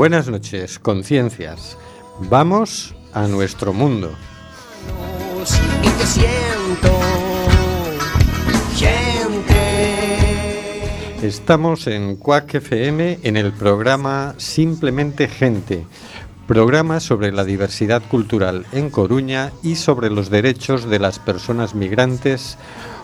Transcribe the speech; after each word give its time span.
Buenas 0.00 0.30
noches, 0.30 0.78
conciencias. 0.78 1.76
Vamos 2.30 2.94
a 3.12 3.26
nuestro 3.28 3.74
mundo. 3.74 4.10
Y 5.82 5.88
te 5.90 6.06
siento, 6.06 6.98
gente. 8.76 9.60
Estamos 11.20 11.86
en 11.86 12.16
Quack 12.16 12.54
FM 12.54 13.18
en 13.24 13.36
el 13.36 13.52
programa 13.52 14.32
Simplemente 14.38 15.28
Gente, 15.28 15.84
programa 16.46 16.98
sobre 17.00 17.30
la 17.30 17.44
diversidad 17.44 18.00
cultural 18.08 18.64
en 18.72 18.88
Coruña 18.88 19.52
y 19.62 19.76
sobre 19.76 20.08
los 20.08 20.30
derechos 20.30 20.88
de 20.88 20.98
las 20.98 21.18
personas 21.18 21.74
migrantes. 21.74 22.56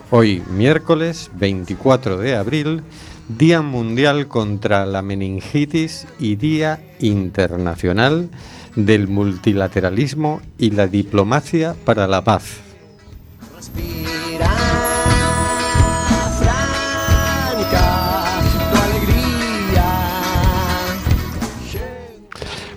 Hoy, 0.09 0.41
miércoles 0.49 1.29
24 1.35 2.17
de 2.17 2.35
abril, 2.35 2.81
Día 3.29 3.61
Mundial 3.61 4.29
contra 4.29 4.85
la 4.85 5.01
Meningitis 5.01 6.07
y 6.17 6.37
Día 6.37 6.79
Internacional 6.99 8.29
del 8.77 9.09
Multilateralismo 9.09 10.41
y 10.57 10.71
la 10.71 10.87
Diplomacia 10.87 11.75
para 11.83 12.07
la 12.07 12.23
Paz. 12.23 12.61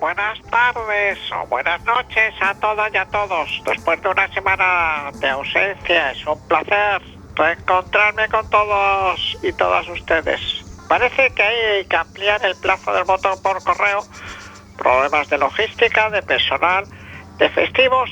Buenas 0.00 0.40
tardes 0.50 1.20
o 1.40 1.46
buenas 1.46 1.80
noches 1.84 2.34
a 2.40 2.56
todas 2.56 2.92
y 2.92 2.96
a 2.96 3.06
todos. 3.06 3.48
Después 3.64 4.02
de 4.02 4.08
una 4.08 4.26
semana 4.34 5.12
de 5.20 5.28
ausencia, 5.28 6.10
es 6.10 6.26
un 6.26 6.48
placer 6.48 7.00
reencontrarme 7.36 8.26
con 8.26 8.50
todos 8.50 9.38
y 9.44 9.52
todas 9.52 9.88
ustedes. 9.88 10.40
Parece 10.88 11.30
que 11.34 11.42
hay 11.42 11.84
que 11.84 11.96
ampliar 11.96 12.42
el 12.44 12.56
plazo 12.56 12.92
del 12.94 13.04
voto 13.04 13.30
por 13.42 13.62
correo, 13.62 14.00
problemas 14.78 15.28
de 15.28 15.38
logística, 15.38 16.08
de 16.10 16.22
personal, 16.22 16.84
de 17.38 17.50
festivos 17.50 18.10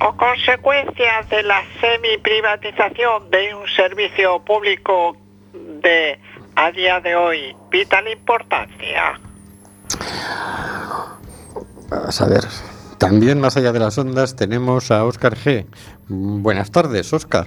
o 0.00 0.16
consecuencias 0.16 1.28
de 1.28 1.42
la 1.44 1.62
semi-privatización 1.80 3.30
de 3.30 3.54
un 3.54 3.68
servicio 3.68 4.42
público 4.44 5.16
de, 5.52 6.18
a 6.56 6.70
día 6.72 7.00
de 7.00 7.14
hoy, 7.14 7.56
vital 7.70 8.08
importancia. 8.08 9.20
Vamos 11.88 12.20
a 12.20 12.26
ver. 12.26 12.44
También 12.98 13.40
más 13.40 13.56
allá 13.56 13.72
de 13.72 13.78
las 13.78 13.96
ondas 13.96 14.36
tenemos 14.36 14.90
a 14.90 15.04
Óscar 15.04 15.34
G. 15.34 15.66
Buenas 16.08 16.70
tardes, 16.70 17.12
Óscar. 17.12 17.46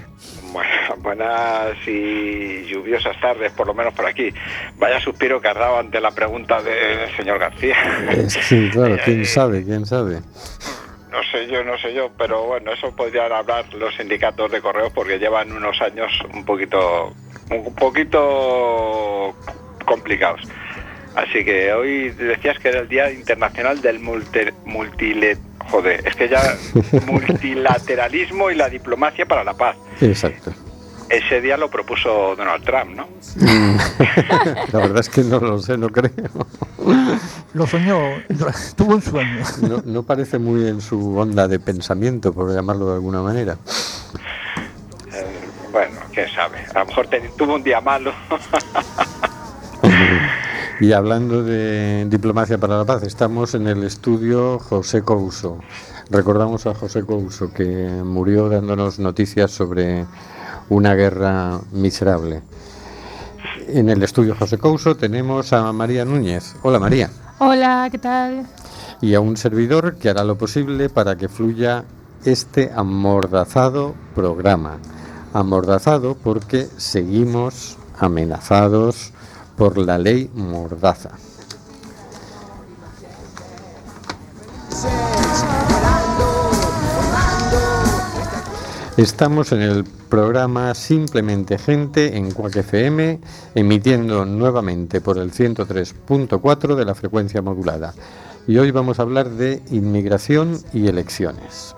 Buenas 0.97 1.75
y 1.87 2.65
lluviosas 2.65 3.19
tardes, 3.19 3.51
por 3.53 3.67
lo 3.67 3.73
menos 3.73 3.93
por 3.93 4.05
aquí. 4.05 4.33
Vaya 4.77 4.99
suspiro 4.99 5.41
que 5.41 5.47
has 5.47 5.55
dado 5.55 5.77
ante 5.77 5.99
la 5.99 6.11
pregunta 6.11 6.61
del 6.61 7.15
señor 7.15 7.39
García. 7.39 7.75
Eh, 8.09 8.29
sí, 8.29 8.69
claro, 8.71 8.97
quién 9.05 9.25
sabe, 9.25 9.63
quién 9.63 9.85
sabe. 9.85 10.19
No 11.11 11.23
sé 11.31 11.47
yo, 11.47 11.63
no 11.63 11.77
sé 11.77 11.93
yo, 11.93 12.09
pero 12.17 12.43
bueno, 12.45 12.71
eso 12.71 12.95
podrían 12.95 13.31
hablar 13.31 13.65
los 13.75 13.95
sindicatos 13.95 14.51
de 14.51 14.61
correos 14.61 14.91
porque 14.93 15.19
llevan 15.19 15.51
unos 15.51 15.79
años 15.81 16.11
un 16.33 16.43
poquito, 16.43 17.13
un 17.51 17.75
poquito 17.75 19.35
complicados. 19.85 20.41
Así 21.15 21.45
que 21.45 21.71
hoy 21.71 22.09
decías 22.09 22.57
que 22.57 22.69
era 22.69 22.79
el 22.79 22.87
Día 22.87 23.11
Internacional 23.11 23.81
del 23.81 23.99
multi, 23.99 24.41
joder, 25.69 26.07
es 26.07 26.15
que 26.15 26.27
ya 26.27 26.57
multilateralismo 27.05 28.49
y 28.49 28.55
la 28.55 28.69
diplomacia 28.69 29.25
para 29.25 29.43
la 29.43 29.53
paz. 29.53 29.75
Exacto. 30.01 30.51
Ese 31.09 31.41
día 31.41 31.57
lo 31.57 31.69
propuso 31.69 32.35
Donald 32.35 32.63
Trump, 32.63 32.95
¿no? 32.95 33.07
La 34.71 34.79
verdad 34.79 34.99
es 34.99 35.09
que 35.09 35.21
no 35.23 35.39
lo 35.39 35.59
sé, 35.59 35.77
no 35.77 35.89
creo. 35.89 36.11
Lo 37.53 37.67
soñó, 37.67 37.99
tuvo 38.75 38.95
un 38.95 39.01
sueño. 39.01 39.43
No, 39.61 39.81
no 39.85 40.03
parece 40.03 40.39
muy 40.39 40.67
en 40.67 40.81
su 40.81 41.15
onda 41.17 41.47
de 41.47 41.59
pensamiento, 41.59 42.33
por 42.33 42.51
llamarlo 42.53 42.87
de 42.87 42.93
alguna 42.95 43.21
manera. 43.21 43.57
Eh, 45.13 45.25
bueno, 45.71 45.99
quién 46.13 46.27
sabe. 46.29 46.57
A 46.73 46.79
lo 46.79 46.85
mejor 46.87 47.07
te- 47.07 47.29
tuvo 47.37 47.55
un 47.55 47.63
día 47.63 47.79
malo. 47.81 48.11
Y 50.79 50.91
hablando 50.91 51.43
de 51.43 52.05
diplomacia 52.09 52.57
para 52.57 52.77
la 52.77 52.83
paz, 52.83 53.03
estamos 53.03 53.53
en 53.53 53.67
el 53.67 53.83
estudio 53.83 54.59
José 54.59 55.01
Couso. 55.03 55.59
Recordamos 56.09 56.65
a 56.65 56.73
José 56.73 57.05
Couso 57.05 57.53
que 57.53 57.87
murió 58.03 58.49
dándonos 58.49 58.99
noticias 58.99 59.51
sobre 59.51 60.05
una 60.69 60.93
guerra 60.95 61.59
miserable. 61.71 62.41
En 63.67 63.89
el 63.89 64.03
estudio 64.03 64.35
José 64.35 64.57
Couso 64.57 64.95
tenemos 64.95 65.53
a 65.53 65.71
María 65.71 66.05
Núñez. 66.05 66.55
Hola 66.63 66.79
María. 66.79 67.09
Hola, 67.39 67.87
¿qué 67.91 67.97
tal? 67.97 68.45
Y 69.01 69.13
a 69.15 69.19
un 69.19 69.37
servidor 69.37 69.95
que 69.95 70.09
hará 70.09 70.23
lo 70.23 70.37
posible 70.37 70.89
para 70.89 71.15
que 71.15 71.27
fluya 71.27 71.83
este 72.25 72.71
amordazado 72.75 73.95
programa. 74.15 74.77
Amordazado 75.33 76.15
porque 76.15 76.67
seguimos 76.77 77.77
amenazados 77.99 79.11
por 79.57 79.77
la 79.77 79.97
ley 79.97 80.29
Mordaza. 80.33 81.11
Estamos 88.97 89.51
en 89.51 89.63
el 89.63 89.85
programa 90.07 90.75
Simplemente 90.75 91.57
Gente 91.57 92.15
en 92.15 92.29
Cuac 92.29 92.57
FM, 92.57 93.19
emitiendo 93.55 94.23
nuevamente 94.23 95.01
por 95.01 95.17
el 95.17 95.31
103.4 95.31 96.75
de 96.75 96.85
la 96.85 96.93
frecuencia 96.93 97.41
modulada. 97.41 97.95
Y 98.45 98.59
hoy 98.59 98.69
vamos 98.69 98.99
a 98.99 99.01
hablar 99.01 99.31
de 99.31 99.63
inmigración 99.71 100.59
y 100.73 100.89
elecciones. 100.89 101.75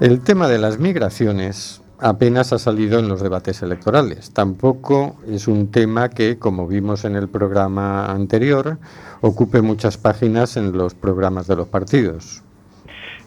El 0.00 0.20
tema 0.20 0.48
de 0.48 0.58
las 0.58 0.78
migraciones 0.78 1.80
apenas 1.98 2.52
ha 2.52 2.58
salido 2.58 2.98
en 2.98 3.08
los 3.08 3.22
debates 3.22 3.62
electorales. 3.62 4.32
Tampoco 4.32 5.16
es 5.26 5.48
un 5.48 5.70
tema 5.70 6.10
que, 6.10 6.38
como 6.38 6.68
vimos 6.68 7.06
en 7.06 7.16
el 7.16 7.26
programa 7.30 8.12
anterior, 8.12 8.76
ocupe 9.22 9.62
muchas 9.62 9.96
páginas 9.96 10.58
en 10.58 10.76
los 10.76 10.92
programas 10.92 11.46
de 11.46 11.56
los 11.56 11.68
partidos 11.68 12.42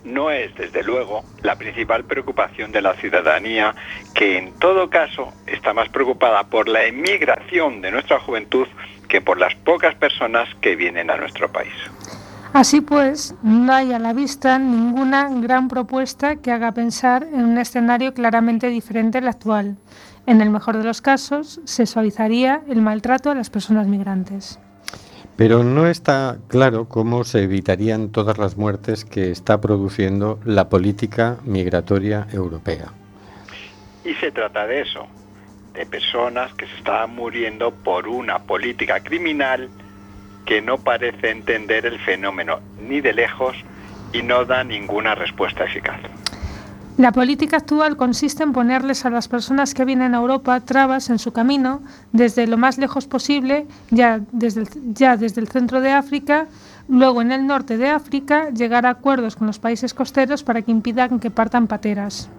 no 0.03 0.31
es, 0.31 0.53
desde 0.55 0.83
luego, 0.83 1.23
la 1.43 1.55
principal 1.55 2.03
preocupación 2.03 2.71
de 2.71 2.81
la 2.81 2.93
ciudadanía, 2.95 3.75
que 4.13 4.37
en 4.37 4.53
todo 4.59 4.89
caso 4.89 5.33
está 5.45 5.73
más 5.73 5.89
preocupada 5.89 6.43
por 6.45 6.67
la 6.67 6.85
emigración 6.85 7.81
de 7.81 7.91
nuestra 7.91 8.19
juventud 8.19 8.67
que 9.07 9.21
por 9.21 9.39
las 9.39 9.55
pocas 9.55 9.95
personas 9.95 10.47
que 10.61 10.75
vienen 10.75 11.09
a 11.11 11.17
nuestro 11.17 11.51
país. 11.51 11.73
Así 12.53 12.81
pues, 12.81 13.33
no 13.43 13.71
hay 13.71 13.93
a 13.93 13.99
la 13.99 14.11
vista 14.11 14.59
ninguna 14.59 15.29
gran 15.29 15.69
propuesta 15.69 16.35
que 16.35 16.51
haga 16.51 16.73
pensar 16.73 17.23
en 17.23 17.45
un 17.45 17.57
escenario 17.57 18.13
claramente 18.13 18.67
diferente 18.67 19.19
al 19.19 19.27
actual. 19.29 19.77
En 20.25 20.41
el 20.41 20.49
mejor 20.49 20.77
de 20.77 20.83
los 20.83 21.01
casos, 21.01 21.61
se 21.63 21.85
suavizaría 21.85 22.61
el 22.67 22.81
maltrato 22.81 23.31
a 23.31 23.35
las 23.35 23.49
personas 23.49 23.87
migrantes. 23.87 24.59
Pero 25.41 25.63
no 25.63 25.87
está 25.87 26.37
claro 26.49 26.87
cómo 26.87 27.23
se 27.23 27.41
evitarían 27.41 28.11
todas 28.11 28.37
las 28.37 28.57
muertes 28.57 29.05
que 29.05 29.31
está 29.31 29.59
produciendo 29.59 30.39
la 30.45 30.69
política 30.69 31.37
migratoria 31.45 32.27
europea. 32.31 32.93
Y 34.05 34.13
se 34.13 34.31
trata 34.31 34.67
de 34.67 34.81
eso, 34.81 35.07
de 35.73 35.87
personas 35.87 36.53
que 36.53 36.67
se 36.67 36.75
estaban 36.75 37.15
muriendo 37.15 37.71
por 37.71 38.07
una 38.07 38.37
política 38.37 38.99
criminal 38.99 39.67
que 40.45 40.61
no 40.61 40.77
parece 40.77 41.31
entender 41.31 41.87
el 41.87 41.97
fenómeno 42.01 42.59
ni 42.79 43.01
de 43.01 43.13
lejos 43.13 43.57
y 44.13 44.21
no 44.21 44.45
da 44.45 44.63
ninguna 44.63 45.15
respuesta 45.15 45.63
eficaz. 45.63 46.01
La 47.01 47.11
política 47.11 47.57
actual 47.57 47.97
consiste 47.97 48.43
en 48.43 48.53
ponerles 48.53 49.05
a 49.05 49.09
las 49.09 49.27
personas 49.27 49.73
que 49.73 49.85
vienen 49.85 50.13
a 50.13 50.19
Europa 50.19 50.59
trabas 50.59 51.09
en 51.09 51.17
su 51.17 51.31
camino 51.31 51.81
desde 52.11 52.45
lo 52.45 52.57
más 52.57 52.77
lejos 52.77 53.07
posible, 53.07 53.65
ya 53.89 54.21
desde 54.31 54.61
el, 54.61 54.67
ya 54.93 55.17
desde 55.17 55.41
el 55.41 55.47
centro 55.47 55.81
de 55.81 55.89
África, 55.89 56.45
luego 56.87 57.23
en 57.23 57.31
el 57.31 57.47
norte 57.47 57.77
de 57.77 57.89
África, 57.89 58.51
llegar 58.51 58.85
a 58.85 58.91
acuerdos 58.91 59.35
con 59.35 59.47
los 59.47 59.57
países 59.57 59.95
costeros 59.95 60.43
para 60.43 60.61
que 60.61 60.69
impidan 60.69 61.19
que 61.19 61.31
partan 61.31 61.65
pateras. 61.65 62.29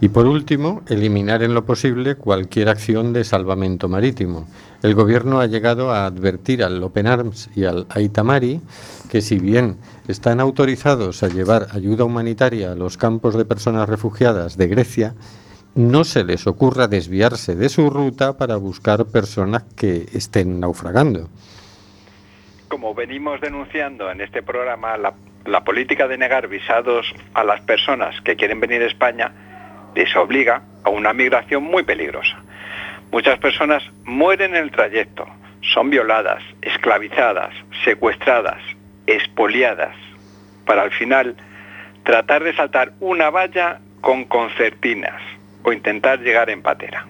Y 0.00 0.08
por 0.08 0.24
último, 0.26 0.80
eliminar 0.86 1.42
en 1.42 1.52
lo 1.52 1.66
posible 1.66 2.14
cualquier 2.14 2.70
acción 2.70 3.12
de 3.12 3.22
salvamento 3.22 3.86
marítimo. 3.86 4.46
El 4.82 4.94
Gobierno 4.94 5.40
ha 5.40 5.46
llegado 5.46 5.90
a 5.90 6.06
advertir 6.06 6.64
al 6.64 6.82
Open 6.82 7.06
Arms 7.06 7.50
y 7.54 7.64
al 7.64 7.86
Aitamari 7.90 8.62
que 9.10 9.20
si 9.20 9.38
bien 9.38 9.76
están 10.12 10.40
autorizados 10.40 11.22
a 11.22 11.28
llevar 11.28 11.66
ayuda 11.72 12.04
humanitaria 12.04 12.72
a 12.72 12.74
los 12.74 12.96
campos 12.96 13.36
de 13.36 13.44
personas 13.44 13.88
refugiadas 13.88 14.56
de 14.56 14.68
Grecia, 14.68 15.14
no 15.76 16.04
se 16.04 16.24
les 16.24 16.46
ocurra 16.46 16.88
desviarse 16.88 17.54
de 17.54 17.68
su 17.68 17.90
ruta 17.90 18.38
para 18.38 18.56
buscar 18.56 19.04
personas 19.06 19.64
que 19.76 20.06
estén 20.14 20.58
naufragando. 20.58 21.28
Como 22.68 22.94
venimos 22.94 23.40
denunciando 23.40 24.10
en 24.10 24.22
este 24.22 24.42
programa, 24.42 24.96
la, 24.96 25.64
política 25.64 26.08
de 26.08 26.18
negar 26.18 26.48
visados 26.48 27.14
a 27.34 27.44
las 27.44 27.60
personas 27.60 28.20
que 28.22 28.36
quieren 28.36 28.58
venir 28.58 28.82
a 28.82 28.86
España 28.86 29.32
les 29.94 30.14
obliga 30.16 30.62
a 30.82 30.90
una 30.90 31.12
migración 31.12 31.62
muy 31.62 31.82
peligrosa. 31.82 32.38
Muchas 33.12 33.38
personas 33.38 33.82
mueren 34.04 34.56
en 34.56 34.64
el 34.64 34.70
trayecto, 34.70 35.26
son 35.74 35.90
violadas, 35.90 36.42
esclavizadas, 36.62 37.54
secuestradas, 37.84 38.62
expoliadas, 39.06 39.94
para 40.64 40.82
al 40.82 40.90
final 40.90 41.36
tratar 42.04 42.44
de 42.44 42.54
saltar 42.54 42.92
una 43.00 43.30
valla 43.30 43.80
con 44.00 44.24
concertinas 44.24 45.20
o 45.64 45.72
intentar 45.72 46.20
llegar 46.20 46.50
en 46.50 46.62
patera. 46.62 47.06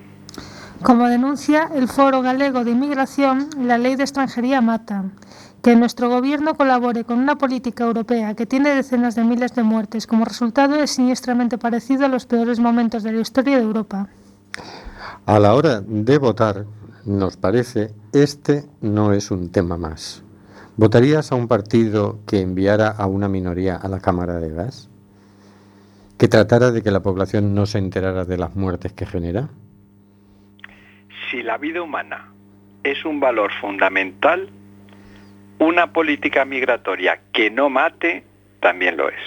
Como 0.82 1.08
denuncia 1.08 1.70
el 1.75 1.88
Foro 1.88 2.22
Galego 2.22 2.64
de 2.64 2.70
Inmigración, 2.70 3.48
la 3.60 3.78
ley 3.78 3.96
de 3.96 4.04
extranjería 4.04 4.60
mata. 4.60 5.04
Que 5.62 5.75
nuestro 5.75 6.08
gobierno 6.08 6.54
colabore 6.54 7.04
con 7.04 7.19
una 7.19 7.37
política 7.37 7.84
europea 7.84 8.34
que 8.34 8.46
tiene 8.46 8.75
decenas 8.75 9.14
de 9.16 9.25
miles 9.25 9.54
de 9.54 9.64
muertes 9.64 10.06
como 10.06 10.25
resultado 10.25 10.76
es 10.76 10.92
siniestramente 10.92 11.58
parecido 11.58 12.06
a 12.06 12.08
los 12.08 12.26
peores 12.26 12.60
momentos 12.60 13.02
de 13.02 13.12
la 13.12 13.20
historia 13.20 13.56
de 13.56 13.64
Europa. 13.64 14.08
A 15.25 15.38
la 15.38 15.54
hora 15.54 15.81
de 15.81 16.19
votar, 16.19 16.66
nos 17.04 17.37
parece, 17.37 17.92
este 18.12 18.64
no 18.81 19.12
es 19.12 19.31
un 19.31 19.50
tema 19.50 19.76
más. 19.76 20.22
¿Votarías 20.78 21.32
a 21.32 21.37
un 21.37 21.49
partido 21.49 22.19
que 22.28 22.43
enviara 22.43 22.88
a 22.88 23.06
una 23.06 23.28
minoría 23.28 23.76
a 23.76 23.88
la 23.88 23.99
Cámara 24.00 24.34
de 24.34 24.50
Gas? 24.50 24.90
¿Que 26.19 26.28
tratara 26.28 26.70
de 26.70 26.82
que 26.82 26.90
la 26.90 27.00
población 27.00 27.55
no 27.55 27.64
se 27.64 27.78
enterara 27.78 28.26
de 28.26 28.37
las 28.37 28.55
muertes 28.55 28.93
que 28.93 29.06
genera? 29.06 29.49
Si 31.31 31.43
la 31.43 31.56
vida 31.56 31.81
humana 31.81 32.31
es 32.84 33.06
un 33.06 33.20
valor 33.20 33.52
fundamental, 33.58 34.50
una 35.58 35.94
política 35.94 36.44
migratoria 36.44 37.20
que 37.32 37.50
no 37.50 37.70
mate 37.70 38.25
también 38.61 38.99
lo 38.99 39.08
es. 39.08 39.23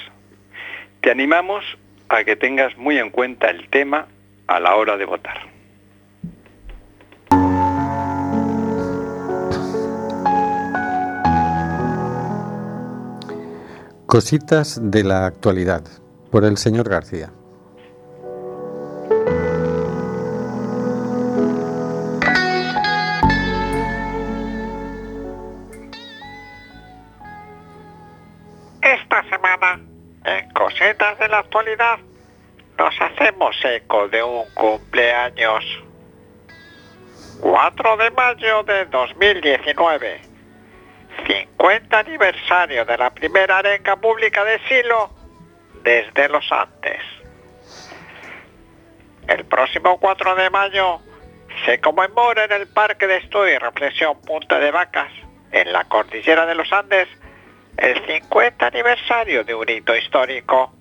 Te 1.01 1.09
animamos 1.09 1.65
a 2.09 2.23
que 2.25 2.35
tengas 2.35 2.77
muy 2.77 2.99
en 2.99 3.09
cuenta 3.09 3.49
el 3.49 3.67
tema 3.69 4.05
a 4.45 4.59
la 4.59 4.75
hora 4.75 4.97
de 4.97 5.05
votar. 5.05 5.58
Cositas 14.09 14.79
de 14.81 15.03
la 15.03 15.27
actualidad, 15.27 15.83
por 16.31 16.43
el 16.43 16.57
señor 16.57 16.89
García. 16.89 17.29
Esta 28.81 29.29
semana, 29.29 29.79
en 30.25 30.49
Cositas 30.53 31.19
de 31.19 31.27
la 31.27 31.37
Actualidad, 31.37 31.99
nos 32.79 32.95
hacemos 32.99 33.55
eco 33.63 34.07
de 34.07 34.23
un 34.23 34.45
cumpleaños. 34.55 35.63
4 37.41 37.97
de 37.97 38.09
mayo 38.09 38.63
de 38.63 38.85
2019. 38.85 40.28
50 41.29 41.99
aniversario 41.99 42.85
de 42.85 42.97
la 42.97 43.11
primera 43.11 43.59
arenga 43.59 43.95
pública 43.97 44.43
de 44.43 44.59
Silo 44.67 45.11
desde 45.83 46.27
los 46.27 46.51
Andes. 46.51 47.03
El 49.27 49.45
próximo 49.45 49.99
4 49.99 50.35
de 50.35 50.49
mayo 50.49 51.01
se 51.65 51.79
conmemora 51.79 52.45
en 52.45 52.53
el 52.53 52.67
Parque 52.67 53.05
de 53.05 53.17
Estudio 53.17 53.53
y 53.53 53.57
Reflexión 53.59 54.19
Punta 54.21 54.57
de 54.57 54.71
Vacas, 54.71 55.11
en 55.51 55.71
la 55.71 55.83
cordillera 55.83 56.47
de 56.47 56.55
los 56.55 56.73
Andes, 56.73 57.07
el 57.77 58.03
50 58.07 58.65
aniversario 58.65 59.43
de 59.43 59.53
un 59.53 59.69
hito 59.69 59.95
histórico. 59.95 60.73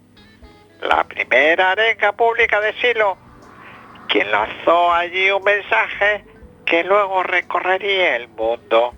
La 0.80 1.04
primera 1.04 1.72
arenga 1.72 2.12
pública 2.12 2.58
de 2.60 2.72
Silo, 2.80 3.18
quien 4.08 4.30
lanzó 4.30 4.94
allí 4.94 5.30
un 5.30 5.44
mensaje 5.44 6.24
que 6.64 6.84
luego 6.84 7.22
recorrería 7.22 8.16
el 8.16 8.28
mundo. 8.28 8.94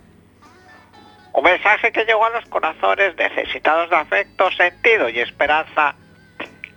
Un 1.33 1.43
mensaje 1.43 1.91
que 1.91 2.03
llegó 2.03 2.25
a 2.25 2.29
los 2.29 2.45
corazones 2.45 3.15
necesitados 3.15 3.89
de 3.89 3.95
afecto, 3.95 4.51
sentido 4.51 5.09
y 5.09 5.19
esperanza, 5.19 5.95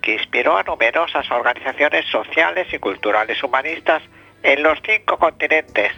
que 0.01 0.15
inspiró 0.15 0.57
a 0.57 0.63
numerosas 0.63 1.29
organizaciones 1.31 2.05
sociales 2.11 2.69
y 2.73 2.79
culturales 2.79 3.43
humanistas 3.43 4.03
en 4.43 4.63
los 4.63 4.79
cinco 4.85 5.19
continentes 5.19 5.93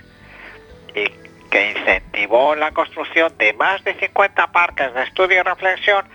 y 0.94 1.08
que 1.50 1.70
incentivó 1.70 2.54
la 2.54 2.72
construcción 2.72 3.36
de 3.36 3.52
más 3.52 3.82
de 3.84 3.94
50 3.94 4.52
parques 4.52 4.94
de 4.94 5.02
estudio 5.02 5.40
y 5.40 5.42
reflexión 5.42 6.06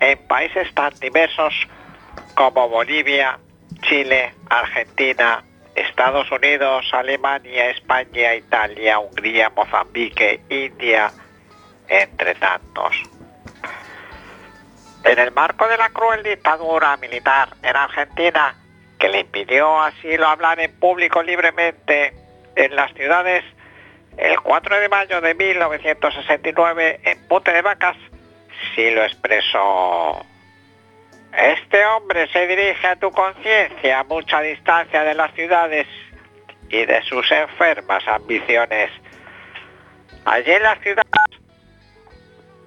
en 0.00 0.18
países 0.28 0.72
tan 0.74 0.92
diversos 1.00 1.54
como 2.34 2.68
Bolivia, 2.68 3.38
Chile, 3.82 4.32
Argentina, 4.50 5.42
Estados 5.74 6.30
Unidos, 6.30 6.86
Alemania, 6.92 7.70
España, 7.70 8.34
Italia, 8.34 8.98
Hungría, 8.98 9.50
Mozambique, 9.50 10.40
India, 10.48 11.12
entre 11.88 12.34
tantos. 12.34 12.94
En 15.04 15.18
el 15.18 15.32
marco 15.32 15.66
de 15.68 15.76
la 15.76 15.90
cruel 15.90 16.22
dictadura 16.22 16.96
militar 16.96 17.50
en 17.62 17.76
Argentina, 17.76 18.54
que 18.98 19.08
le 19.08 19.20
impidió 19.20 19.80
así 19.80 20.16
lo 20.16 20.26
hablar 20.26 20.60
en 20.60 20.78
público 20.78 21.22
libremente 21.22 22.12
en 22.56 22.74
las 22.74 22.92
ciudades, 22.94 23.44
el 24.16 24.40
4 24.40 24.80
de 24.80 24.88
mayo 24.88 25.20
de 25.20 25.34
1969 25.34 27.00
en 27.04 27.28
Pute 27.28 27.52
de 27.52 27.62
Vacas 27.62 27.96
sí 28.74 28.90
lo 28.90 29.04
expresó. 29.04 30.26
Este 31.32 31.84
hombre 31.86 32.26
se 32.32 32.46
dirige 32.46 32.86
a 32.86 32.96
tu 32.96 33.10
conciencia 33.12 34.00
a 34.00 34.04
mucha 34.04 34.40
distancia 34.40 35.04
de 35.04 35.14
las 35.14 35.32
ciudades 35.34 35.86
y 36.68 36.84
de 36.84 37.02
sus 37.02 37.30
enfermas 37.30 38.06
ambiciones. 38.08 38.90
Allí 40.24 40.50
en 40.50 40.62
las 40.62 40.80
ciudades, 40.80 41.37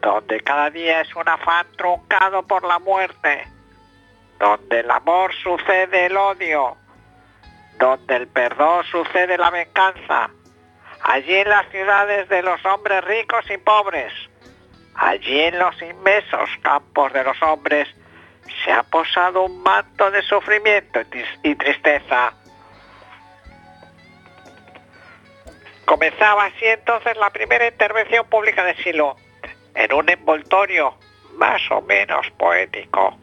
donde 0.01 0.41
cada 0.41 0.70
día 0.70 1.01
es 1.01 1.15
un 1.15 1.27
afán 1.29 1.65
truncado 1.77 2.43
por 2.43 2.63
la 2.63 2.79
muerte, 2.79 3.48
donde 4.39 4.79
el 4.79 4.89
amor 4.89 5.31
sucede 5.43 6.08
el 6.08 6.17
odio, 6.17 6.75
donde 7.77 8.15
el 8.15 8.27
perdón 8.27 8.84
sucede 8.86 9.38
la 9.38 9.50
venganza, 9.51 10.29
allí 11.03 11.36
en 11.36 11.50
las 11.50 11.70
ciudades 11.70 12.27
de 12.29 12.41
los 12.41 12.63
hombres 12.65 13.03
ricos 13.03 13.46
y 13.50 13.58
pobres, 13.58 14.12
allí 14.96 15.39
en 15.41 15.60
los 15.60 15.79
inmensos 15.81 16.50
campos 16.62 17.13
de 17.13 17.24
los 17.24 17.41
hombres, 17.43 17.88
se 18.65 18.72
ha 18.72 18.84
posado 18.84 19.43
un 19.43 19.62
manto 19.63 20.12
de 20.12 20.22
sufrimiento 20.24 21.00
y 21.01 21.05
tris- 21.05 21.39
y 21.43 21.55
tristeza. 21.55 22.34
Comenzaba 25.86 26.46
así 26.46 26.65
entonces 26.65 27.15
la 27.17 27.29
primera 27.29 27.67
intervención 27.67 28.25
pública 28.27 28.63
de 28.63 28.75
Silo, 28.77 29.15
en 29.75 29.94
un 29.94 30.10
envoltorio 30.10 30.96
más 31.38 31.62
o 31.72 31.82
menos 31.82 32.30
poético. 32.32 33.18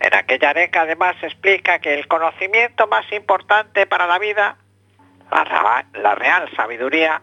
En 0.00 0.14
aquella 0.14 0.50
arenga 0.50 0.82
además 0.82 1.16
se 1.20 1.26
explica 1.26 1.78
que 1.78 1.94
el 1.94 2.06
conocimiento 2.08 2.86
más 2.86 3.10
importante 3.12 3.86
para 3.86 4.06
la 4.06 4.18
vida, 4.18 4.56
la, 5.30 5.86
la 5.94 6.14
real 6.14 6.50
sabiduría, 6.56 7.22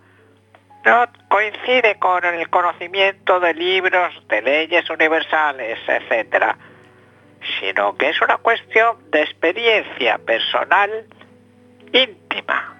no 0.83 1.07
coincide 1.29 1.99
con 1.99 2.25
el 2.25 2.49
conocimiento 2.49 3.39
de 3.39 3.53
libros, 3.53 4.27
de 4.27 4.41
leyes 4.41 4.89
universales, 4.89 5.79
etc., 5.87 6.55
sino 7.59 7.95
que 7.97 8.09
es 8.09 8.21
una 8.21 8.37
cuestión 8.37 8.97
de 9.11 9.21
experiencia 9.21 10.17
personal 10.19 11.05
íntima. 11.93 12.77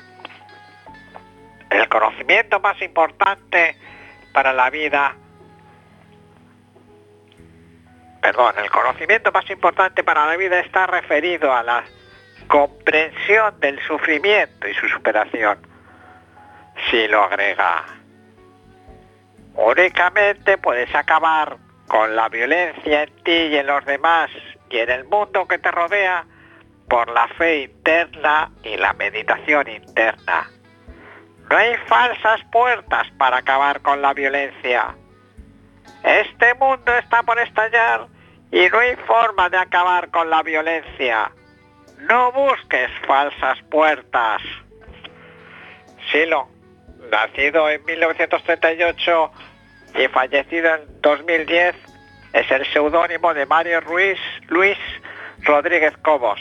El 1.70 1.88
conocimiento 1.90 2.60
más 2.60 2.82
importante 2.82 3.76
para 4.34 4.54
la 4.54 4.70
vida, 4.70 5.16
perdón, 8.22 8.54
el 8.58 8.70
conocimiento 8.70 9.32
más 9.32 9.50
importante 9.50 10.04
para 10.04 10.26
la 10.28 10.38
vida 10.38 10.60
está 10.60 10.88
referido 10.88 11.54
a 11.54 11.64
la 11.64 11.84
comprensión 12.48 13.60
del 13.60 13.80
sufrimiento 13.86 14.68
y 14.68 14.74
su 14.76 14.88
superación. 14.88 15.58
Si 16.90 17.08
lo 17.08 17.24
agrega, 17.24 17.84
únicamente 19.56 20.58
puedes 20.58 20.94
acabar 20.94 21.58
con 21.88 22.16
la 22.16 22.30
violencia 22.30 23.04
en 23.04 23.24
ti 23.24 23.32
y 23.32 23.58
en 23.58 23.68
los 23.68 23.84
demás 23.86 24.30
y 24.70 24.78
en 24.78 24.90
el 24.90 25.04
mundo 25.06 25.48
que 25.48 25.58
te 25.58 25.72
rodea 25.72 26.26
por 26.88 27.10
la 27.12 27.28
fe 27.28 27.64
interna 27.64 28.52
y 28.64 28.78
la 28.78 28.94
meditación 28.94 29.68
interna. 29.68 30.50
No 31.50 31.58
hay 31.58 31.76
falsas 31.88 32.42
puertas 32.52 33.08
para 33.18 33.38
acabar 33.38 33.82
con 33.82 34.02
la 34.02 34.14
violencia. 34.14 34.96
Este 36.04 36.54
mundo 36.56 36.96
está 36.96 37.22
por 37.24 37.40
estallar 37.40 38.08
y 38.52 38.68
no 38.70 38.80
hay 38.80 38.96
forma 39.08 39.50
de 39.50 39.58
acabar 39.58 40.10
con 40.10 40.30
la 40.30 40.42
violencia. 40.42 41.32
No 42.00 42.32
busques 42.32 42.90
falsas 43.06 43.60
puertas. 43.70 44.42
Silo, 46.12 46.50
nacido 47.12 47.70
en 47.70 47.86
1938 47.86 49.32
y 49.96 50.08
fallecido 50.08 50.76
en 50.76 51.02
2010, 51.02 51.76
es 52.34 52.52
el 52.52 52.66
seudónimo 52.74 53.34
de 53.34 53.46
Mario 53.46 53.82
Ruiz 53.82 54.20
Luis 54.48 54.78
Rodríguez 55.44 55.96
Cobos, 55.98 56.40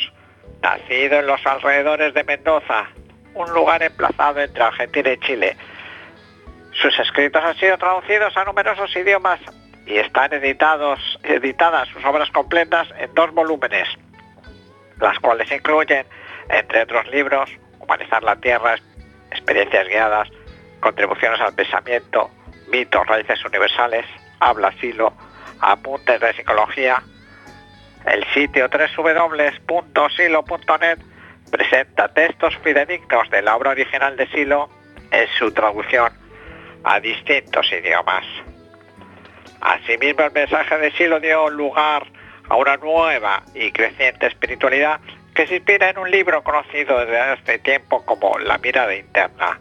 nacido 0.62 1.18
en 1.18 1.26
los 1.26 1.44
alrededores 1.46 2.14
de 2.14 2.24
Mendoza, 2.24 2.88
un 3.34 3.52
lugar 3.52 3.82
emplazado 3.82 4.40
entre 4.40 4.62
Argentina 4.62 5.12
y 5.12 5.18
Chile. 5.18 5.56
Sus 6.72 6.98
escritos 6.98 7.44
han 7.44 7.56
sido 7.56 7.76
traducidos 7.78 8.36
a 8.36 8.44
numerosos 8.44 8.94
idiomas 8.94 9.40
y 9.86 9.98
están 9.98 10.32
editados, 10.32 11.00
editadas 11.24 11.88
sus 11.88 12.04
obras 12.04 12.30
completas 12.30 12.88
en 12.98 13.12
dos 13.14 13.32
volúmenes, 13.32 13.88
las 15.00 15.18
cuales 15.18 15.50
incluyen, 15.50 16.06
entre 16.48 16.82
otros 16.82 17.08
libros, 17.08 17.50
Humanizar 17.80 18.22
la 18.22 18.36
Tierra, 18.36 18.76
Experiencias 19.30 19.88
Guiadas, 19.88 20.28
Contribuciones 20.80 21.40
al 21.40 21.54
Pensamiento, 21.54 22.30
Mitos, 22.68 23.04
Raíces 23.06 23.44
Universales, 23.44 24.06
Habla 24.38 24.72
Silo, 24.80 25.12
Apuntes 25.60 26.20
de 26.20 26.32
Psicología. 26.34 27.02
El 28.06 28.24
sitio 28.32 28.68
www.silo.net 28.68 29.68
presenta 31.50 32.08
textos 32.08 32.56
fidedignos 32.58 33.28
de 33.30 33.42
la 33.42 33.56
obra 33.56 33.70
original 33.70 34.16
de 34.16 34.28
Silo 34.28 34.70
en 35.10 35.26
su 35.36 35.52
traducción 35.52 36.19
a 36.84 37.00
distintos 37.00 37.70
idiomas. 37.72 38.24
Asimismo, 39.60 40.24
el 40.24 40.32
mensaje 40.32 40.78
de 40.78 40.90
Silo 40.92 41.20
dio 41.20 41.50
lugar 41.50 42.04
a 42.48 42.56
una 42.56 42.76
nueva 42.76 43.42
y 43.54 43.70
creciente 43.72 44.26
espiritualidad 44.26 45.00
que 45.34 45.46
se 45.46 45.56
inspira 45.56 45.90
en 45.90 45.98
un 45.98 46.10
libro 46.10 46.42
conocido 46.42 46.98
desde 46.98 47.20
hace 47.20 47.58
tiempo 47.58 48.04
como 48.04 48.38
La 48.38 48.58
mirada 48.58 48.94
interna, 48.94 49.60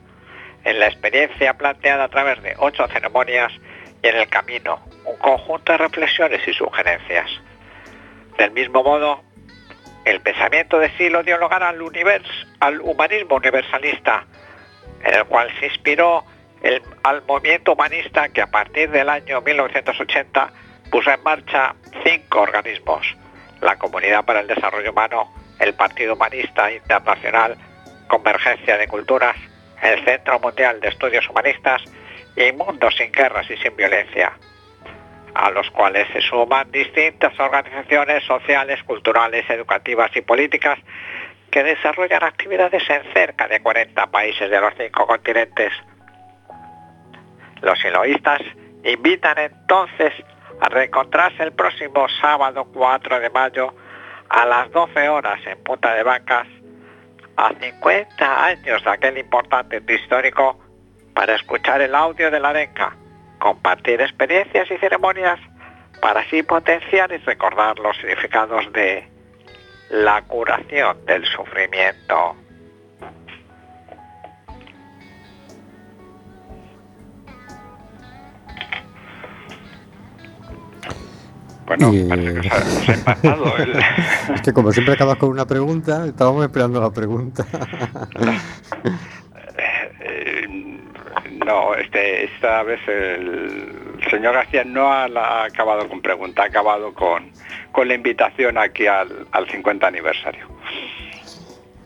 en 0.63 0.79
la 0.79 0.87
experiencia 0.87 1.53
planteada 1.53 2.05
a 2.05 2.09
través 2.09 2.41
de 2.41 2.55
ocho 2.57 2.87
ceremonias 2.87 3.51
y 4.01 4.07
en 4.07 4.15
el 4.15 4.27
camino, 4.29 4.79
un 5.05 5.17
conjunto 5.17 5.71
de 5.73 5.77
reflexiones 5.77 6.47
y 6.47 6.53
sugerencias. 6.53 7.29
Del 8.37 8.51
mismo 8.51 8.83
modo, 8.83 9.21
el 10.05 10.21
pensamiento 10.21 10.79
de 10.79 10.89
Silo 10.97 11.23
dio 11.23 11.37
lugar 11.37 11.61
al, 11.61 11.79
univers- 11.81 12.47
al 12.61 12.79
humanismo 12.81 13.35
universalista, 13.35 14.25
en 15.03 15.13
el 15.13 15.25
cual 15.25 15.49
se 15.59 15.67
inspiró 15.67 16.23
el- 16.61 16.81
al 17.03 17.23
movimiento 17.23 17.73
humanista 17.73 18.29
que 18.29 18.41
a 18.41 18.47
partir 18.47 18.89
del 18.91 19.09
año 19.09 19.41
1980 19.41 20.51
puso 20.91 21.11
en 21.11 21.21
marcha 21.23 21.75
cinco 22.03 22.41
organismos, 22.41 23.15
la 23.61 23.77
Comunidad 23.77 24.25
para 24.25 24.39
el 24.41 24.47
Desarrollo 24.47 24.91
Humano, 24.91 25.31
el 25.59 25.73
Partido 25.73 26.13
Humanista 26.13 26.71
Internacional, 26.71 27.57
Convergencia 28.07 28.77
de 28.77 28.87
Culturas, 28.87 29.35
el 29.81 30.03
Centro 30.03 30.39
Mundial 30.39 30.79
de 30.81 30.89
Estudios 30.89 31.29
Humanistas 31.29 31.81
y 32.35 32.51
Mundo 32.53 32.89
sin 32.91 33.11
Guerras 33.11 33.49
y 33.49 33.57
sin 33.57 33.75
Violencia, 33.75 34.31
a 35.35 35.51
los 35.51 35.69
cuales 35.71 36.07
se 36.13 36.21
suman 36.21 36.71
distintas 36.71 37.37
organizaciones 37.39 38.23
sociales, 38.25 38.81
culturales, 38.83 39.49
educativas 39.49 40.11
y 40.15 40.21
políticas 40.21 40.79
que 41.51 41.63
desarrollan 41.63 42.23
actividades 42.23 42.87
en 42.89 43.03
cerca 43.13 43.47
de 43.47 43.59
40 43.61 44.07
países 44.07 44.49
de 44.49 44.59
los 44.59 44.73
cinco 44.77 45.05
continentes. 45.07 45.73
Los 47.61 47.79
siloístas 47.79 48.41
invitan 48.83 49.37
entonces 49.37 50.13
a 50.61 50.69
reencontrarse 50.69 51.43
el 51.43 51.53
próximo 51.53 52.07
sábado 52.21 52.65
4 52.73 53.19
de 53.19 53.29
mayo 53.29 53.73
a 54.29 54.45
las 54.45 54.71
12 54.71 55.09
horas 55.09 55.39
en 55.45 55.61
Punta 55.63 55.93
de 55.93 56.03
Vacas, 56.03 56.47
a 57.37 57.53
50 57.53 58.45
años 58.45 58.83
de 58.83 58.89
aquel 58.89 59.17
importante 59.17 59.81
histórico, 59.87 60.59
para 61.13 61.35
escuchar 61.35 61.81
el 61.81 61.95
audio 61.95 62.29
de 62.29 62.39
la 62.39 62.49
arenga, 62.49 62.95
compartir 63.39 64.01
experiencias 64.01 64.69
y 64.71 64.77
ceremonias 64.77 65.39
para 66.01 66.21
así 66.21 66.43
potenciar 66.43 67.11
y 67.11 67.17
recordar 67.17 67.77
los 67.79 67.97
significados 67.97 68.71
de 68.73 69.07
la 69.89 70.21
curación 70.23 71.05
del 71.05 71.25
sufrimiento. 71.25 72.35
Bueno, 81.79 81.93
Y- 81.93 82.09
parece 82.09 82.41
que 82.41 82.47
os 82.47 82.53
ha, 82.53 82.57
os 82.57 82.89
ha 82.89 82.93
impactado 82.93 83.57
el... 83.57 83.73
Es 84.35 84.41
que 84.41 84.53
como 84.53 84.71
siempre 84.71 84.93
acabas 84.93 85.17
con 85.17 85.29
una 85.29 85.45
pregunta, 85.45 86.05
estábamos 86.05 86.43
esperando 86.45 86.81
la 86.81 86.91
pregunta. 86.91 87.45
No, 91.45 91.73
este, 91.73 92.25
esta 92.25 92.61
vez 92.63 92.79
el 92.87 93.97
señor 94.09 94.33
García 94.35 94.63
no 94.63 94.91
ha, 94.91 95.43
acabado 95.45 95.87
con 95.89 96.01
pregunta, 96.01 96.43
ha 96.43 96.45
acabado 96.45 96.93
con, 96.93 97.31
con 97.71 97.87
la 97.87 97.95
invitación 97.95 98.57
aquí 98.57 98.85
al, 98.85 99.27
al 99.31 99.49
50 99.49 99.87
aniversario. 99.87 100.47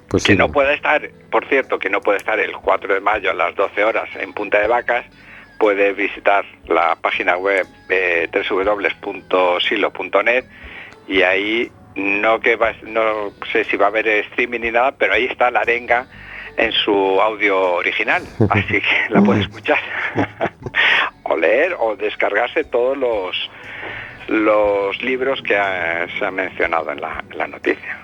Pues 0.10 0.24
Que 0.24 0.34
sí, 0.34 0.38
no 0.38 0.52
puede 0.52 0.74
estar, 0.74 1.10
por 1.32 1.46
cierto, 1.48 1.80
que 1.80 1.90
no 1.90 2.02
puede 2.02 2.18
estar 2.18 2.40
el 2.40 2.52
4 2.58 2.94
de 2.94 3.00
mayo 3.00 3.32
a 3.32 3.34
las 3.34 3.56
12 3.56 3.84
horas 3.84 4.10
en 4.20 4.34
Punta 4.34 4.60
de 4.60 4.68
Vacas, 4.68 5.06
puede 5.64 5.94
visitar 5.94 6.44
la 6.68 6.94
página 6.98 7.38
web 7.38 7.66
eh, 7.88 8.28
www.silo.net 8.50 10.44
y 11.08 11.22
ahí 11.22 11.72
no 11.96 12.42
que 12.42 12.58
va- 12.58 12.74
no 12.84 13.32
sé 13.54 13.64
si 13.64 13.78
va 13.78 13.86
a 13.86 13.88
haber 13.88 14.06
streaming 14.08 14.60
ni 14.60 14.72
nada, 14.72 14.92
pero 14.92 15.14
ahí 15.14 15.24
está 15.26 15.50
la 15.52 15.62
arenga 15.62 16.06
en 16.58 16.74
su 16.74 16.92
audio 17.22 17.76
original, 17.76 18.24
así 18.50 18.82
que 18.82 18.96
la 19.10 19.22
puede 19.22 19.40
escuchar 19.42 19.80
o 21.24 21.38
leer 21.38 21.78
o 21.80 21.96
descargarse 21.96 22.66
todos 22.66 22.98
los 22.98 23.50
los 24.28 25.02
libros 25.02 25.42
que 25.44 25.56
ha- 25.56 26.08
se 26.20 26.26
han 26.26 26.36
mencionado 26.36 26.92
en 26.92 27.00
la, 27.00 27.24
en 27.32 27.38
la 27.38 27.48
noticia. 27.48 28.00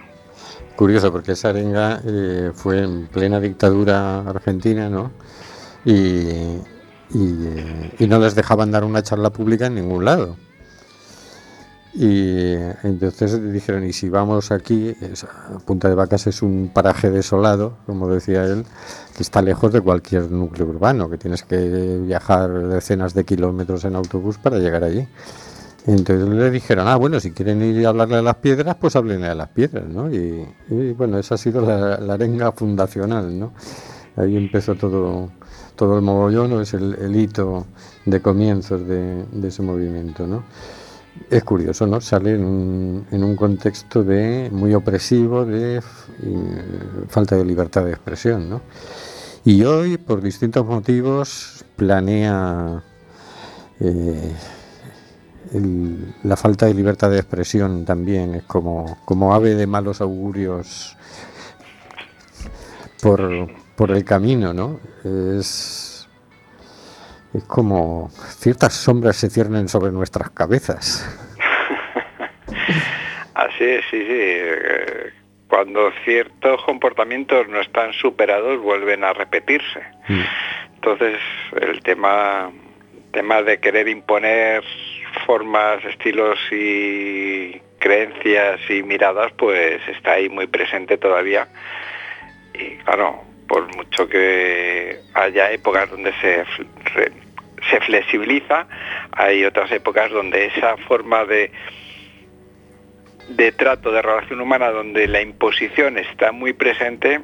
Curioso, 0.78 1.12
porque 1.12 1.34
esa 1.34 1.50
arenga 1.50 2.00
eh, 2.08 2.52
fue 2.56 2.80
en 2.84 3.08
plena 3.08 3.40
dictadura 3.42 4.20
argentina, 4.20 4.90
¿no? 4.90 5.12
Y, 5.86 6.58
y, 7.12 7.46
eh, 7.46 7.96
y 8.00 8.08
no 8.08 8.20
les 8.20 8.36
dejaban 8.36 8.72
dar 8.72 8.84
una 8.84 9.04
charla 9.04 9.30
pública 9.32 9.68
en 9.68 9.76
ningún 9.76 10.06
lado. 10.06 10.36
Y 11.94 12.54
entonces 12.84 13.52
dijeron, 13.52 13.84
y 13.86 13.94
si 13.94 14.10
vamos 14.10 14.52
aquí, 14.52 14.96
Punta 15.66 15.90
de 15.90 15.96
Vacas 15.96 16.28
es 16.28 16.44
un 16.44 16.70
paraje 16.72 17.10
desolado, 17.10 17.78
como 17.88 18.08
decía 18.08 18.46
él, 18.46 18.64
que 19.18 19.24
está 19.24 19.42
lejos 19.42 19.74
de 19.74 19.82
cualquier 19.82 20.30
núcleo 20.30 20.68
urbano, 20.68 21.10
que 21.10 21.18
tienes 21.18 21.44
que 21.44 21.98
viajar 21.98 22.52
decenas 22.68 23.16
de 23.16 23.26
kilómetros 23.26 23.86
en 23.86 23.96
autobús 23.96 24.38
para 24.38 24.60
llegar 24.60 24.84
allí. 24.84 25.08
Entonces 25.88 26.30
le 26.30 26.52
dijeron, 26.52 26.88
ah, 26.88 26.96
bueno, 26.96 27.20
si 27.20 27.32
quieren 27.32 27.64
ir 27.64 27.84
a 27.88 27.90
hablarle 27.90 28.18
a 28.18 28.22
las 28.22 28.36
piedras, 28.36 28.76
pues 28.80 28.96
háblenle 28.96 29.28
a 29.28 29.36
las 29.36 29.50
piedras, 29.50 29.86
¿no? 29.88 30.14
Y, 30.14 30.46
bueno, 30.96 31.18
esa 31.18 31.36
ha 31.36 31.38
sido 31.40 31.62
la 31.62 32.14
arenga 32.14 32.52
fundacional, 32.52 33.40
¿no? 33.40 33.54
Ahí 34.16 34.36
empezó 34.36 34.76
todo, 34.76 35.32
todo 35.80 35.96
el 35.96 36.02
mogollón, 36.02 36.60
es 36.62 36.74
el, 36.74 37.16
hito 37.16 37.66
de 38.04 38.22
comienzos 38.22 38.86
de, 38.86 39.24
ese 39.42 39.62
movimiento, 39.62 40.28
¿no? 40.28 40.44
Es 41.30 41.46
curioso, 41.46 41.88
¿no? 41.88 42.02
Sale 42.02 42.34
en 42.36 42.44
un, 42.44 43.36
contexto 43.38 44.04
de 44.04 44.50
muy 44.52 44.74
opresivo, 44.74 45.46
de 45.46 45.82
y, 46.22 47.08
falta 47.08 47.38
de 47.38 47.46
libertad 47.46 47.86
de 47.86 47.92
expresión, 47.92 48.50
¿no? 48.50 48.62
Y 49.46 49.64
hoy, 49.64 49.98
por 49.98 50.22
distintos 50.22 50.66
motivos, 50.66 51.64
planea 51.78 52.84
eh, 53.80 54.36
la 56.24 56.36
falta 56.36 56.66
de 56.66 56.74
libertad 56.74 57.10
de 57.10 57.20
expresión 57.20 57.86
también 57.86 58.36
es 58.36 58.44
como, 58.44 58.98
como 59.06 59.34
ave 59.34 59.56
de 59.56 59.66
malos 59.66 60.02
augurios 60.02 60.98
por, 63.02 63.48
por 63.80 63.92
el 63.92 64.04
camino, 64.04 64.54
¿no? 64.54 64.78
Es, 65.06 66.06
es 67.34 67.44
como 67.46 68.10
ciertas 68.10 68.74
sombras 68.74 69.16
se 69.16 69.30
ciernen 69.30 69.70
sobre 69.70 69.94
nuestras 69.94 70.32
cabezas. 70.32 71.08
Así 73.36 73.64
es, 73.64 73.86
sí, 73.90 74.06
sí. 74.06 74.36
Cuando 75.48 75.94
ciertos 76.04 76.62
comportamientos 76.64 77.48
no 77.48 77.62
están 77.62 77.94
superados, 77.94 78.62
vuelven 78.62 79.06
a 79.06 79.14
repetirse. 79.14 79.80
Mm. 80.10 80.24
Entonces, 80.76 81.18
el 81.62 81.82
tema, 81.82 82.52
tema 83.14 83.42
de 83.44 83.62
querer 83.62 83.88
imponer 83.88 84.62
formas, 85.26 85.86
estilos 85.86 86.38
y 86.52 87.62
creencias 87.80 88.60
y 88.70 88.84
miradas, 88.84 89.32
pues 89.38 89.80
está 89.88 90.16
ahí 90.16 90.28
muy 90.28 90.48
presente 90.48 90.98
todavía. 90.98 91.48
Y 92.54 92.76
claro, 92.84 93.29
por 93.50 93.76
mucho 93.76 94.08
que 94.08 95.00
haya 95.14 95.52
épocas 95.52 95.90
donde 95.90 96.14
se, 96.22 96.46
re- 96.94 97.12
se 97.70 97.80
flexibiliza, 97.82 98.68
hay 99.12 99.44
otras 99.44 99.70
épocas 99.72 100.10
donde 100.12 100.46
esa 100.46 100.78
forma 100.88 101.26
de, 101.26 101.52
de 103.30 103.52
trato, 103.52 103.92
de 103.92 104.02
relación 104.02 104.40
humana, 104.40 104.70
donde 104.70 105.08
la 105.08 105.22
imposición 105.22 105.98
está 105.98 106.32
muy 106.32 106.54
presente, 106.54 107.22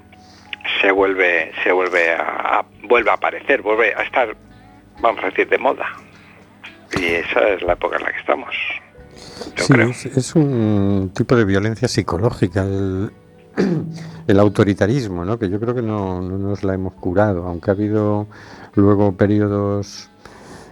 se 0.82 0.92
vuelve, 0.92 1.52
se 1.64 1.72
vuelve 1.72 2.12
a, 2.12 2.60
a- 2.60 2.66
vuelve 2.84 3.12
a 3.12 3.14
aparecer, 3.14 3.62
vuelve 3.62 3.94
a 3.96 4.02
estar, 4.04 4.36
vamos 5.00 5.24
a 5.24 5.28
decir, 5.28 5.48
de 5.48 5.58
moda. 5.58 5.86
Y 7.00 7.06
esa 7.06 7.50
es 7.50 7.62
la 7.62 7.74
época 7.74 7.98
en 7.98 8.04
la 8.04 8.12
que 8.12 8.20
estamos. 8.20 8.56
Yo 9.56 9.64
Sí, 9.64 9.74
creo. 9.74 9.90
es, 9.90 10.06
es 10.06 10.36
un 10.36 11.12
tipo 11.16 11.36
de 11.36 11.46
violencia 11.46 11.88
psicológica, 11.88 12.62
el, 12.64 13.12
el 14.28 14.40
autoritarismo, 14.40 15.26
¿no? 15.26 15.40
que 15.40 15.50
yo 15.50 15.60
creo 15.60 15.76
que 15.76 15.82
no, 15.82 16.22
no 16.22 16.38
nos 16.38 16.64
la 16.64 16.74
hemos 16.74 16.94
curado, 16.94 17.46
aunque 17.46 17.72
ha 17.72 17.74
habido 17.74 18.28
luego 18.76 19.14
periodos, 19.14 20.10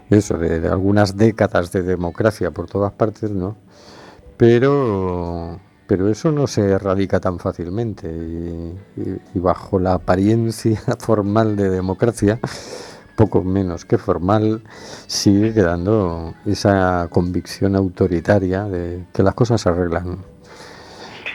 eso, 0.09 0.37
de, 0.37 0.67
algunas 0.67 1.17
décadas 1.17 1.71
de 1.71 1.83
democracia 1.83 2.51
por 2.51 2.67
todas 2.67 2.91
partes, 2.93 3.31
¿no? 3.31 3.55
Pero, 4.37 5.59
pero 5.87 6.09
eso 6.09 6.31
no 6.31 6.47
se 6.47 6.71
erradica 6.71 7.19
tan 7.19 7.39
fácilmente 7.39 8.09
y 8.09 9.39
bajo 9.39 9.79
la 9.79 9.93
apariencia 9.93 10.81
formal 10.99 11.55
de 11.55 11.69
democracia, 11.69 12.39
poco 13.15 13.43
menos 13.43 13.85
que 13.85 13.97
formal, 13.97 14.63
sigue 15.07 15.53
quedando 15.53 16.33
esa 16.45 17.07
convicción 17.11 17.75
autoritaria 17.75 18.65
de 18.65 19.05
que 19.13 19.23
las 19.23 19.35
cosas 19.35 19.61
se 19.61 19.69
arreglan 19.69 20.17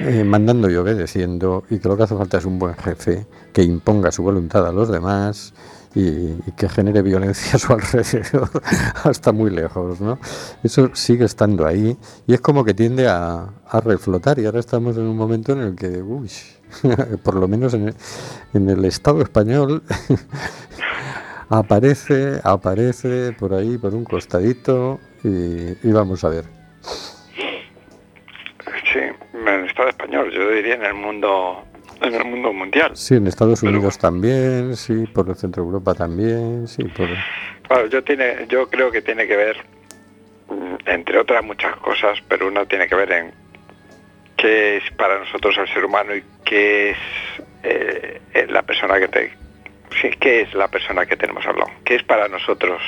eh, 0.01 0.23
mandando 0.23 0.71
y 0.71 0.77
obedeciendo 0.77 1.65
y 1.71 1.81
que 1.81 1.89
lo 1.89 1.97
que 1.97 2.05
hace 2.05 2.17
falta 2.17 2.39
es 2.39 2.45
un 2.45 2.59
buen 2.59 2.75
jefe 2.77 3.27
que 3.53 3.65
imponga 3.65 4.13
su 4.13 4.23
voluntad 4.23 4.65
a 4.65 4.71
los 4.71 4.89
demás 4.89 5.53
y, 5.93 6.35
que 6.53 6.69
genere 6.69 7.03
violencia 7.03 7.55
a 7.55 7.59
su 7.59 7.73
alrededor 7.75 8.49
hasta 9.03 9.33
muy 9.33 9.51
lejos, 9.51 10.01
¿no? 10.01 10.19
Eso 10.63 10.91
sigue 10.95 11.25
estando 11.25 11.67
ahí 11.67 11.97
y 12.29 12.35
es 12.35 12.41
como 12.41 12.65
que 12.65 12.75
tiende 12.75 13.09
a, 13.09 13.49
reflotar 13.83 14.39
y 14.39 14.47
ahora 14.47 14.61
estamos 14.61 14.97
en 14.97 15.03
un 15.03 15.17
momento 15.17 15.53
en 15.53 15.59
el 15.61 15.75
que, 15.75 16.01
uy, 16.01 16.31
por 17.25 17.35
lo 17.35 17.49
menos 17.49 17.75
en 17.75 17.93
el, 18.53 18.85
Estado 18.85 19.21
español 19.21 19.83
aparece, 21.49 22.41
aparece 22.45 23.33
por 23.33 23.53
ahí, 23.53 23.79
por 23.79 23.95
un 23.95 24.05
costadito 24.05 25.01
y 25.25 25.91
vamos 25.91 26.23
a 26.23 26.29
ver. 26.29 26.58
Español, 30.09 30.31
yo 30.33 30.51
diría 30.51 30.75
en 30.75 30.85
el 30.85 30.95
mundo, 30.95 31.65
en 32.01 32.15
el 32.15 32.25
mundo 32.25 32.53
mundial. 32.53 32.93
Sí, 32.95 33.15
en 33.15 33.27
Estados 33.27 33.61
Pero 33.61 33.73
Unidos 33.73 33.99
también, 33.99 34.77
sí, 34.77 35.07
por 35.07 35.29
el 35.29 35.37
centro 35.37 35.63
de 35.63 35.67
Europa 35.67 35.95
también, 35.95 36.67
sí, 36.67 36.85
por... 36.85 37.09
Claro, 37.67 37.87
yo, 37.87 38.03
tiene, 38.03 38.47
yo 38.49 38.69
creo 38.71 38.91
que 38.91 39.03
tiene 39.03 39.27
que 39.27 39.37
ver, 39.37 39.57
mm, 40.49 40.77
entre 40.87 41.19
otras 41.19 41.45
muchas 41.45 41.77
cosas, 41.77 42.19
pero 42.29 42.49
una 42.49 42.65
tiene 42.65 42.89
que 42.89 42.95
ver 42.95 43.13
en 43.13 43.33
qué 44.37 44.79
es 44.79 44.91
para 44.93 45.19
nosotros 45.19 45.57
el 45.59 45.69
ser 45.69 45.85
humano 45.85 46.15
y 46.15 46.23
qué 46.45 46.91
es 46.91 46.99
eh, 47.65 48.21
la 48.49 48.63
persona 48.63 48.99
que 48.99 49.09
te... 49.09 49.33
Sí, 50.01 50.11
qué 50.21 50.43
es 50.43 50.55
la 50.55 50.69
persona 50.69 51.07
que 51.07 51.17
tenemos 51.17 51.45
al 51.47 51.57
lado, 51.57 51.71
qué 51.85 51.97
es 51.97 52.03
para 52.03 52.29
nosotros 52.29 52.81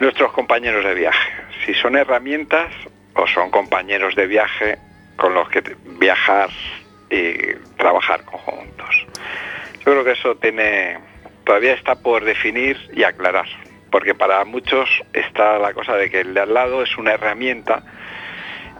nuestros 0.00 0.32
compañeros 0.32 0.84
de 0.84 0.94
viaje, 0.94 1.32
si 1.64 1.74
son 1.74 1.96
herramientas 1.96 2.72
o 3.14 3.26
son 3.28 3.50
compañeros 3.50 4.16
de 4.16 4.26
viaje 4.26 4.78
con 5.16 5.34
los 5.34 5.48
que 5.48 5.62
viajar 5.98 6.50
y 7.10 7.54
trabajar 7.76 8.24
conjuntos. 8.24 9.06
Yo 9.84 9.92
creo 9.92 10.04
que 10.04 10.12
eso 10.12 10.34
tiene 10.36 10.98
todavía 11.44 11.74
está 11.74 11.96
por 11.96 12.24
definir 12.24 12.78
y 12.94 13.02
aclarar, 13.02 13.46
porque 13.90 14.14
para 14.14 14.44
muchos 14.44 14.88
está 15.12 15.58
la 15.58 15.72
cosa 15.72 15.96
de 15.96 16.10
que 16.10 16.20
el 16.20 16.34
de 16.34 16.40
al 16.40 16.54
lado 16.54 16.82
es 16.82 16.96
una 16.96 17.12
herramienta 17.12 17.82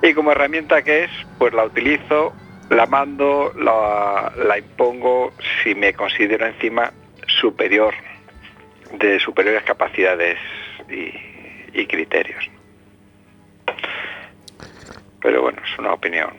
y 0.02 0.14
como 0.14 0.32
herramienta 0.32 0.82
que 0.82 1.04
es, 1.04 1.10
pues 1.38 1.54
la 1.54 1.64
utilizo, 1.64 2.32
la 2.70 2.86
mando, 2.86 3.52
la, 3.56 4.32
la 4.36 4.58
impongo 4.58 5.32
si 5.62 5.76
me 5.76 5.94
considero 5.94 6.44
encima 6.44 6.92
superior, 7.40 7.94
de 8.98 9.20
superiores 9.20 9.62
capacidades 9.62 10.38
y, 10.90 11.12
y 11.78 11.86
criterios. 11.86 12.50
Pero 15.22 15.42
bueno, 15.42 15.58
es 15.62 15.78
una 15.78 15.94
opinión 15.94 16.30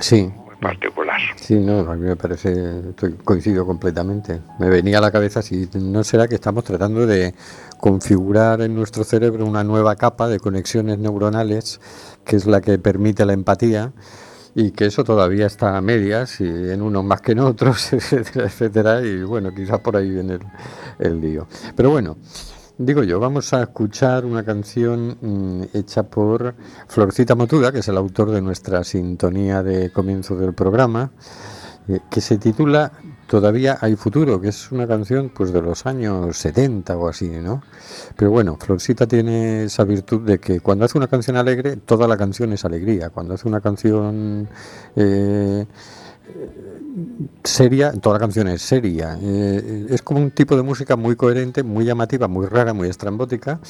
Sí, 0.00 0.22
muy 0.22 0.56
particular. 0.56 1.20
sí, 1.36 1.54
no, 1.56 1.80
a 1.80 1.96
mí 1.96 2.06
me 2.06 2.16
parece, 2.16 2.52
estoy, 2.90 3.12
coincido 3.24 3.66
completamente. 3.66 4.40
Me 4.58 4.70
venía 4.70 4.98
a 4.98 5.00
la 5.02 5.10
cabeza 5.10 5.42
si 5.42 5.68
no 5.74 6.02
será 6.04 6.28
que 6.28 6.34
estamos 6.36 6.64
tratando 6.64 7.06
de 7.06 7.34
configurar 7.78 8.62
en 8.62 8.74
nuestro 8.74 9.04
cerebro 9.04 9.44
una 9.44 9.64
nueva 9.64 9.96
capa 9.96 10.28
de 10.28 10.38
conexiones 10.40 10.98
neuronales 10.98 11.80
que 12.24 12.36
es 12.36 12.46
la 12.46 12.60
que 12.60 12.78
permite 12.78 13.26
la 13.26 13.32
empatía 13.34 13.92
y 14.54 14.70
que 14.70 14.86
eso 14.86 15.02
todavía 15.04 15.46
está 15.46 15.76
a 15.76 15.80
medias 15.80 16.40
y 16.40 16.44
en 16.44 16.80
unos 16.82 17.04
más 17.04 17.20
que 17.20 17.32
en 17.32 17.40
otros, 17.40 17.92
etcétera, 17.92 18.46
etcétera, 18.46 19.02
y 19.02 19.22
bueno, 19.24 19.54
quizás 19.54 19.80
por 19.80 19.96
ahí 19.96 20.10
viene 20.10 20.34
el, 20.34 20.40
el 21.00 21.20
lío. 21.20 21.48
Pero 21.74 21.90
bueno, 21.90 22.16
digo 22.84 23.02
yo, 23.02 23.20
vamos 23.20 23.52
a 23.52 23.62
escuchar 23.62 24.24
una 24.24 24.44
canción 24.44 25.16
mm, 25.20 25.76
hecha 25.76 26.02
por 26.02 26.54
Florcita 26.88 27.34
Motuda, 27.34 27.72
que 27.72 27.78
es 27.78 27.88
el 27.88 27.96
autor 27.96 28.30
de 28.30 28.42
nuestra 28.42 28.84
sintonía 28.84 29.62
de 29.62 29.90
comienzo 29.90 30.36
del 30.36 30.52
programa, 30.54 31.12
eh, 31.88 32.00
que 32.10 32.20
se 32.20 32.38
titula 32.38 32.92
Todavía 33.32 33.78
hay 33.80 33.96
futuro, 33.96 34.42
que 34.42 34.48
es 34.48 34.70
una 34.72 34.86
canción 34.86 35.30
pues 35.34 35.54
de 35.54 35.62
los 35.62 35.86
años 35.86 36.36
70 36.36 36.98
o 36.98 37.08
así, 37.08 37.30
¿no? 37.30 37.62
Pero 38.14 38.30
bueno, 38.30 38.58
Florcita 38.60 39.06
tiene 39.06 39.64
esa 39.64 39.84
virtud 39.84 40.20
de 40.20 40.38
que 40.38 40.60
cuando 40.60 40.84
hace 40.84 40.98
una 40.98 41.08
canción 41.08 41.38
alegre, 41.38 41.76
toda 41.76 42.06
la 42.06 42.18
canción 42.18 42.52
es 42.52 42.66
alegría. 42.66 43.08
Cuando 43.08 43.32
hace 43.32 43.48
una 43.48 43.62
canción 43.62 44.50
eh, 44.96 45.64
seria, 47.44 47.92
toda 47.92 48.14
la 48.14 48.20
canción 48.20 48.48
es 48.48 48.62
seria. 48.62 49.18
Eh, 49.20 49.86
es 49.90 50.02
como 50.02 50.20
un 50.20 50.30
tipo 50.30 50.56
de 50.56 50.62
música 50.62 50.96
muy 50.96 51.16
coherente, 51.16 51.62
muy 51.62 51.84
llamativa, 51.84 52.28
muy 52.28 52.46
rara, 52.46 52.72
muy 52.72 52.88
estrambótica, 52.88 53.60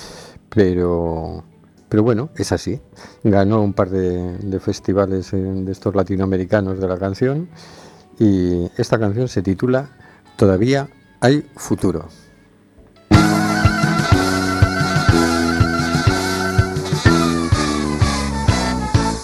pero 0.48 1.44
Pero 1.92 2.02
bueno, 2.02 2.30
es 2.36 2.52
así. 2.52 2.80
Ganó 3.22 3.60
un 3.62 3.74
par 3.74 3.90
de, 3.90 4.58
festivales 4.60 5.30
eh, 5.34 5.36
de 5.36 5.70
estos 5.70 5.94
latinoamericanos 5.94 6.80
de 6.80 6.88
la 6.88 6.96
canción 6.96 7.50
y 8.18 8.70
esta 8.78 8.98
canción 8.98 9.28
se 9.28 9.42
titula 9.42 9.90
Todavía 10.36 10.88
hay 11.20 11.44
futuro. 11.54 12.08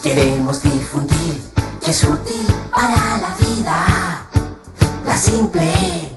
Queremos 0.02 0.62
difundir 0.62 1.40
que 1.82 1.92
simple 5.18 6.16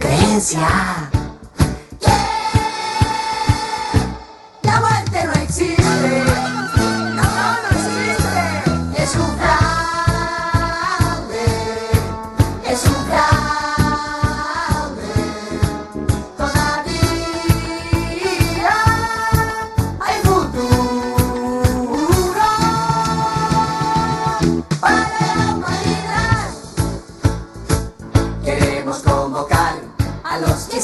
creencia 0.00 1.15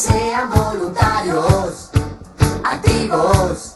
sean 0.02 0.50
voluntarios, 0.50 1.90
activos, 2.64 3.71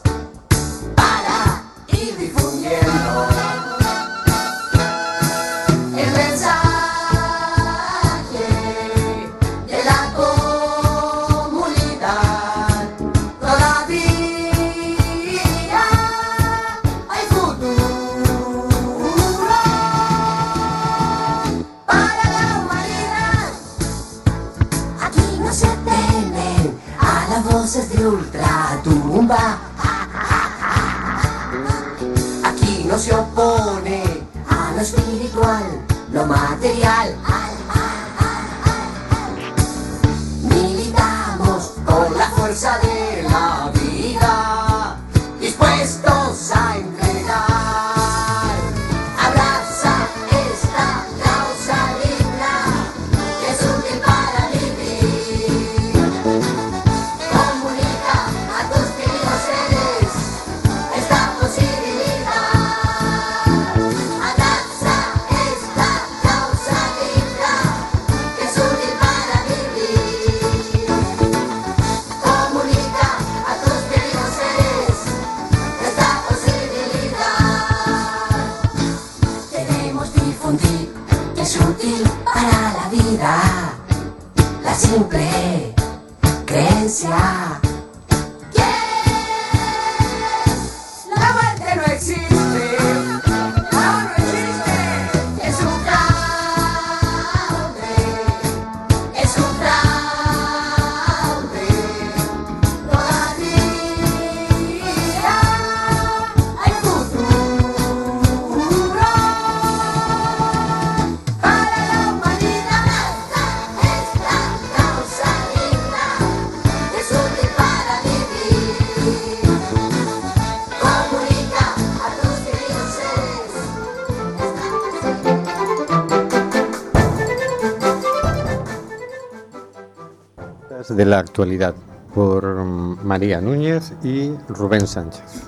de 130.89 131.05
la 131.05 131.19
actualidad 131.19 131.75
por 132.13 132.45
mm, 132.45 133.05
María 133.05 133.41
Núñez 133.41 133.93
y 134.03 134.31
Rubén 134.49 134.87
Sánchez. 134.87 135.47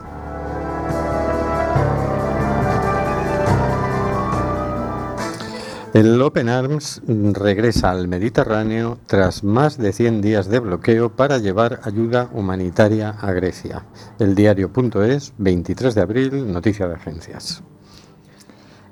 El 5.92 6.22
Open 6.22 6.50
Arms 6.50 7.02
regresa 7.08 7.90
al 7.90 8.08
Mediterráneo 8.08 9.00
tras 9.08 9.44
más 9.44 9.80
de 9.80 9.92
100 9.92 10.22
días 10.22 10.48
de 10.48 10.60
bloqueo 10.60 11.10
para 11.10 11.40
llevar 11.40 11.80
ayuda 11.84 12.30
humanitaria 12.32 13.10
a 13.10 13.32
Grecia. 13.32 13.86
El 14.20 14.36
diario.es, 14.36 15.34
23 15.40 15.96
de 15.96 16.02
abril, 16.02 16.54
noticia 16.54 16.88
de 16.88 16.94
agencias. 16.94 17.64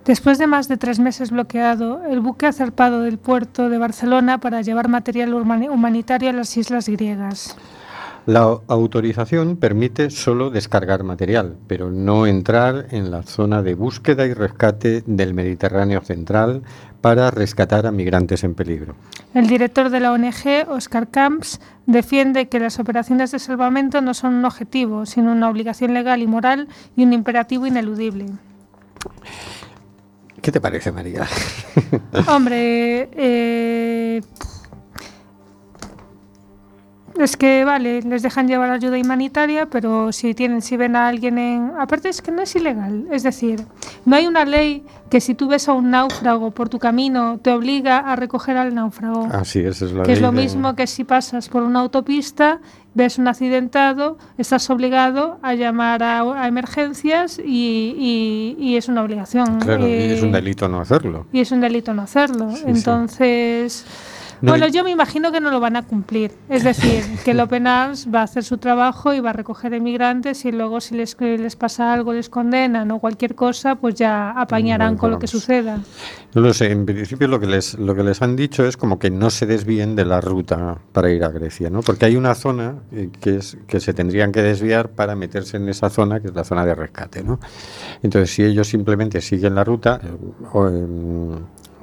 Después 0.07 0.37
de 0.37 0.47
más 0.47 0.69
de 0.69 0.77
tres 0.77 0.99
meses 0.99 1.31
bloqueado, 1.31 2.01
el 2.05 2.21
buque 2.21 2.45
ha 2.45 2.53
zarpado 2.53 3.01
del 3.01 3.17
puerto 3.17 3.67
de 3.67 3.77
Barcelona 3.77 4.37
para 4.37 4.61
llevar 4.61 4.87
material 4.87 5.33
humani- 5.33 5.67
humanitario 5.67 6.29
a 6.29 6.33
las 6.33 6.55
islas 6.55 6.87
griegas. 6.87 7.57
La 8.25 8.57
autorización 8.67 9.57
permite 9.57 10.09
solo 10.09 10.49
descargar 10.49 11.03
material, 11.03 11.57
pero 11.67 11.91
no 11.91 12.25
entrar 12.25 12.87
en 12.91 13.11
la 13.11 13.23
zona 13.23 13.61
de 13.63 13.75
búsqueda 13.75 14.25
y 14.25 14.33
rescate 14.33 15.03
del 15.05 15.33
Mediterráneo 15.33 15.99
central 15.99 16.61
para 17.01 17.29
rescatar 17.29 17.85
a 17.85 17.91
migrantes 17.91 18.45
en 18.45 18.55
peligro. 18.55 18.95
El 19.33 19.47
director 19.47 19.89
de 19.89 19.99
la 19.99 20.13
ONG, 20.13 20.69
Oscar 20.69 21.09
Camps, 21.09 21.59
defiende 21.85 22.47
que 22.47 22.61
las 22.61 22.79
operaciones 22.79 23.31
de 23.31 23.39
salvamento 23.39 23.99
no 23.99 24.13
son 24.13 24.35
un 24.35 24.45
objetivo, 24.45 25.05
sino 25.05 25.33
una 25.33 25.49
obligación 25.49 25.93
legal 25.93 26.21
y 26.21 26.27
moral 26.27 26.69
y 26.95 27.03
un 27.03 27.11
imperativo 27.11 27.67
ineludible. 27.67 28.27
¿Qué 30.41 30.51
te 30.51 30.61
parece, 30.61 30.91
María? 30.91 31.27
Hombre, 32.27 33.09
eh, 33.13 34.21
es 37.19 37.35
que 37.35 37.65
vale, 37.65 38.03
les 38.03 38.21
dejan 38.21 38.47
llevar 38.47 38.69
ayuda 38.69 38.97
humanitaria, 38.99 39.65
pero 39.65 40.11
si 40.11 40.35
tienen, 40.35 40.61
si 40.61 40.77
ven 40.77 40.95
a 40.95 41.07
alguien 41.07 41.39
en, 41.39 41.71
aparte 41.79 42.09
es 42.09 42.21
que 42.21 42.31
no 42.31 42.43
es 42.43 42.55
ilegal, 42.55 43.07
es 43.11 43.23
decir, 43.23 43.65
no 44.05 44.15
hay 44.15 44.27
una 44.27 44.45
ley 44.45 44.83
que 45.09 45.19
si 45.19 45.33
tú 45.33 45.47
ves 45.47 45.67
a 45.67 45.73
un 45.73 45.89
náufrago 45.89 46.51
por 46.51 46.69
tu 46.69 46.77
camino 46.77 47.39
te 47.41 47.49
obliga 47.51 47.97
a 47.99 48.15
recoger 48.15 48.55
al 48.57 48.75
náufrago. 48.75 49.27
Así 49.31 49.59
es, 49.59 49.81
es 49.81 49.91
la 49.93 50.03
que 50.03 50.11
es 50.13 50.19
ley 50.19 50.27
lo 50.27 50.31
de- 50.31 50.41
mismo 50.43 50.75
que 50.75 50.85
si 50.85 51.03
pasas 51.03 51.49
por 51.49 51.63
una 51.63 51.79
autopista, 51.79 52.59
ves 52.97 53.19
un 53.19 53.27
accidentado, 53.27 54.17
estás 54.39 54.67
obligado 54.71 55.37
a 55.43 55.53
llamar 55.53 56.01
a, 56.01 56.21
a 56.41 56.47
emergencias 56.47 57.37
y, 57.39 57.95
y- 57.97 58.55
y 58.59 58.75
es 58.75 58.87
una 58.87 59.03
obligación. 59.03 59.59
Claro, 59.59 59.87
y 59.87 59.91
es 59.91 60.23
un 60.23 60.29
Eh, 60.29 60.41
delito 60.41 60.67
no 60.67 60.79
hacerlo. 60.81 61.27
y 61.31 61.39
es 61.41 61.51
un 61.51 61.61
delito 61.61 61.93
no 61.93 62.01
hacerlo. 62.01 62.49
sí. 62.55 62.63
Entonces, 62.65 63.85
No, 64.41 64.51
bueno, 64.51 64.67
yo 64.67 64.83
me 64.83 64.91
imagino 64.91 65.31
que 65.31 65.39
no 65.39 65.51
lo 65.51 65.59
van 65.59 65.75
a 65.75 65.83
cumplir. 65.83 66.31
Es 66.49 66.63
decir, 66.63 67.03
que 67.25 67.31
el 67.31 67.39
Open 67.39 67.67
Arms 67.67 68.07
va 68.13 68.21
a 68.21 68.23
hacer 68.23 68.43
su 68.43 68.57
trabajo 68.57 69.13
y 69.13 69.19
va 69.19 69.31
a 69.31 69.33
recoger 69.33 69.73
emigrantes 69.73 70.45
y 70.45 70.51
luego 70.51 70.81
si 70.81 70.95
les, 70.95 71.19
les 71.19 71.55
pasa 71.55 71.93
algo, 71.93 72.13
les 72.13 72.29
condenan 72.29 72.91
o 72.91 72.99
cualquier 72.99 73.35
cosa, 73.35 73.75
pues 73.75 73.95
ya 73.95 74.31
apañarán 74.31 74.97
con 74.97 75.11
lo 75.11 75.19
que 75.19 75.27
suceda. 75.27 75.79
No 76.33 76.41
lo 76.41 76.53
sé, 76.53 76.71
en 76.71 76.85
principio 76.85 77.27
lo 77.27 77.39
que 77.39 77.47
les 77.47 77.79
lo 77.79 77.95
que 77.95 78.03
les 78.03 78.21
han 78.21 78.35
dicho 78.35 78.65
es 78.65 78.77
como 78.77 78.99
que 78.99 79.09
no 79.09 79.29
se 79.29 79.45
desvíen 79.45 79.95
de 79.95 80.05
la 80.05 80.21
ruta 80.21 80.77
para 80.91 81.09
ir 81.09 81.23
a 81.23 81.29
Grecia, 81.29 81.69
¿no? 81.69 81.81
Porque 81.81 82.05
hay 82.05 82.15
una 82.15 82.35
zona 82.35 82.75
eh, 82.91 83.09
que 83.19 83.37
es 83.37 83.57
que 83.67 83.79
se 83.79 83.93
tendrían 83.93 84.31
que 84.31 84.41
desviar 84.41 84.89
para 84.89 85.15
meterse 85.15 85.57
en 85.57 85.67
esa 85.69 85.89
zona 85.89 86.19
que 86.19 86.27
es 86.27 86.35
la 86.35 86.43
zona 86.43 86.65
de 86.65 86.75
rescate, 86.75 87.23
¿no? 87.23 87.39
Entonces, 88.03 88.33
si 88.33 88.43
ellos 88.43 88.67
simplemente 88.67 89.21
siguen 89.21 89.55
la 89.55 89.63
ruta, 89.63 89.99
eh, 90.03 90.09
o, 90.53 90.67
em, 90.67 91.31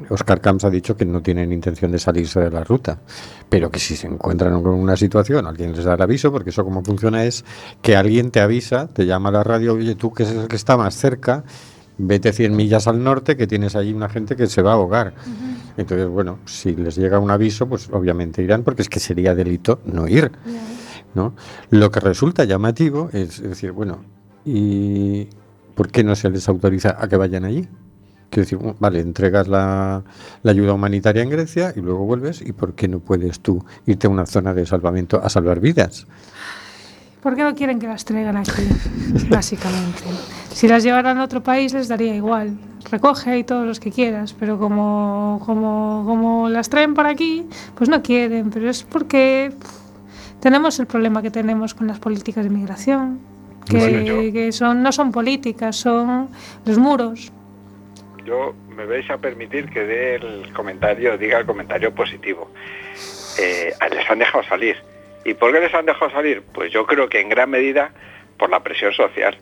Oscar 0.09 0.41
Camps 0.41 0.65
ha 0.65 0.71
dicho 0.71 0.97
que 0.97 1.05
no 1.05 1.23
tienen 1.23 1.53
intención 1.53 1.93
de 1.93 1.99
salirse 1.99 2.41
de 2.41 2.51
la 2.51 2.65
ruta, 2.65 3.01
pero 3.49 3.71
que 3.71 3.79
si 3.79 3.97
se 3.97 4.07
encuentran 4.07 4.63
con 4.63 4.75
una 4.75 4.97
situación, 4.97 5.47
alguien 5.47 5.73
les 5.73 5.85
da 5.85 5.95
el 5.95 6.03
aviso, 6.03 6.33
porque 6.33 6.51
eso 6.51 6.65
como 6.65 6.83
funciona 6.83 7.25
es 7.25 7.45
que 7.83 7.97
alguien 7.97 8.31
te 8.31 8.41
avisa, 8.41 8.89
te 8.89 9.07
llama 9.07 9.29
a 9.29 9.33
la 9.33 9.45
radio, 9.45 9.75
oye, 9.75 9.95
tú 9.95 10.13
que 10.13 10.25
es 10.25 10.31
el 10.31 10.49
que 10.49 10.57
está 10.57 10.77
más 10.77 10.95
cerca, 10.95 11.45
vete 11.99 12.33
100 12.33 12.55
millas 12.57 12.87
al 12.87 13.03
norte, 13.03 13.37
que 13.37 13.47
tienes 13.47 13.77
allí 13.77 13.93
una 13.93 14.09
gente 14.09 14.37
que 14.37 14.47
se 14.47 14.63
va 14.63 14.73
a 14.73 14.75
ahogar. 14.75 15.15
Entonces, 15.77 16.09
bueno, 16.09 16.39
si 16.45 16.75
les 16.75 16.97
llega 16.97 17.19
un 17.19 17.31
aviso, 17.31 17.69
pues 17.69 17.89
obviamente 17.91 18.43
irán, 18.43 18.63
porque 18.63 18.83
es 18.83 18.89
que 18.89 19.01
sería 19.01 19.35
delito 19.35 19.81
no 19.85 20.09
ir. 20.09 20.33
¿no? 21.15 21.35
Lo 21.71 21.91
que 21.91 22.01
resulta 22.01 22.45
llamativo 22.45 23.09
es, 23.13 23.39
es 23.39 23.49
decir, 23.51 23.73
bueno, 23.73 24.05
¿y 24.45 25.29
por 25.75 25.91
qué 25.91 26.05
no 26.05 26.17
se 26.17 26.31
les 26.31 26.49
autoriza 26.49 26.97
a 26.99 27.09
que 27.09 27.17
vayan 27.17 27.45
allí? 27.45 27.69
Quiero 28.35 28.51
decir, 28.51 28.75
vale, 28.81 28.99
entregas 28.99 29.47
la, 29.47 30.03
la 30.43 30.51
ayuda 30.51 30.73
humanitaria 30.73 31.23
en 31.23 31.31
Grecia 31.31 31.73
y 31.77 31.81
luego 31.81 32.05
vuelves, 32.05 32.43
¿y 32.43 32.53
por 32.53 32.75
qué 32.75 32.89
no 32.89 32.99
puedes 32.99 33.39
tú 33.39 33.65
irte 33.87 34.09
a 34.09 34.11
una 34.11 34.27
zona 34.27 34.53
de 34.53 34.67
salvamento 34.67 35.21
a 35.23 35.29
salvar 35.29 35.61
vidas? 35.61 36.09
¿Por 37.23 37.37
qué 37.37 37.45
no 37.45 37.55
quieren 37.55 37.79
que 37.79 37.87
las 37.87 38.05
traigan 38.05 38.37
aquí? 38.37 38.51
Básicamente. 39.31 40.03
Si 40.53 40.67
las 40.67 40.83
llevaran 40.83 41.17
a 41.19 41.23
otro 41.23 41.45
país 41.45 41.73
les 41.73 41.87
daría 41.87 42.17
igual. 42.17 42.59
Recoge 42.91 43.31
ahí 43.31 43.45
todos 43.45 43.65
los 43.65 43.79
que 43.79 43.93
quieras, 43.93 44.35
pero 44.37 44.59
como, 44.59 45.41
como, 45.47 46.03
como 46.05 46.49
las 46.49 46.69
traen 46.69 46.93
por 46.93 47.07
aquí, 47.07 47.47
pues 47.77 47.89
no 47.89 48.03
quieren. 48.03 48.51
Pero 48.51 48.69
es 48.69 48.83
porque 48.83 49.53
tenemos 50.41 50.81
el 50.81 50.87
problema 50.87 51.23
que 51.23 51.31
tenemos 51.31 51.73
con 51.73 51.87
las 51.87 52.01
políticas 52.01 52.43
de 52.43 52.51
migración, 52.51 53.21
que, 53.65 53.79
Bueno, 53.79 54.33
que 54.33 54.51
son, 54.51 54.83
no 54.83 54.91
son 54.91 55.13
políticas, 55.13 55.77
son 55.77 56.31
los 56.67 56.79
muros. 56.79 57.31
Yo 58.25 58.55
me 58.69 58.87
vais 58.87 59.09
a 59.11 59.19
permitir 59.19 59.69
que 59.69 59.85
dé 59.85 60.15
el 60.17 60.53
comentario, 60.53 61.19
diga 61.19 61.39
el 61.39 61.47
comentario 61.47 61.95
positivo. 61.95 62.51
Eh, 63.39 63.73
les 63.91 64.11
han 64.11 64.19
dejado 64.19 64.45
salir. 64.45 64.77
¿Y 65.25 65.35
por 65.35 65.53
qué 65.53 65.61
les 65.61 65.75
han 65.75 65.87
dejado 65.87 66.11
salir? 66.11 66.43
Pues 66.53 66.73
yo 66.73 66.87
creo 66.87 67.09
que 67.09 67.21
en 67.21 67.29
gran 67.29 67.51
medida 67.51 67.93
por 68.39 68.51
la 68.51 68.61
presión 68.61 68.93
social. 68.93 69.37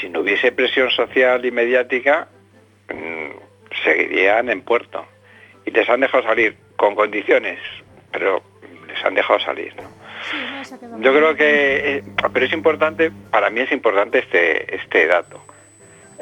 Si 0.00 0.08
no 0.08 0.20
hubiese 0.20 0.52
presión 0.52 0.90
social 0.90 1.44
y 1.44 1.50
mediática, 1.50 2.28
mm, 2.88 3.82
seguirían 3.84 4.48
en 4.48 4.62
puerto. 4.62 5.04
Y 5.64 5.70
les 5.70 5.88
han 5.88 6.00
dejado 6.00 6.22
salir 6.24 6.56
con 6.76 6.94
condiciones, 6.94 7.58
pero 8.12 8.42
les 8.88 9.04
han 9.04 9.14
dejado 9.14 9.40
salir. 9.40 9.74
¿no? 9.76 11.00
Yo 11.00 11.12
creo 11.12 11.34
que, 11.34 11.96
eh, 11.96 12.02
pero 12.32 12.46
es 12.46 12.52
importante, 12.52 13.10
para 13.30 13.50
mí 13.50 13.60
es 13.60 13.72
importante 13.72 14.18
este, 14.18 14.74
este 14.74 15.06
dato. 15.06 15.42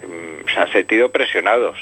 Mm, 0.07 0.49
Se 0.49 0.61
han 0.61 0.73
sentido 0.73 1.11
presionados. 1.11 1.79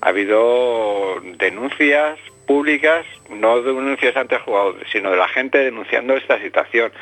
Ha 0.00 0.08
habido 0.10 1.20
denuncias 1.38 2.18
públicas, 2.46 3.04
no 3.30 3.60
denuncias 3.62 4.16
ante 4.16 4.36
el 4.36 4.42
jugador, 4.42 4.76
sino 4.92 5.10
de 5.10 5.16
la 5.16 5.28
gente 5.28 5.58
denunciando 5.58 6.16
esta 6.16 6.38
situación. 6.40 6.92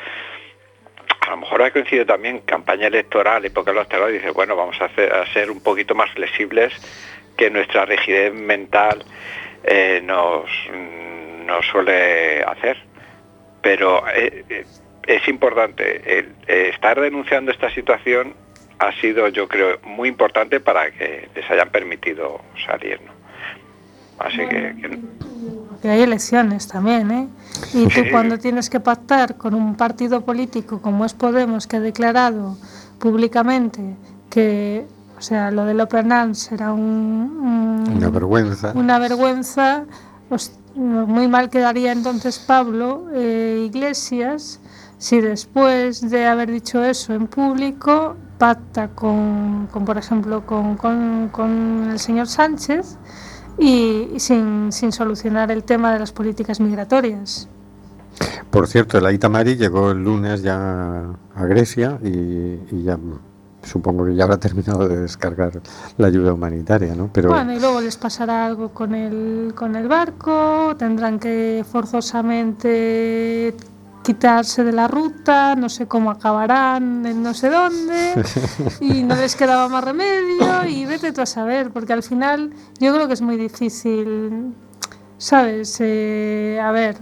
A 1.27 1.31
lo 1.31 1.37
mejor 1.37 1.61
ha 1.63 1.71
coincidido 1.71 2.05
también 2.05 2.39
campaña 2.39 2.87
electoral, 2.87 3.43
época 3.45 3.71
electoral, 3.71 4.09
y 4.11 4.13
dice, 4.13 4.31
bueno, 4.31 4.55
vamos 4.55 4.79
a, 4.81 4.85
hacer- 4.85 5.11
a 5.13 5.25
ser 5.33 5.51
un 5.51 5.61
poquito 5.61 5.93
más 5.95 6.09
flexibles 6.11 6.73
que 7.37 7.49
nuestra 7.49 7.85
rigidez 7.85 8.33
mental 8.33 9.03
eh, 9.63 9.99
nos, 10.03 10.49
nos 11.45 11.65
suele 11.67 12.43
hacer 12.43 12.77
pero 13.61 14.07
eh, 14.09 14.43
eh, 14.47 14.65
es 15.07 15.27
importante. 15.27 16.23
Estar 16.47 17.01
denunciando 17.01 17.51
esta 17.51 17.71
situación 17.71 18.35
ha 18.79 18.91
sido, 18.99 19.27
yo 19.29 19.47
creo, 19.47 19.79
muy 19.85 20.09
importante 20.09 20.59
para 20.59 20.91
que 20.91 21.29
les 21.35 21.49
hayan 21.49 21.69
permitido 21.69 22.41
salir. 22.67 22.99
¿no? 23.05 23.11
Así 24.19 24.37
que, 24.37 24.75
que- 24.81 24.99
Que 25.81 25.89
hay 25.89 26.01
elecciones 26.01 26.67
también, 26.67 27.11
¿eh? 27.11 27.27
Y 27.73 27.83
tú 27.85 28.01
Sí. 28.03 28.09
cuando 28.11 28.39
tienes 28.39 28.69
que 28.69 28.79
pactar 28.79 29.35
con 29.37 29.53
un 29.53 29.75
partido 29.75 30.21
político 30.21 30.81
como 30.81 31.05
es 31.05 31.13
Podemos, 31.13 31.67
que 31.67 31.77
ha 31.77 31.79
declarado 31.79 32.57
públicamente 32.99 33.95
que, 34.29 34.85
o 35.17 35.21
sea, 35.21 35.51
lo 35.51 35.65
del 35.65 35.79
Open 35.79 36.11
Arms 36.11 36.39
será 36.39 36.73
un, 36.73 36.81
un- 37.91 37.97
Una 37.97 38.09
vergüenza. 38.09 38.71
una 38.73 38.97
vergüenza, 38.99 39.85
pues, 40.27 40.57
muy 40.75 41.27
mal 41.27 41.49
quedaría 41.49 41.91
entonces 41.91 42.39
Pablo 42.39 43.07
eh, 43.13 43.63
Iglesias 43.67 44.59
si 44.97 45.21
después 45.21 46.09
de 46.09 46.25
haber 46.25 46.49
dicho 46.51 46.83
eso 46.83 47.13
en 47.13 47.27
público 47.27 48.17
pacta 48.37 48.89
con, 48.89 49.67
con, 49.71 49.85
por 49.85 49.97
ejemplo, 49.97 50.45
con, 50.45 50.75
con- 50.75 51.29
con 51.31 51.89
el 51.91 51.99
señor 51.99 52.27
Sánchez 52.27 52.97
y, 53.57 54.09
y 54.13 54.19
sin, 54.19 54.71
sin 54.71 54.91
solucionar 54.91 55.51
el 55.51 55.63
tema 55.63 55.93
de 55.93 55.99
las 55.99 56.11
políticas 56.11 56.59
migratorias. 56.59 57.47
Por 58.49 58.67
cierto, 58.67 58.97
el 58.97 59.05
Aita 59.05 59.27
Mari 59.29 59.55
llegó 59.55 59.91
el 59.91 60.03
lunes 60.03 60.41
ya 60.41 61.01
a 61.35 61.45
Grecia 61.45 61.99
y, 62.03 62.07
y 62.71 62.83
ya 62.83 62.97
supongo 63.63 64.05
que 64.05 64.15
ya 64.15 64.23
habrá 64.25 64.37
terminado 64.37 64.87
de 64.87 64.97
descargar 64.99 65.59
la 65.97 66.07
ayuda 66.07 66.31
humanitaria, 66.33 66.93
¿no? 66.95 67.09
Pero 67.11 67.29
Bueno, 67.29 67.53
y 67.53 67.59
luego 67.59 67.81
les 67.81 67.97
pasará 67.97 68.45
algo 68.45 68.69
con 68.69 68.93
el, 68.93 69.53
con 69.55 69.75
el 69.75 69.87
barco, 69.87 70.75
tendrán 70.77 71.19
que 71.19 71.65
forzosamente 71.69 73.55
quitarse 74.05 74.63
de 74.63 74.71
la 74.71 74.87
ruta, 74.87 75.55
no 75.55 75.67
sé 75.67 75.87
cómo 75.87 76.11
acabarán 76.11 77.05
en 77.07 77.23
no 77.23 77.33
sé 77.33 77.49
dónde, 77.49 78.13
y 78.79 79.01
no 79.01 79.15
les 79.15 79.35
quedaba 79.35 79.67
más 79.67 79.83
remedio, 79.83 80.63
y 80.67 80.85
vete 80.85 81.11
tú 81.11 81.21
a 81.21 81.25
saber, 81.25 81.71
porque 81.71 81.93
al 81.93 82.03
final 82.03 82.51
yo 82.79 82.93
creo 82.93 83.07
que 83.07 83.15
es 83.15 83.21
muy 83.21 83.35
difícil, 83.35 84.53
¿sabes? 85.17 85.77
Eh, 85.79 86.59
a 86.61 86.71
ver, 86.71 86.97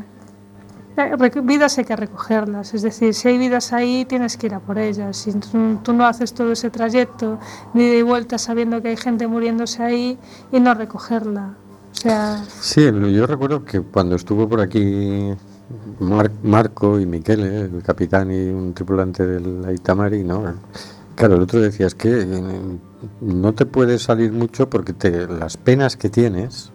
eh, 0.96 1.42
vidas 1.44 1.78
hay 1.78 1.84
que 1.84 1.96
recogerlas, 1.98 2.74
es 2.74 2.84
decir, 2.84 3.14
si 3.14 3.28
hay 3.28 3.38
vidas 3.38 3.74
ahí 3.74 4.06
tienes 4.06 4.38
que 4.38 4.48
ir 4.48 4.54
a 4.54 4.62
por 4.62 4.78
ellas. 4.78 5.18
Si 5.18 5.34
tú, 5.34 5.94
no 5.94 6.06
haces 6.06 6.34
todo 6.34 6.54
ese 6.54 6.70
trayecto 6.70 7.38
de 7.74 7.84
ida 7.84 7.96
y 7.96 8.02
vuelta 8.02 8.38
sabiendo 8.38 8.82
que 8.82 8.90
hay 8.90 8.98
gente 8.98 9.28
muriéndose 9.28 9.84
ahí 9.84 10.18
y 10.54 10.60
no 10.62 10.74
recogerla. 10.74 11.56
O 11.92 11.96
sea, 11.96 12.44
sí, 12.62 12.82
yo 12.82 13.28
recuerdo 13.28 13.66
que 13.66 13.82
cuando 13.82 14.16
estuvo 14.16 14.48
por 14.48 14.62
aquí 14.62 15.36
Mar- 16.00 16.32
Marco 16.44 17.00
y 17.00 17.06
Miquele, 17.06 17.62
el 17.62 17.84
capitán 17.84 18.32
y 18.32 18.50
un 18.50 18.74
tripulante 18.74 19.26
del 19.26 19.64
Aita 19.66 19.96
Mari, 19.96 20.24
¿no? 20.24 20.44
Claro, 21.16 21.36
el 21.36 21.42
otro 21.42 21.60
decía, 21.62 21.88
es 21.88 21.96
que 21.96 22.22
eh, 22.22 22.80
no 23.22 23.54
te 23.54 23.66
puedes 23.66 24.04
salir 24.04 24.32
mucho 24.32 24.70
porque 24.70 24.94
te, 24.94 25.28
las 25.28 25.58
penas 25.58 25.96
que 25.98 26.10
tienes 26.10 26.72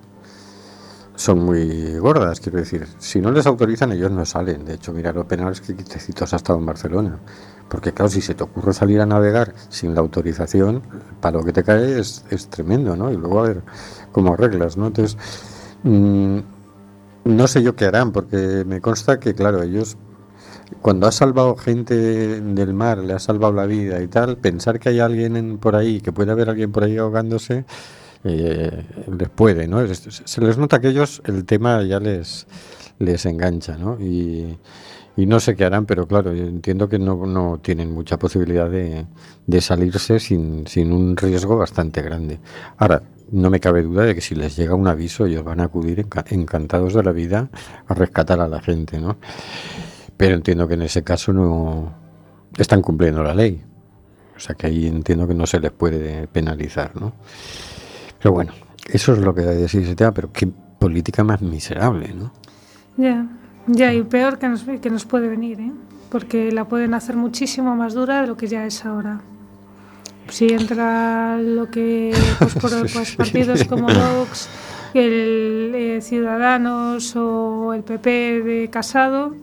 son 1.16 1.40
muy 1.44 1.98
gordas, 1.98 2.40
quiero 2.40 2.58
decir. 2.58 2.86
Si 2.98 3.20
no 3.20 3.32
les 3.32 3.46
autorizan, 3.46 3.90
ellos 3.92 4.10
no 4.10 4.24
salen. 4.24 4.64
De 4.64 4.74
hecho, 4.74 4.92
mira, 4.92 5.12
lo 5.12 5.26
penal 5.26 5.52
es 5.52 5.60
que 5.60 5.74
Quitecitos 5.74 6.32
ha 6.32 6.36
estado 6.36 6.58
en 6.60 6.66
Barcelona. 6.66 7.18
Porque 7.68 7.92
claro, 7.92 8.08
si 8.08 8.20
se 8.20 8.34
te 8.34 8.44
ocurre 8.44 8.72
salir 8.72 9.00
a 9.00 9.06
navegar 9.06 9.52
sin 9.68 9.94
la 9.94 10.00
autorización, 10.00 10.82
para 11.20 11.38
lo 11.38 11.44
que 11.44 11.52
te 11.52 11.64
cae 11.64 11.98
es, 11.98 12.24
es 12.30 12.48
tremendo, 12.48 12.96
¿no? 12.96 13.10
Y 13.12 13.16
luego 13.16 13.40
a 13.40 13.42
ver 13.48 13.62
cómo 14.12 14.32
arreglas, 14.34 14.76
¿no? 14.76 14.86
Entonces, 14.86 15.18
mm, 15.82 16.38
no 17.28 17.46
sé 17.46 17.62
yo 17.62 17.76
qué 17.76 17.84
harán, 17.86 18.12
porque 18.12 18.64
me 18.66 18.80
consta 18.80 19.20
que, 19.20 19.34
claro, 19.34 19.62
ellos, 19.62 19.96
cuando 20.82 21.06
has 21.06 21.16
salvado 21.16 21.56
gente 21.56 21.94
del 22.40 22.74
mar, 22.74 22.98
le 22.98 23.14
has 23.14 23.24
salvado 23.24 23.52
la 23.52 23.66
vida 23.66 24.02
y 24.02 24.08
tal, 24.08 24.36
pensar 24.38 24.78
que 24.80 24.90
hay 24.90 25.00
alguien 25.00 25.36
en- 25.36 25.58
por 25.58 25.76
ahí, 25.76 26.00
que 26.00 26.12
puede 26.12 26.32
haber 26.32 26.50
alguien 26.50 26.72
por 26.72 26.84
ahí 26.84 26.96
ahogándose, 26.98 27.64
eh, 28.24 28.84
les 29.18 29.28
puede, 29.30 29.68
¿no? 29.68 29.86
Se 29.94 30.40
les 30.40 30.58
nota 30.58 30.80
que 30.80 30.88
ellos 30.88 31.22
el 31.26 31.44
tema 31.44 31.82
ya 31.84 32.00
les, 32.00 32.46
les 32.98 33.26
engancha, 33.26 33.76
¿no? 33.78 33.98
Y, 34.00 34.58
y 35.18 35.26
no 35.26 35.40
sé 35.40 35.56
qué 35.56 35.64
harán, 35.64 35.84
pero 35.84 36.06
claro, 36.06 36.32
yo 36.32 36.44
entiendo 36.44 36.88
que 36.88 37.00
no, 37.00 37.26
no 37.26 37.58
tienen 37.60 37.92
mucha 37.92 38.20
posibilidad 38.20 38.70
de, 38.70 39.04
de 39.48 39.60
salirse 39.60 40.20
sin, 40.20 40.64
sin 40.68 40.92
un 40.92 41.16
riesgo 41.16 41.56
bastante 41.56 42.02
grande. 42.02 42.38
Ahora, 42.76 43.02
no 43.32 43.50
me 43.50 43.58
cabe 43.58 43.82
duda 43.82 44.04
de 44.04 44.14
que 44.14 44.20
si 44.20 44.36
les 44.36 44.56
llega 44.56 44.76
un 44.76 44.86
aviso, 44.86 45.26
ellos 45.26 45.42
van 45.42 45.58
a 45.58 45.64
acudir 45.64 46.08
enca- 46.08 46.24
encantados 46.30 46.94
de 46.94 47.02
la 47.02 47.10
vida 47.10 47.50
a 47.88 47.94
rescatar 47.94 48.40
a 48.40 48.46
la 48.46 48.60
gente, 48.60 49.00
¿no? 49.00 49.16
Pero 50.16 50.36
entiendo 50.36 50.68
que 50.68 50.74
en 50.74 50.82
ese 50.82 51.02
caso 51.02 51.32
no 51.32 51.92
están 52.56 52.80
cumpliendo 52.80 53.22
la 53.24 53.34
ley. 53.34 53.60
O 54.36 54.40
sea 54.40 54.54
que 54.54 54.68
ahí 54.68 54.86
entiendo 54.86 55.26
que 55.26 55.34
no 55.34 55.46
se 55.46 55.58
les 55.58 55.72
puede 55.72 56.28
penalizar, 56.28 56.94
¿no? 56.94 57.12
Pero 58.22 58.32
bueno, 58.32 58.52
eso 58.88 59.14
es 59.14 59.18
lo 59.18 59.34
que 59.34 59.40
hay 59.40 59.46
de 59.48 59.56
decir 59.56 59.82
ese 59.82 59.96
tema, 59.96 60.12
pero 60.12 60.32
qué 60.32 60.46
política 60.46 61.24
más 61.24 61.42
miserable, 61.42 62.14
¿no? 62.14 62.32
Ya, 62.96 63.26
ya, 63.68 63.92
y 63.92 64.02
peor 64.02 64.38
que 64.38 64.48
nos, 64.48 64.62
que 64.62 64.90
nos 64.90 65.04
puede 65.04 65.28
venir, 65.28 65.60
¿eh? 65.60 65.72
porque 66.10 66.52
la 66.52 66.64
pueden 66.64 66.94
hacer 66.94 67.16
muchísimo 67.16 67.76
más 67.76 67.94
dura 67.94 68.22
de 68.22 68.26
lo 68.26 68.36
que 68.36 68.46
ya 68.46 68.64
es 68.66 68.84
ahora. 68.84 69.20
Si 70.28 70.46
entra 70.46 71.38
lo 71.38 71.70
que 71.70 72.14
pues, 72.38 72.54
por 72.54 72.70
pues, 72.92 73.16
partidos 73.16 73.64
como 73.64 73.86
Vox, 73.86 74.48
el 74.94 75.72
eh, 75.74 76.00
Ciudadanos 76.02 77.14
o 77.16 77.72
el 77.74 77.82
PP 77.82 78.42
de 78.42 78.68
Casado, 78.70 79.34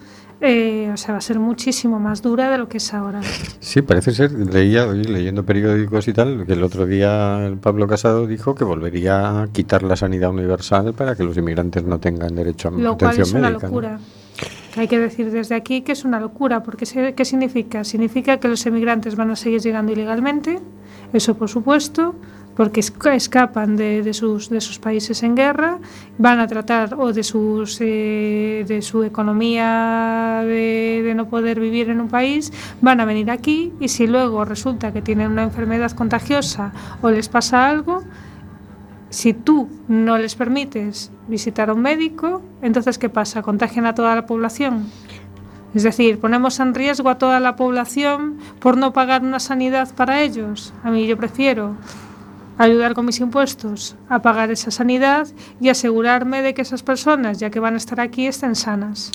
eh, 0.42 0.92
o 0.94 0.98
sea, 0.98 1.14
va 1.14 1.18
a 1.20 1.22
ser 1.22 1.40
muchísimo 1.40 2.00
más 2.00 2.22
dura 2.22 2.50
de 2.50 2.58
lo 2.58 2.68
que 2.68 2.78
es 2.78 2.94
ahora. 2.94 3.22
Sí, 3.60 3.82
parece 3.82 4.12
ser, 4.12 4.32
leía, 4.32 4.86
leyendo 4.86 5.46
periódicos 5.46 6.08
y 6.08 6.14
tal, 6.14 6.46
que 6.46 6.54
el 6.54 6.64
otro 6.64 6.86
día 6.86 7.46
el 7.46 7.58
Pablo 7.58 7.88
Casado 7.88 8.28
dijo 8.28 8.54
que 8.54 8.64
volvería 8.64 9.42
a 9.42 9.48
quitar 9.48 9.84
la 9.84 9.96
sanidad 9.96 10.30
universal 10.32 10.94
para 10.94 11.16
que 11.16 11.24
los 11.24 11.38
inmigrantes 11.38 11.84
no 11.84 12.00
tengan 12.00 12.36
derecho 12.36 12.68
a 12.68 12.72
Lo 12.72 12.98
cual 12.98 13.12
atención 13.12 13.28
es 13.28 13.34
una 13.34 13.50
locura. 13.50 14.00
Hay 14.78 14.90
que 14.90 15.00
decir 15.00 15.32
desde 15.32 15.56
aquí 15.56 15.82
que 15.82 15.94
es 15.94 16.04
una 16.04 16.20
locura, 16.20 16.62
porque 16.62 16.86
¿qué 17.16 17.26
significa? 17.26 17.86
Significa 17.86 18.38
que 18.38 18.50
los 18.50 18.66
emigrantes 18.66 19.16
van 19.16 19.32
a 19.32 19.38
seguir 19.38 19.62
llegando 19.62 19.94
ilegalmente, 19.94 20.60
eso 21.14 21.36
por 21.36 21.48
supuesto, 21.48 22.16
porque 22.56 22.82
esca- 22.82 23.14
escapan 23.14 23.76
de, 23.76 24.02
de 24.02 24.14
sus, 24.14 24.50
de 24.50 24.62
sus 24.62 24.80
países 24.80 25.24
en 25.24 25.36
guerra, 25.36 25.80
van 26.18 26.40
a 26.40 26.48
tratar 26.48 26.96
o 26.98 27.12
de, 27.12 27.24
sus, 27.24 27.78
eh, 27.82 28.64
de 28.68 28.82
su 28.82 29.04
economía 29.04 30.42
de, 30.44 31.02
de 31.04 31.16
no 31.16 31.28
poder 31.28 31.60
vivir 31.60 31.90
en 31.90 32.00
un 32.02 32.08
país, 32.08 32.52
van 32.82 33.00
a 33.02 33.06
venir 33.06 33.30
aquí 33.30 33.74
y 33.80 33.90
si 33.90 34.08
luego 34.08 34.46
resulta 34.46 34.94
que 34.94 35.02
tienen 35.02 35.32
una 35.32 35.44
enfermedad 35.44 35.92
contagiosa 35.92 36.72
o 37.02 37.10
les 37.10 37.28
pasa 37.30 37.68
algo, 37.70 38.04
si 39.10 39.34
tú 39.34 39.70
no 39.88 40.18
les 40.18 40.36
permites 40.36 41.12
visitar 41.28 41.70
a 41.70 41.74
un 41.74 41.82
médico, 41.82 42.42
entonces 42.62 42.98
¿qué 42.98 43.10
pasa? 43.10 43.42
¿Contagian 43.42 43.86
a 43.86 43.96
toda 43.96 44.16
la 44.16 44.26
población? 44.26 44.88
Es 45.74 45.84
decir, 45.84 46.20
ponemos 46.20 46.60
en 46.62 46.74
riesgo 46.74 47.10
a 47.10 47.18
toda 47.18 47.40
la 47.42 47.58
población 47.58 48.38
por 48.60 48.78
no 48.78 48.94
pagar 48.94 49.24
una 49.24 49.40
sanidad 49.42 49.94
para 49.94 50.22
ellos. 50.22 50.74
A 50.84 50.90
mí 50.90 51.06
yo 51.06 51.18
prefiero 51.18 51.76
ayudar 52.58 52.94
con 52.94 53.06
mis 53.06 53.20
impuestos 53.20 53.96
a 54.10 54.22
pagar 54.22 54.52
esa 54.52 54.72
sanidad 54.72 55.28
y 55.60 55.70
asegurarme 55.70 56.42
de 56.42 56.54
que 56.54 56.62
esas 56.62 56.84
personas, 56.84 57.40
ya 57.40 57.50
que 57.50 57.60
van 57.60 57.74
a 57.74 57.78
estar 57.78 58.00
aquí, 58.00 58.28
estén 58.28 58.56
sanas. 58.56 59.12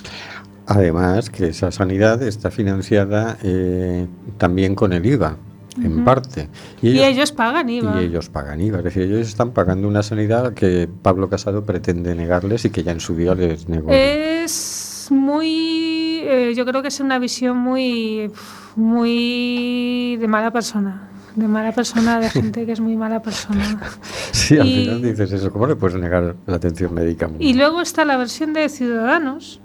Además, 0.66 1.30
que 1.30 1.48
esa 1.48 1.72
sanidad 1.72 2.22
está 2.22 2.50
financiada 2.50 3.38
eh, 3.42 4.06
también 4.38 4.74
con 4.74 4.92
el 4.92 5.04
IVA, 5.04 5.36
en 5.82 6.04
parte. 6.04 6.48
Y 6.82 7.00
ellos 7.00 7.32
pagan 7.32 7.68
IVA. 7.68 8.00
y 8.00 8.04
ellos 8.04 8.28
pagan 8.28 8.60
IVA, 8.60 8.78
es 8.78 8.84
decir, 8.84 9.02
ellos 9.02 9.26
están 9.26 9.50
pagando 9.50 9.88
una 9.88 10.02
sanidad 10.02 10.54
que 10.54 10.88
Pablo 11.02 11.28
Casado 11.28 11.64
pretende 11.64 12.14
negarles 12.14 12.64
y 12.64 12.70
que 12.70 12.82
ya 12.82 12.92
en 12.92 13.00
su 13.00 13.16
día 13.16 13.34
les 13.34 13.68
negó. 13.68 13.90
Es 13.90 15.08
muy, 15.10 16.20
eh, 16.22 16.54
yo 16.56 16.64
creo 16.64 16.82
que 16.82 16.88
es 16.88 17.00
una 17.00 17.18
visión 17.18 17.56
muy, 17.56 18.30
muy 18.76 20.16
de 20.20 20.28
mala 20.28 20.52
persona, 20.52 21.09
de 21.36 21.46
mala 21.48 21.72
persona, 21.72 22.18
de 22.20 22.28
gente 22.30 22.66
que 22.66 22.72
es 22.72 22.80
muy 22.80 22.96
mala 22.96 23.22
persona. 23.22 23.80
sí, 24.32 24.58
al 24.58 24.66
y- 24.66 24.84
final 24.84 25.02
dices 25.02 25.32
eso, 25.32 25.52
¿cómo 25.52 25.66
le 25.66 25.76
puedes 25.76 25.96
negar 26.00 26.34
la 26.46 26.56
atención 26.56 26.92
médica? 26.94 27.30
Y 27.38 27.54
luego 27.54 27.80
está 27.80 28.04
la 28.04 28.16
versión 28.16 28.52
de 28.52 28.68
Ciudadanos, 28.68 29.60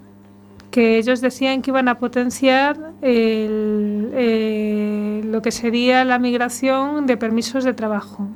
que 0.70 0.98
ellos 0.98 1.20
decían 1.20 1.62
que 1.62 1.70
iban 1.70 1.88
a 1.88 1.98
potenciar 1.98 2.76
el- 3.02 4.10
eh, 4.14 5.22
lo 5.24 5.42
que 5.42 5.50
sería 5.50 6.04
la 6.04 6.18
migración 6.18 7.06
de 7.06 7.16
permisos 7.16 7.64
de 7.64 7.72
trabajo. 7.74 8.28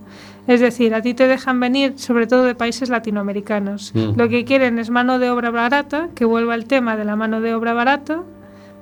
Es 0.46 0.60
decir, 0.60 0.94
a 0.94 1.02
ti 1.02 1.14
te 1.14 1.28
dejan 1.28 1.60
venir 1.60 1.94
sobre 1.96 2.26
todo 2.26 2.44
de 2.44 2.54
países 2.54 2.88
latinoamericanos. 2.88 3.92
Mm. 3.94 4.16
Lo 4.18 4.28
que 4.28 4.44
quieren 4.44 4.78
es 4.78 4.90
mano 4.90 5.18
de 5.18 5.30
obra 5.30 5.50
barata, 5.50 6.08
que 6.14 6.24
vuelva 6.24 6.54
el 6.54 6.64
tema 6.64 6.96
de 6.96 7.04
la 7.04 7.14
mano 7.14 7.40
de 7.40 7.54
obra 7.54 7.72
barata, 7.74 8.22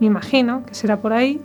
me 0.01 0.07
imagino 0.07 0.65
que 0.65 0.75
será 0.75 1.01
por 1.01 1.13
ahí, 1.13 1.41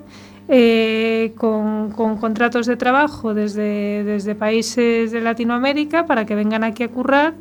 eh, 0.48 1.34
con, 1.38 1.92
con 1.92 2.18
contratos 2.18 2.66
de 2.66 2.76
trabajo 2.76 3.34
desde, 3.34 4.04
desde 4.04 4.36
países 4.36 5.12
de 5.12 5.22
Latinoamérica 5.22 6.06
para 6.06 6.26
que 6.26 6.36
vengan 6.36 6.64
aquí 6.64 6.84
a 6.84 6.90
currar 6.90 7.34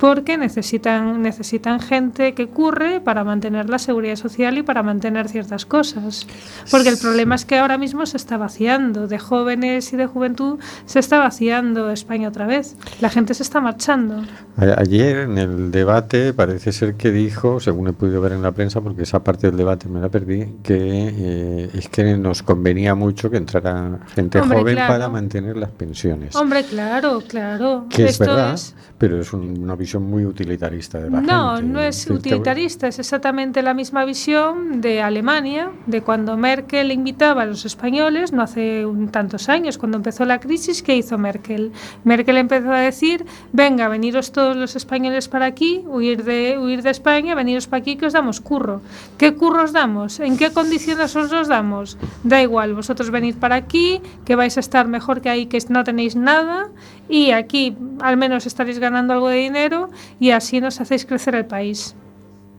porque 0.00 0.38
necesitan, 0.38 1.20
necesitan 1.20 1.78
gente 1.78 2.32
que 2.32 2.48
curre 2.48 3.00
para 3.02 3.22
mantener 3.22 3.68
la 3.68 3.78
seguridad 3.78 4.16
social 4.16 4.56
y 4.56 4.62
para 4.62 4.82
mantener 4.82 5.28
ciertas 5.28 5.66
cosas. 5.66 6.26
Porque 6.70 6.88
el 6.88 6.96
problema 6.96 7.34
es 7.34 7.44
que 7.44 7.58
ahora 7.58 7.76
mismo 7.76 8.06
se 8.06 8.16
está 8.16 8.38
vaciando, 8.38 9.08
de 9.08 9.18
jóvenes 9.18 9.92
y 9.92 9.98
de 9.98 10.06
juventud 10.06 10.58
se 10.86 11.00
está 11.00 11.18
vaciando 11.18 11.90
España 11.90 12.28
otra 12.28 12.46
vez. 12.46 12.76
La 13.02 13.10
gente 13.10 13.34
se 13.34 13.42
está 13.42 13.60
marchando. 13.60 14.22
Ayer 14.56 15.18
en 15.18 15.36
el 15.36 15.70
debate 15.70 16.32
parece 16.32 16.72
ser 16.72 16.94
que 16.94 17.10
dijo, 17.10 17.60
según 17.60 17.88
he 17.88 17.92
podido 17.92 18.22
ver 18.22 18.32
en 18.32 18.40
la 18.40 18.52
prensa, 18.52 18.80
porque 18.80 19.02
esa 19.02 19.22
parte 19.22 19.48
del 19.48 19.58
debate 19.58 19.86
me 19.86 20.00
la 20.00 20.08
perdí, 20.08 20.46
que 20.62 20.78
eh, 20.78 21.70
es 21.74 21.90
que 21.90 22.16
nos 22.16 22.42
convenía 22.54 22.94
mucho 22.96 23.30
que 23.30 23.36
entrara 23.36 24.00
gente 24.14 24.40
Hombre, 24.40 24.58
joven 24.58 24.74
claro. 24.74 24.92
para 24.92 25.08
mantener 25.08 25.56
las 25.56 25.70
pensiones. 25.70 26.34
Hombre, 26.34 26.64
claro, 26.64 27.22
claro. 27.28 27.86
que 27.88 28.04
es 28.06 28.10
Esto 28.12 28.24
verdad, 28.26 28.54
es- 28.54 28.74
pero 28.98 29.20
es 29.20 29.32
un- 29.32 29.62
una 29.62 29.76
visión 29.76 30.02
muy 30.02 30.26
utilitarista 30.26 30.98
de 30.98 31.10
la 31.10 31.20
No, 31.20 31.56
gente. 31.56 31.72
no 31.72 31.80
es 31.80 31.96
decir, 31.96 32.08
te- 32.12 32.18
utilitarista, 32.18 32.88
es 32.88 32.98
exactamente 32.98 33.62
la 33.62 33.72
misma 33.72 34.04
visión 34.04 34.80
de 34.80 35.00
Alemania, 35.00 35.70
de 35.86 36.02
cuando 36.02 36.36
Merkel 36.36 36.90
invitaba 36.92 37.42
a 37.42 37.46
los 37.46 37.64
españoles, 37.64 38.32
no 38.32 38.42
hace 38.42 38.84
un- 38.84 39.08
tantos 39.08 39.48
años, 39.48 39.78
cuando 39.78 39.96
empezó 39.96 40.24
la 40.24 40.40
crisis, 40.40 40.82
¿qué 40.82 40.96
hizo 40.96 41.16
Merkel? 41.18 41.70
Merkel 42.04 42.36
empezó 42.36 42.72
a 42.72 42.80
decir, 42.80 43.24
venga, 43.52 43.86
veniros 43.88 44.32
todos 44.32 44.56
los 44.56 44.74
españoles 44.76 45.28
para 45.28 45.46
aquí, 45.46 45.84
huir 45.86 46.24
de, 46.24 46.58
huir 46.58 46.82
de 46.82 46.90
España, 46.90 47.34
veniros 47.36 47.68
para 47.68 47.80
aquí 47.80 47.96
que 47.96 48.06
os 48.06 48.12
damos 48.12 48.40
curro. 48.40 48.80
¿Qué 49.18 49.34
curro 49.34 49.62
os 49.64 49.72
damos? 49.72 50.18
¿En 50.20 50.36
qué 50.36 50.50
condiciones 50.50 51.14
os 51.16 51.30
los 51.30 51.46
damos? 51.48 51.96
Da 52.40 52.44
igual, 52.44 52.72
vosotros 52.72 53.10
venid 53.10 53.36
para 53.36 53.54
aquí, 53.54 54.00
que 54.24 54.34
vais 54.34 54.56
a 54.56 54.60
estar 54.60 54.88
mejor 54.88 55.20
que 55.20 55.28
ahí, 55.28 55.44
que 55.44 55.58
no 55.68 55.84
tenéis 55.84 56.16
nada, 56.16 56.70
y 57.06 57.32
aquí 57.32 57.76
al 58.00 58.16
menos 58.16 58.46
estaréis 58.46 58.78
ganando 58.78 59.12
algo 59.12 59.28
de 59.28 59.36
dinero 59.36 59.90
y 60.18 60.30
así 60.30 60.58
nos 60.58 60.80
hacéis 60.80 61.04
crecer 61.04 61.34
el 61.34 61.44
país. 61.44 61.94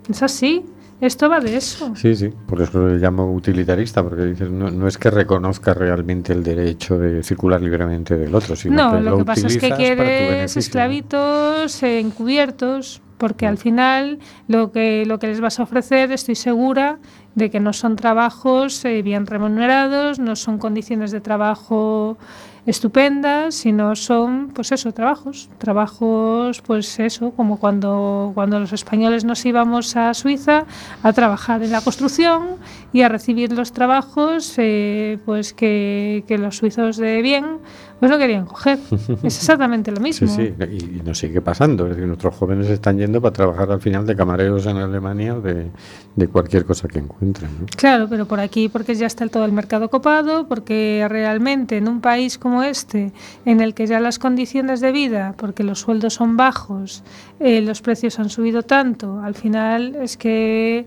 Es 0.07 0.21
así, 0.21 0.63
esto 0.99 1.29
va 1.29 1.39
de 1.39 1.57
eso. 1.57 1.95
Sí, 1.95 2.15
sí, 2.15 2.29
por 2.45 2.61
eso 2.61 2.89
le 2.89 2.99
llamo 2.99 3.33
utilitarista, 3.33 4.03
porque 4.03 4.23
dices, 4.23 4.51
no, 4.51 4.69
no 4.69 4.87
es 4.87 4.99
que 4.99 5.09
reconozca 5.09 5.73
realmente 5.73 6.31
el 6.31 6.43
derecho 6.43 6.99
de 6.99 7.23
circular 7.23 7.59
libremente 7.59 8.15
del 8.15 8.35
otro, 8.35 8.55
sino 8.55 8.75
No, 8.75 8.97
que 8.97 9.01
lo 9.01 9.17
que 9.17 9.25
pasa 9.25 9.47
es 9.47 9.57
que 9.57 9.71
quieres 9.71 10.57
esclavitos 10.57 11.81
eh, 11.81 11.99
encubiertos, 11.99 13.01
porque 13.17 13.45
al 13.45 13.59
final 13.59 14.17
lo 14.47 14.71
que, 14.71 15.05
lo 15.05 15.19
que 15.19 15.27
les 15.27 15.41
vas 15.41 15.59
a 15.59 15.63
ofrecer, 15.63 16.11
estoy 16.11 16.33
segura, 16.33 16.97
de 17.35 17.49
que 17.49 17.59
no 17.59 17.73
son 17.73 17.95
trabajos 17.95 18.83
eh, 18.85 19.01
bien 19.01 19.25
remunerados, 19.25 20.19
no 20.19 20.35
son 20.35 20.57
condiciones 20.57 21.11
de 21.11 21.21
trabajo 21.21 22.17
estupendas, 22.65 23.55
sino 23.55 23.95
son, 23.95 24.49
pues 24.53 24.71
eso, 24.71 24.93
trabajos, 24.93 25.49
trabajos, 25.57 26.61
pues 26.61 26.99
eso, 26.99 27.31
como 27.31 27.59
cuando, 27.59 28.31
cuando 28.35 28.59
los 28.59 28.71
españoles 28.71 29.23
nos 29.25 29.43
íbamos 29.45 29.95
a 29.95 30.13
Suiza 30.13 30.65
a 31.01 31.13
trabajar 31.13 31.63
en 31.63 31.71
la 31.71 31.81
construcción 31.81 32.57
y 32.93 33.01
a 33.01 33.09
recibir 33.09 33.51
los 33.53 33.71
trabajos, 33.71 34.53
eh, 34.57 35.17
pues 35.25 35.53
que, 35.53 36.23
que 36.27 36.37
los 36.37 36.57
suizos 36.57 36.97
de 36.97 37.21
bien, 37.21 37.59
pues 37.99 38.11
no 38.11 38.17
querían 38.17 38.45
coger. 38.45 38.79
Es 39.23 39.37
exactamente 39.37 39.91
lo 39.91 40.01
mismo. 40.01 40.27
Sí, 40.27 40.53
sí, 40.57 40.65
y, 40.71 40.97
y 40.97 41.01
nos 41.03 41.19
sigue 41.19 41.41
pasando. 41.41 41.85
Es 41.85 41.91
decir, 41.91 42.07
nuestros 42.07 42.35
jóvenes 42.35 42.67
están 42.69 42.97
yendo 42.97 43.21
para 43.21 43.33
trabajar 43.33 43.71
al 43.71 43.79
final 43.79 44.05
de 44.05 44.15
camareros 44.15 44.65
en 44.65 44.77
Alemania 44.77 45.35
o 45.35 45.41
de, 45.41 45.69
de 46.15 46.27
cualquier 46.27 46.65
cosa 46.65 46.87
que 46.87 46.99
encuentren. 46.99 47.49
¿no? 47.59 47.65
Claro, 47.77 48.07
pero 48.09 48.25
por 48.25 48.39
aquí 48.39 48.69
porque 48.69 48.95
ya 48.95 49.05
está 49.07 49.27
todo 49.27 49.45
el 49.45 49.51
mercado 49.51 49.89
copado, 49.89 50.47
porque 50.47 51.05
realmente 51.09 51.77
en 51.77 51.87
un 51.87 52.01
país 52.01 52.37
como 52.37 52.63
este, 52.63 53.11
en 53.45 53.61
el 53.61 53.73
que 53.73 53.87
ya 53.87 53.99
las 53.99 54.19
condiciones 54.19 54.81
de 54.81 54.91
vida, 54.91 55.35
porque 55.37 55.63
los 55.63 55.79
sueldos 55.79 56.15
son 56.15 56.37
bajos, 56.37 57.03
eh, 57.39 57.61
los 57.61 57.81
precios 57.81 58.19
han 58.19 58.29
subido 58.29 58.63
tanto, 58.63 59.19
al 59.19 59.35
final 59.35 59.95
es 59.95 60.17
que 60.17 60.85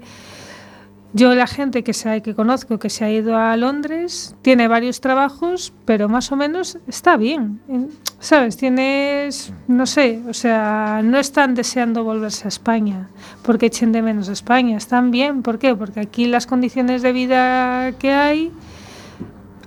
yo 1.17 1.35
la 1.35 1.47
gente 1.47 1.83
que, 1.85 1.93
se 1.95 2.21
que 2.23 2.35
conozco 2.35 2.79
que 2.79 2.91
se 2.91 3.05
ha 3.05 3.11
ido 3.11 3.37
a 3.39 3.57
Londres 3.57 4.35
tiene 4.43 4.69
varios 4.69 5.01
trabajos, 5.01 5.73
pero 5.85 6.09
más 6.09 6.31
o 6.33 6.37
menos 6.37 6.79
está 6.87 7.17
bien. 7.17 7.61
En- 7.69 7.89
¿Sabes? 8.19 8.57
Tienes, 8.57 9.53
no 9.69 9.85
sé, 9.87 10.23
o 10.29 10.33
sea, 10.35 11.03
no 11.05 11.19
están 11.19 11.55
deseando 11.55 12.05
volverse 12.05 12.47
a 12.47 12.49
España 12.49 13.11
porque 13.43 13.67
echen 13.67 13.93
de 13.93 14.01
menos 14.03 14.29
a 14.29 14.33
España. 14.33 14.77
Están 14.77 15.11
bien, 15.11 15.43
¿por 15.43 15.59
qué? 15.59 15.75
Porque 15.75 16.01
aquí 16.01 16.27
las 16.27 16.47
condiciones 16.47 17.03
de 17.03 17.13
vida 17.13 17.93
que 17.99 18.13
hay, 18.13 18.51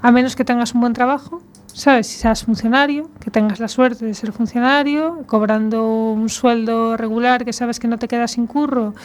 a 0.02 0.12
menos 0.12 0.36
que 0.36 0.44
tengas 0.44 0.74
un 0.74 0.82
buen 0.82 0.94
trabajo, 0.94 1.42
¿sabes? 1.68 2.08
Si 2.08 2.18
seas 2.18 2.44
funcionario, 2.46 3.10
que 3.20 3.30
tengas 3.30 3.60
la 3.60 3.68
suerte 3.68 4.06
de 4.06 4.14
ser 4.16 4.32
funcionario, 4.32 5.24
cobrando 5.28 6.12
un 6.12 6.28
sueldo 6.30 6.98
regular 6.98 7.46
que 7.46 7.54
sabes 7.54 7.80
que 7.80 7.88
no 7.88 8.00
te 8.00 8.08
quedas 8.08 8.32
sin 8.32 8.48
curro, 8.48 8.96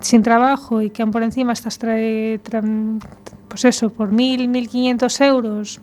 sin 0.00 0.22
trabajo 0.22 0.82
y 0.82 0.90
que 0.90 1.02
aún 1.02 1.10
por 1.10 1.22
encima 1.22 1.52
estás 1.52 1.78
trae, 1.78 2.40
tra- 2.42 3.00
pues 3.48 3.64
eso, 3.64 3.90
por 3.90 4.12
mil, 4.12 4.48
mil 4.48 4.68
quinientos 4.68 5.20
euros, 5.20 5.80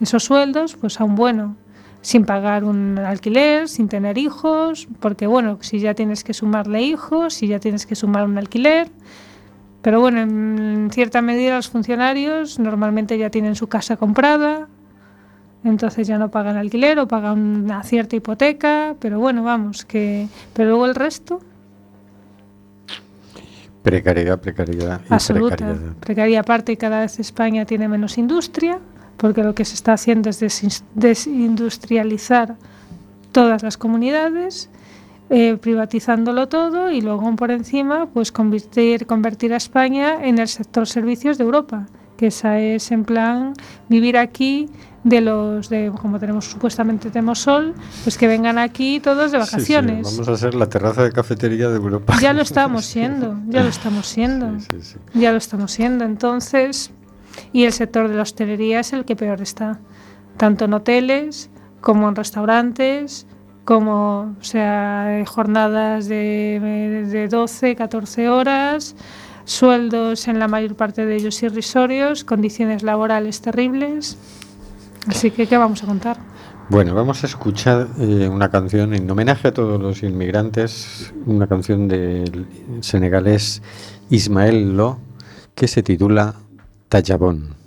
esos 0.00 0.24
sueldos, 0.24 0.76
pues 0.76 1.00
aún 1.00 1.14
bueno. 1.14 1.56
sin 2.00 2.26
pagar 2.26 2.64
un 2.64 2.98
alquiler, 2.98 3.66
sin 3.66 3.88
tener 3.88 4.18
hijos, 4.18 4.88
porque 5.00 5.26
bueno, 5.26 5.56
si 5.62 5.78
ya 5.78 5.94
tienes 5.94 6.22
que 6.22 6.34
sumarle 6.34 6.82
hijos, 6.82 7.32
si 7.32 7.46
ya 7.46 7.58
tienes 7.60 7.86
que 7.86 7.94
sumar 7.94 8.26
un 8.26 8.36
alquiler, 8.36 8.90
pero 9.80 10.00
bueno, 10.00 10.20
en 10.20 10.90
cierta 10.92 11.22
medida 11.22 11.56
los 11.56 11.70
funcionarios 11.70 12.58
normalmente 12.58 13.16
ya 13.16 13.30
tienen 13.30 13.54
su 13.54 13.68
casa 13.68 13.96
comprada, 13.96 14.68
entonces 15.64 16.06
ya 16.06 16.18
no 16.18 16.30
pagan 16.30 16.58
alquiler 16.58 16.98
o 16.98 17.08
pagan 17.08 17.38
una 17.64 17.82
cierta 17.84 18.16
hipoteca, 18.16 18.96
pero 19.00 19.18
bueno, 19.18 19.42
vamos, 19.42 19.86
que 19.86 20.28
pero 20.52 20.68
luego 20.70 20.84
el 20.84 20.94
resto 20.94 21.40
Precariedad, 23.84 24.40
precariedad 24.40 25.00
y 25.08 25.14
absoluta. 25.14 25.56
precariedad. 25.56 25.92
Precaria 26.00 26.40
aparte 26.40 26.76
cada 26.76 27.00
vez 27.00 27.20
España 27.20 27.66
tiene 27.66 27.86
menos 27.86 28.18
industria, 28.18 28.78
porque 29.18 29.44
lo 29.44 29.54
que 29.54 29.64
se 29.64 29.74
está 29.74 29.92
haciendo 29.92 30.30
es 30.30 30.42
desin- 30.42 30.82
desindustrializar 30.94 32.56
todas 33.30 33.62
las 33.62 33.76
comunidades, 33.76 34.70
eh, 35.30 35.56
privatizándolo 35.60 36.48
todo 36.48 36.90
y 36.90 37.00
luego 37.02 37.36
por 37.36 37.50
encima 37.50 38.06
pues 38.06 38.32
convertir, 38.32 39.06
convertir 39.06 39.52
a 39.52 39.58
España 39.58 40.24
en 40.26 40.38
el 40.38 40.48
sector 40.48 40.86
servicios 40.86 41.36
de 41.38 41.44
Europa, 41.44 41.86
que 42.16 42.28
esa 42.28 42.58
es 42.60 42.90
en 42.90 43.04
plan 43.04 43.52
vivir 43.88 44.16
aquí 44.16 44.68
de 45.04 45.20
los 45.20 45.68
de 45.68 45.92
como 46.00 46.18
tenemos 46.18 46.46
supuestamente 46.46 47.10
tenemos 47.10 47.38
sol, 47.38 47.74
pues 48.02 48.16
que 48.18 48.26
vengan 48.26 48.58
aquí 48.58 49.00
todos 49.00 49.30
de 49.32 49.38
Sí, 49.38 49.44
sí, 49.46 49.52
vacaciones. 49.52 50.02
vamos 50.16 50.28
a 50.28 50.36
ser 50.36 50.54
la 50.54 50.66
terraza 50.68 51.02
de 51.04 51.12
cafetería 51.12 51.68
de 51.68 51.76
Europa. 51.76 52.16
Ya 52.20 52.32
lo 52.32 52.42
estamos 52.42 52.86
siendo, 52.86 53.38
ya 53.46 53.62
lo 53.62 53.68
estamos 53.68 54.06
siendo. 54.06 54.58
Sí. 54.60 54.96
Ya 55.14 55.30
lo 55.32 55.38
estamos 55.38 55.72
siendo. 55.72 56.04
Entonces, 56.04 56.90
y 57.52 57.64
el 57.64 57.72
sector 57.72 58.08
de 58.08 58.14
la 58.16 58.22
hostelería 58.22 58.80
es 58.80 58.92
el 58.94 59.04
que 59.04 59.14
peor 59.14 59.42
está, 59.42 59.78
tanto 60.38 60.64
en 60.64 60.72
hoteles 60.74 61.50
como 61.82 62.08
en 62.08 62.16
restaurantes, 62.16 63.26
como 63.66 64.34
o 64.40 64.44
sea, 64.44 65.22
jornadas 65.26 66.06
de, 66.08 67.04
de 67.10 67.28
12, 67.28 67.76
14 67.76 68.28
horas, 68.30 68.96
sueldos 69.44 70.28
en 70.28 70.38
la 70.38 70.48
mayor 70.48 70.76
parte 70.76 71.04
de 71.04 71.16
ellos 71.16 71.42
irrisorios, 71.42 72.24
condiciones 72.24 72.82
laborales 72.82 73.42
terribles. 73.42 74.16
Así 75.06 75.30
que, 75.30 75.46
¿qué 75.46 75.56
vamos 75.56 75.82
a 75.82 75.86
contar? 75.86 76.16
Bueno, 76.70 76.94
vamos 76.94 77.22
a 77.22 77.26
escuchar 77.26 77.88
eh, 77.98 78.28
una 78.28 78.50
canción 78.50 78.94
en 78.94 79.10
homenaje 79.10 79.48
a 79.48 79.54
todos 79.54 79.80
los 79.80 80.02
inmigrantes, 80.02 81.12
una 81.26 81.46
canción 81.46 81.88
del 81.88 82.46
senegalés 82.80 83.60
Ismael 84.08 84.76
Lo, 84.76 84.98
que 85.54 85.68
se 85.68 85.82
titula 85.82 86.34
Tallabón. 86.88 87.63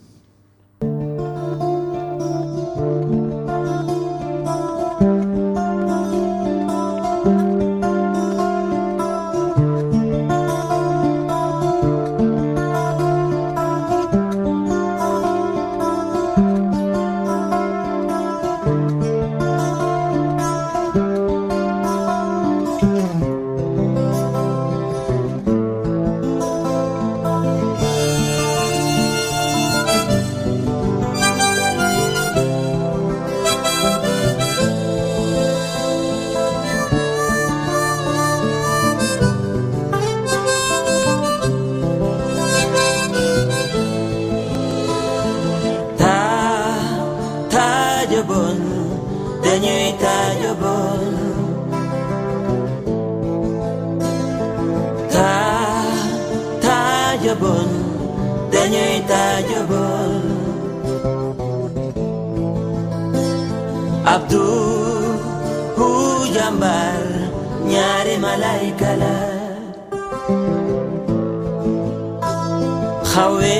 Hawe 73.17 73.57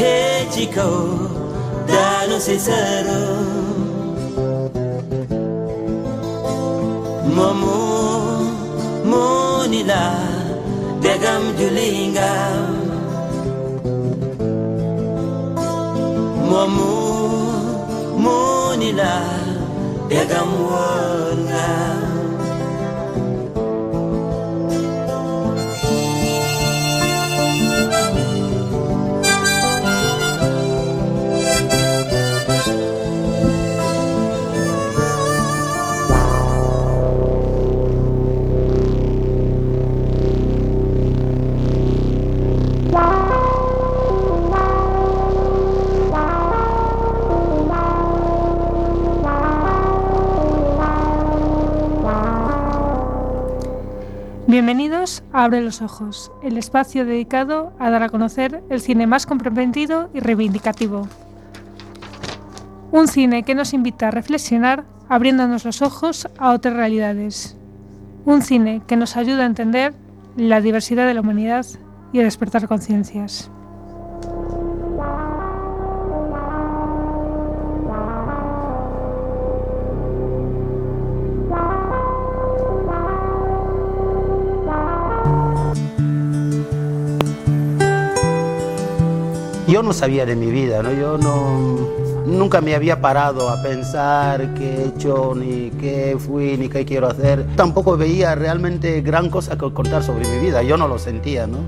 hejiko 0.00 0.88
dano 1.86 2.36
sesaro 2.46 3.22
Momo 7.36 7.78
monila 9.10 10.02
degam 11.02 11.42
julinga 11.58 12.32
Momo 16.50 16.92
monila 18.24 19.14
degam 20.10 20.50
wanga 20.70 21.95
Bienvenidos 54.56 55.22
a 55.34 55.44
Abre 55.44 55.60
los 55.60 55.82
Ojos, 55.82 56.32
el 56.42 56.56
espacio 56.56 57.04
dedicado 57.04 57.74
a 57.78 57.90
dar 57.90 58.02
a 58.02 58.08
conocer 58.08 58.64
el 58.70 58.80
cine 58.80 59.06
más 59.06 59.26
comprendido 59.26 60.08
y 60.14 60.20
reivindicativo. 60.20 61.06
Un 62.90 63.06
cine 63.06 63.42
que 63.42 63.54
nos 63.54 63.74
invita 63.74 64.08
a 64.08 64.12
reflexionar 64.12 64.86
abriéndonos 65.10 65.66
los 65.66 65.82
ojos 65.82 66.26
a 66.38 66.52
otras 66.52 66.74
realidades. 66.74 67.54
Un 68.24 68.40
cine 68.40 68.80
que 68.86 68.96
nos 68.96 69.18
ayuda 69.18 69.42
a 69.42 69.46
entender 69.46 69.92
la 70.38 70.62
diversidad 70.62 71.06
de 71.06 71.12
la 71.12 71.20
humanidad 71.20 71.66
y 72.14 72.20
a 72.20 72.24
despertar 72.24 72.66
conciencias. 72.66 73.50
Yo 89.76 89.82
no 89.82 89.92
sabía 89.92 90.24
de 90.24 90.34
mi 90.36 90.46
vida, 90.46 90.82
¿no? 90.82 90.90
Yo 90.90 91.18
no, 91.18 91.76
nunca 92.24 92.62
me 92.62 92.74
había 92.74 93.02
parado 93.02 93.50
a 93.50 93.62
pensar 93.62 94.54
qué 94.54 94.64
he 94.64 94.84
hecho, 94.86 95.34
ni 95.36 95.68
qué 95.78 96.16
fui, 96.18 96.56
ni 96.56 96.70
qué 96.70 96.86
quiero 96.86 97.08
hacer. 97.08 97.44
Tampoco 97.56 97.94
veía 97.98 98.34
realmente 98.34 99.02
gran 99.02 99.28
cosa 99.28 99.58
que 99.58 99.70
contar 99.74 100.02
sobre 100.02 100.26
mi 100.28 100.38
vida, 100.38 100.62
yo 100.62 100.78
no 100.78 100.88
lo 100.88 100.98
sentía, 100.98 101.46
¿no? 101.46 101.58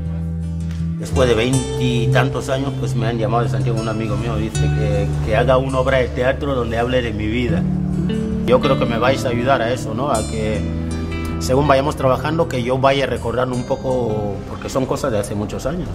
Después 0.99 1.29
de 1.29 1.35
veintitantos 1.35 2.49
años, 2.49 2.73
pues 2.81 2.97
me 2.97 3.09
han 3.09 3.19
llamado 3.19 3.45
de 3.45 3.51
Santiago 3.51 3.79
un 3.79 3.91
amigo 3.91 4.17
mío, 4.17 4.37
dice 4.37 4.63
que, 4.63 5.07
que 5.27 5.37
haga 5.37 5.59
una 5.59 5.79
obra 5.79 5.99
de 5.99 6.09
teatro 6.09 6.55
donde 6.55 6.79
hable 6.79 7.03
de 7.03 7.13
mi 7.13 7.27
vida. 7.27 7.63
Yo 8.47 8.59
creo 8.59 8.79
que 8.79 8.87
me 8.87 8.99
vais 8.99 9.27
a 9.27 9.29
ayudar 9.29 9.61
a 9.61 9.71
eso, 9.71 9.93
¿no? 9.93 10.11
A 10.11 10.23
que 10.23 10.63
según 11.41 11.69
vayamos 11.69 11.95
trabajando, 11.95 12.49
que 12.49 12.63
yo 12.63 12.79
vaya 12.79 13.05
recordando 13.05 13.55
un 13.55 13.65
poco, 13.65 14.35
porque 14.49 14.71
son 14.71 14.87
cosas 14.87 15.13
de 15.13 15.19
hace 15.19 15.35
muchos 15.35 15.67
años. 15.67 15.91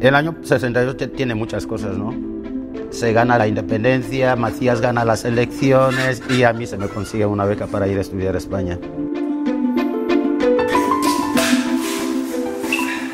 El 0.00 0.14
año 0.14 0.34
68 0.42 0.96
te- 0.96 1.08
tiene 1.08 1.34
muchas 1.34 1.66
cosas, 1.66 1.96
¿no? 1.96 2.14
Se 2.90 3.12
gana 3.12 3.36
la 3.38 3.46
independencia, 3.48 4.36
Macías 4.36 4.80
gana 4.80 5.04
las 5.04 5.24
elecciones 5.24 6.22
y 6.30 6.44
a 6.44 6.52
mí 6.52 6.66
se 6.66 6.76
me 6.78 6.88
consigue 6.88 7.26
una 7.26 7.44
beca 7.44 7.66
para 7.66 7.86
ir 7.88 7.98
a 7.98 8.00
estudiar 8.00 8.34
a 8.34 8.38
España. 8.38 8.78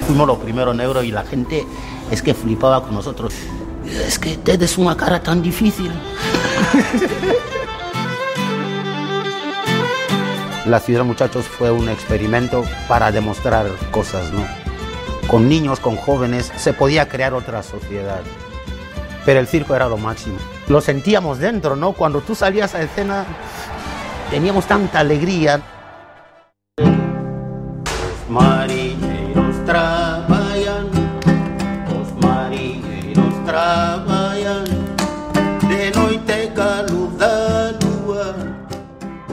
Fuimos 0.06 0.26
los 0.26 0.38
primeros 0.38 0.76
negros 0.76 1.04
y 1.04 1.10
la 1.10 1.24
gente 1.24 1.64
es 2.10 2.20
que 2.22 2.34
flipaba 2.34 2.82
con 2.84 2.94
nosotros. 2.94 3.32
Es 4.06 4.18
que 4.18 4.36
tienes 4.36 4.76
una 4.78 4.96
cara 4.96 5.22
tan 5.22 5.40
difícil. 5.42 5.90
La 10.66 10.78
ciudad, 10.78 11.04
muchachos, 11.04 11.44
fue 11.46 11.72
un 11.72 11.88
experimento 11.88 12.64
para 12.88 13.10
demostrar 13.10 13.66
cosas, 13.90 14.32
¿no? 14.32 14.46
Con 15.32 15.48
niños, 15.48 15.80
con 15.80 15.96
jóvenes, 15.96 16.52
se 16.58 16.74
podía 16.74 17.08
crear 17.08 17.32
otra 17.32 17.62
sociedad. 17.62 18.20
Pero 19.24 19.40
el 19.40 19.46
circo 19.46 19.74
era 19.74 19.88
lo 19.88 19.96
máximo. 19.96 20.36
Lo 20.68 20.82
sentíamos 20.82 21.38
dentro, 21.38 21.74
¿no? 21.74 21.92
Cuando 21.92 22.20
tú 22.20 22.34
salías 22.34 22.74
a 22.74 22.82
escena, 22.82 23.24
teníamos 24.30 24.66
tanta 24.66 24.98
alegría. 24.98 25.62
Os 26.76 28.28
mariñeiros 28.28 29.64
traballan, 29.64 30.88
os 31.98 32.12
mariñeiros 32.22 33.44
traballan, 33.46 34.64
de 35.66 35.90
noite 35.92 36.52
ca 36.54 36.82
luz 36.82 37.16
da 37.16 37.72
lúa. 37.80 38.34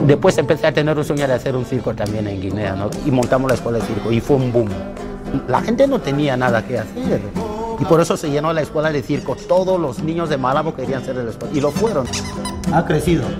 Después 0.06 0.38
empecé 0.38 0.66
a 0.66 0.72
tener 0.72 0.96
un 0.96 1.04
sueño 1.04 1.28
de 1.28 1.34
hacer 1.34 1.54
un 1.54 1.66
circo 1.66 1.94
también 1.94 2.26
en 2.26 2.40
Guinea, 2.40 2.74
¿no? 2.74 2.88
Y 3.04 3.10
montamos 3.10 3.50
la 3.50 3.56
escuela 3.56 3.80
de 3.80 3.84
circo 3.84 4.10
y 4.10 4.22
fue 4.22 4.36
un 4.36 4.50
boom. 4.50 4.70
La 5.48 5.60
gente 5.60 5.86
no 5.86 6.00
tenía 6.00 6.36
nada 6.36 6.64
que 6.66 6.78
hacer. 6.78 7.20
Y 7.78 7.84
por 7.84 8.00
eso 8.00 8.16
se 8.16 8.30
llenó 8.30 8.52
la 8.52 8.62
escuela 8.62 8.90
de 8.90 9.02
circo. 9.02 9.36
Todos 9.36 9.80
los 9.80 10.00
niños 10.00 10.28
de 10.28 10.36
Malabo 10.36 10.74
querían 10.74 11.04
ser 11.04 11.16
de 11.16 11.24
la 11.24 11.30
escuela. 11.30 11.54
Y 11.56 11.60
lo 11.60 11.70
fueron. 11.70 12.06
Ha 12.72 12.84
crecido. 12.84 13.24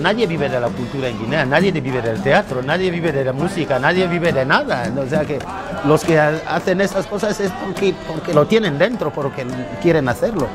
Nadie 0.00 0.26
vive 0.26 0.48
de 0.48 0.60
la 0.60 0.68
cultura 0.68 1.08
en 1.08 1.18
Guinea, 1.18 1.44
nadie 1.44 1.70
vive 1.72 2.00
del 2.02 2.20
teatro, 2.22 2.62
nadie 2.62 2.90
vive 2.90 3.12
de 3.12 3.24
la 3.24 3.32
música, 3.32 3.78
nadie 3.78 4.06
vive 4.06 4.32
de 4.32 4.44
nada. 4.44 4.90
O 4.96 5.08
sea 5.08 5.24
que 5.24 5.38
los 5.86 6.04
que 6.04 6.18
ha- 6.18 6.40
hacen 6.48 6.80
esas 6.80 7.06
cosas 7.06 7.38
es 7.40 7.50
porque, 7.64 7.94
porque 8.06 8.34
lo 8.34 8.46
tienen 8.46 8.78
dentro, 8.78 9.10
porque 9.12 9.46
quieren 9.82 10.08
hacerlo. 10.08 10.46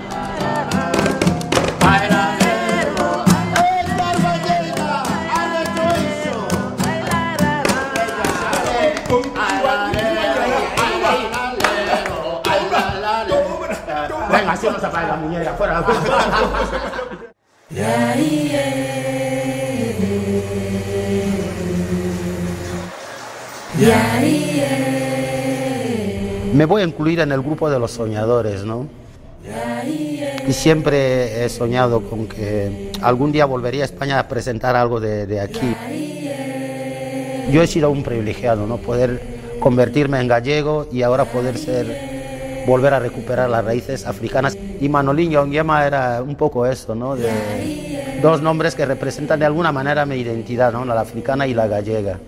Venga, 14.43 14.53
así 14.55 14.67
no 14.67 14.77
se 14.77 14.85
apaga 14.85 15.07
la 15.07 15.15
muñeca, 15.15 15.53
fuera. 15.53 15.79
Me 26.53 26.65
voy 26.65 26.81
a 26.81 26.85
incluir 26.85 27.21
en 27.21 27.31
el 27.31 27.41
grupo 27.41 27.69
de 27.69 27.79
los 27.79 27.91
soñadores, 27.91 28.65
¿no? 28.65 28.89
Y 30.45 30.51
siempre 30.51 31.45
he 31.45 31.49
soñado 31.49 32.01
con 32.01 32.27
que 32.27 32.91
algún 33.01 33.31
día 33.31 33.45
volvería 33.45 33.83
a 33.83 33.85
España 33.85 34.19
a 34.19 34.27
presentar 34.27 34.75
algo 34.75 34.99
de, 34.99 35.25
de 35.25 35.39
aquí. 35.39 35.73
Yo 37.49 37.63
he 37.63 37.67
sido 37.67 37.91
un 37.91 38.03
privilegiado, 38.03 38.67
¿no? 38.67 38.75
Poder 38.77 39.21
convertirme 39.61 40.19
en 40.19 40.27
gallego 40.27 40.87
y 40.91 41.01
ahora 41.01 41.23
poder 41.23 41.57
ser, 41.57 42.12
volver 42.66 42.93
a 42.93 42.99
recuperar 42.99 43.49
las 43.49 43.64
raíces 43.64 44.05
africanas. 44.05 44.57
Y 44.80 44.89
Manolín 44.89 45.32
Yonguema 45.32 45.86
era 45.86 46.22
un 46.22 46.36
poco 46.36 46.66
eso, 46.66 46.95
¿no? 46.95 47.16
De 47.16 47.30
dos 48.22 48.41
nombres 48.41 48.76
que 48.76 48.86
representan 48.86 49.39
de 49.39 49.45
alguna 49.45 49.72
manera 49.72 50.05
mi 50.05 50.16
identidad, 50.16 50.72
¿no? 50.72 50.86
La 50.86 50.99
africana 51.01 51.47
y 51.47 51.53
la 51.53 51.68
gallega. 51.68 52.20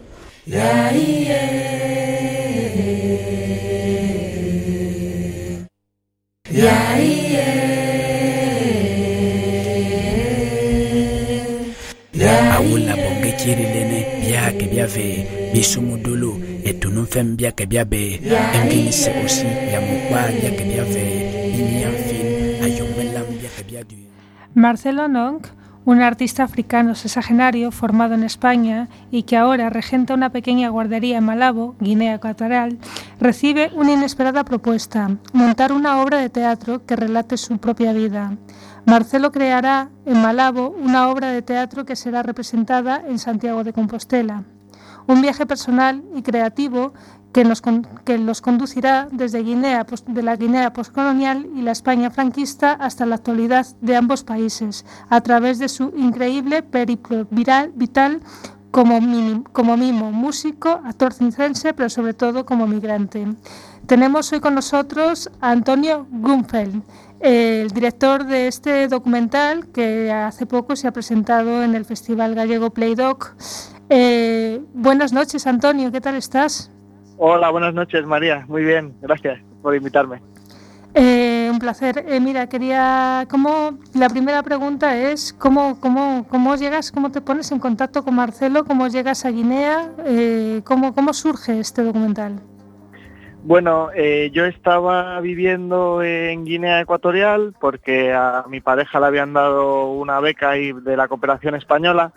Byabe 17.67 18.19
osi 19.23 19.45
byadu 23.67 23.95
Marcelo 24.55 25.07
Nonc, 25.07 25.47
un 25.85 26.01
artista 26.01 26.43
africano 26.43 26.95
sexagenario 26.95 27.71
formado 27.71 28.15
en 28.15 28.23
España 28.23 28.87
y 29.11 29.23
que 29.23 29.37
ahora 29.37 29.69
regenta 29.69 30.15
una 30.15 30.31
pequeña 30.31 30.69
guardería 30.69 31.17
en 31.19 31.25
Malabo, 31.25 31.75
Guinea 31.79 32.15
Ecuatorial, 32.15 32.79
recibe 33.19 33.69
una 33.75 33.93
inesperada 33.93 34.43
propuesta, 34.43 35.17
montar 35.33 35.71
una 35.71 36.01
obra 36.01 36.17
de 36.17 36.29
teatro 36.29 36.85
que 36.85 36.95
relate 36.95 37.37
su 37.37 37.59
propia 37.59 37.93
vida. 37.93 38.37
Marcelo 38.85 39.31
creará 39.31 39.89
en 40.05 40.19
Malabo 40.19 40.69
una 40.69 41.09
obra 41.09 41.31
de 41.31 41.41
teatro 41.41 41.85
que 41.85 41.95
será 41.95 42.23
representada 42.23 43.03
en 43.07 43.19
Santiago 43.19 43.63
de 43.63 43.73
Compostela. 43.73 44.45
Un 45.07 45.21
viaje 45.21 45.45
personal 45.45 46.03
y 46.15 46.21
creativo 46.21 46.93
que, 47.33 47.43
nos 47.43 47.61
que 48.05 48.17
los 48.17 48.41
conducirá 48.41 49.07
desde 49.11 49.43
Guinea, 49.43 49.85
de 50.07 50.23
la 50.23 50.35
Guinea 50.35 50.71
postcolonial 50.71 51.47
y 51.55 51.61
la 51.61 51.73
España 51.73 52.09
franquista 52.09 52.71
hasta 52.73 53.05
la 53.05 53.15
actualidad 53.15 53.67
de 53.81 53.95
ambos 53.95 54.23
países, 54.23 54.85
a 55.09 55.21
través 55.21 55.59
de 55.59 55.67
su 55.67 55.91
increíble 55.97 56.63
periplo 56.63 57.27
viral- 57.29 57.71
vital 57.75 58.21
como, 58.71 58.99
como 59.53 59.77
mimo, 59.77 60.11
músico, 60.11 60.81
actor 60.85 61.13
circense, 61.13 61.73
pero 61.73 61.89
sobre 61.89 62.13
todo 62.13 62.45
como 62.45 62.67
migrante. 62.67 63.27
Tenemos 63.87 64.33
hoy 64.33 64.39
con 64.39 64.55
nosotros 64.55 65.29
a 65.41 65.51
Antonio 65.51 66.07
Grunfeld, 66.09 66.81
el 67.19 67.69
director 67.69 68.25
de 68.25 68.47
este 68.47 68.87
documental 68.87 69.67
que 69.67 70.11
hace 70.11 70.47
poco 70.47 70.75
se 70.75 70.87
ha 70.87 70.91
presentado 70.91 71.63
en 71.63 71.75
el 71.75 71.85
Festival 71.85 72.33
Gallego 72.33 72.71
Playdoc. 72.71 73.35
Eh, 73.89 74.59
buenas 74.73 75.13
noches, 75.13 75.45
Antonio, 75.45 75.91
¿qué 75.91 76.01
tal 76.01 76.15
estás? 76.15 76.71
Hola, 77.17 77.51
buenas 77.51 77.75
noches, 77.75 78.03
María. 78.07 78.43
Muy 78.47 78.63
bien, 78.63 78.95
gracias 79.01 79.39
por 79.61 79.75
invitarme. 79.75 80.19
Eh, 80.95 81.49
un 81.51 81.59
placer. 81.59 82.05
Eh, 82.07 82.19
mira, 82.19 82.47
quería, 82.47 83.27
¿cómo, 83.29 83.77
la 83.93 84.09
primera 84.09 84.41
pregunta 84.41 84.97
es 84.97 85.31
cómo, 85.31 85.79
cómo, 85.79 86.25
cómo 86.27 86.55
llegas, 86.55 86.91
cómo 86.91 87.11
te 87.11 87.21
pones 87.21 87.51
en 87.51 87.59
contacto 87.59 88.03
con 88.03 88.15
Marcelo, 88.15 88.65
cómo 88.65 88.87
llegas 88.87 89.25
a 89.25 89.29
Guinea, 89.29 89.91
Eh, 90.05 90.61
cómo, 90.63 90.95
cómo 90.95 91.13
surge 91.13 91.59
este 91.59 91.83
documental. 91.83 92.41
Bueno, 93.45 93.89
eh, 93.93 94.31
yo 94.33 94.45
estaba 94.45 95.21
viviendo 95.21 96.01
en 96.01 96.45
Guinea 96.45 96.81
Ecuatorial 96.81 97.53
porque 97.59 98.11
a 98.11 98.43
mi 98.49 98.59
pareja 98.59 98.99
le 98.99 99.05
habían 99.05 99.33
dado 99.33 99.91
una 99.91 100.19
beca 100.19 100.49
ahí 100.49 100.71
de 100.71 100.97
la 100.97 101.07
cooperación 101.07 101.53
española 101.53 102.11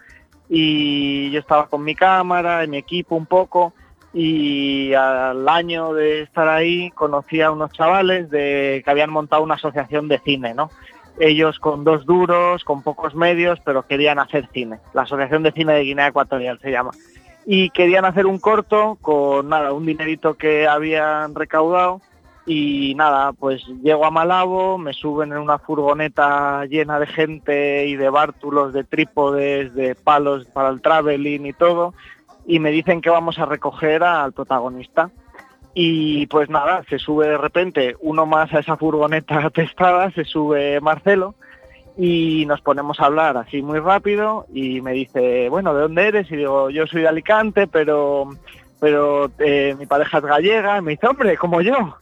y 0.49 1.31
yo 1.31 1.39
estaba 1.41 1.67
con 1.67 1.85
mi 1.85 1.95
cámara 1.95 2.65
y 2.65 2.69
mi 2.69 2.79
equipo 2.79 3.15
un 3.15 3.27
poco 3.27 3.75
y 4.15 4.95
al 4.95 5.47
año 5.51 5.93
de 5.93 6.23
estar 6.23 6.49
ahí 6.49 6.91
conocí 6.93 7.43
a 7.43 7.51
unos 7.51 7.73
chavales 7.73 8.31
que 8.31 8.83
habían 8.87 9.11
montado 9.11 9.43
una 9.43 9.57
asociación 9.57 10.09
de 10.09 10.21
cine, 10.21 10.55
¿no? 10.55 10.71
Ellos 11.21 11.59
con 11.59 11.85
dos 11.85 12.07
duros, 12.07 12.65
con 12.65 12.83
pocos 12.83 13.15
medios, 13.15 13.61
pero 13.67 13.87
querían 13.87 14.19
hacer 14.19 14.49
cine. 14.55 14.79
La 14.95 15.03
Asociación 15.03 15.43
de 15.43 15.53
Cine 15.53 15.75
de 15.75 15.83
Guinea 15.83 16.07
Ecuatorial 16.07 16.59
se 16.63 16.71
llama 16.71 16.93
y 17.51 17.71
querían 17.71 18.05
hacer 18.05 18.27
un 18.27 18.39
corto 18.39 18.99
con 19.01 19.49
nada, 19.49 19.73
un 19.73 19.87
dinerito 19.87 20.35
que 20.35 20.69
habían 20.69 21.35
recaudado 21.35 22.03
y 22.45 22.95
nada, 22.95 23.33
pues 23.33 23.65
llego 23.83 24.05
a 24.05 24.11
Malabo, 24.11 24.77
me 24.77 24.93
suben 24.93 25.33
en 25.33 25.39
una 25.39 25.59
furgoneta 25.59 26.67
llena 26.67 27.01
de 27.01 27.07
gente 27.07 27.87
y 27.87 27.97
de 27.97 28.11
bártulos, 28.11 28.75
de 28.75 28.85
trípodes, 28.85 29.75
de 29.75 29.95
palos 29.95 30.45
para 30.45 30.69
el 30.69 30.83
traveling 30.83 31.47
y 31.47 31.55
todo 31.55 31.95
y 32.47 32.59
me 32.59 32.71
dicen 32.71 33.01
que 33.01 33.09
vamos 33.09 33.39
a 33.39 33.47
recoger 33.47 34.05
al 34.05 34.33
protagonista. 34.35 35.11
Y 35.73 36.27
pues 36.27 36.51
nada, 36.51 36.85
se 36.91 36.99
sube 36.99 37.29
de 37.29 37.39
repente 37.39 37.97
uno 38.01 38.27
más 38.27 38.53
a 38.53 38.59
esa 38.59 38.77
furgoneta 38.77 39.39
atestada, 39.47 40.11
se 40.11 40.25
sube 40.25 40.83
Marcelo 40.83 41.35
y 42.01 42.47
nos 42.47 42.61
ponemos 42.61 43.01
a 43.01 43.07
hablar 43.07 43.37
así 43.37 43.61
muy 43.61 43.81
rápido 43.81 44.47
y 44.55 44.81
me 44.81 44.93
dice, 44.93 45.49
bueno, 45.49 45.75
¿de 45.75 45.83
dónde 45.83 46.07
eres? 46.07 46.31
Y 46.31 46.37
digo, 46.37 46.71
yo 46.71 46.87
soy 46.87 47.03
de 47.03 47.09
Alicante, 47.09 47.67
pero, 47.67 48.31
pero 48.79 49.29
eh, 49.41 49.75
mi 49.77 49.85
pareja 49.85 50.19
es 50.19 50.25
gallega. 50.25 50.79
Y 50.79 50.83
me 50.83 50.93
dice, 50.93 51.09
hombre, 51.09 51.37
como 51.37 51.61
yo. 51.61 51.97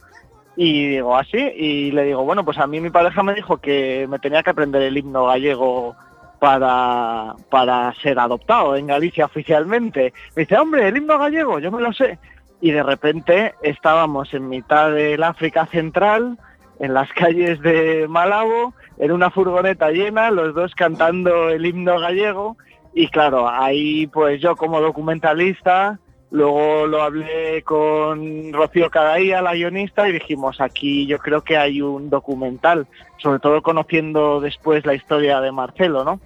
Y 0.55 0.89
digo, 0.89 1.17
así, 1.17 1.37
y 1.37 1.91
le 1.91 2.03
digo, 2.03 2.23
bueno, 2.23 2.45
pues 2.45 2.59
a 2.59 2.67
mí 2.67 2.79
mi 2.79 2.91
pareja 2.91 3.23
me 3.23 3.33
dijo 3.33 3.57
que 3.57 4.05
me 4.07 4.19
tenía 4.19 4.43
que 4.43 4.51
aprender 4.51 4.83
el 4.83 4.97
himno 4.97 5.25
gallego 5.25 5.95
para, 6.37 7.33
para 7.49 7.91
ser 7.95 8.19
adoptado 8.19 8.75
en 8.75 8.85
Galicia 8.85 9.25
oficialmente. 9.25 10.13
Me 10.35 10.43
dice, 10.43 10.59
hombre, 10.59 10.87
el 10.87 10.97
himno 10.97 11.17
gallego, 11.17 11.57
yo 11.57 11.71
me 11.71 11.81
lo 11.81 11.91
sé. 11.91 12.19
Y 12.61 12.69
de 12.69 12.83
repente 12.83 13.55
estábamos 13.63 14.31
en 14.35 14.47
mitad 14.47 14.91
del 14.91 15.23
África 15.23 15.65
Central, 15.65 16.37
en 16.79 16.93
las 16.93 17.11
calles 17.13 17.59
de 17.61 18.07
Malabo, 18.07 18.73
en 18.97 19.11
una 19.11 19.29
furgoneta 19.29 19.91
llena, 19.91 20.31
los 20.31 20.53
dos 20.53 20.73
cantando 20.75 21.49
el 21.49 21.65
himno 21.65 21.99
gallego. 21.99 22.57
Y 22.93 23.07
claro, 23.09 23.47
ahí 23.49 24.07
pues 24.07 24.41
yo 24.41 24.55
como 24.55 24.81
documentalista 24.81 25.99
Luego 26.29 26.87
lo 26.87 27.01
hablé 27.01 27.63
con 27.63 28.51
Rocío 28.51 28.89
Cadaía, 28.89 29.41
la 29.41 29.53
guionista, 29.53 30.09
y 30.09 30.13
dijimos, 30.13 30.59
aquí 30.59 31.07
yo 31.07 31.19
creo 31.19 31.41
que 31.41 31.57
hay 31.57 31.81
un 31.81 32.09
documental, 32.09 32.85
sobre 33.17 33.39
todo 33.39 33.61
conociendo 33.61 34.41
después 34.41 34.85
la 34.85 34.93
historia 34.93 35.39
de 35.39 35.53
Marcelo, 35.53 36.03
¿no? 36.03 36.19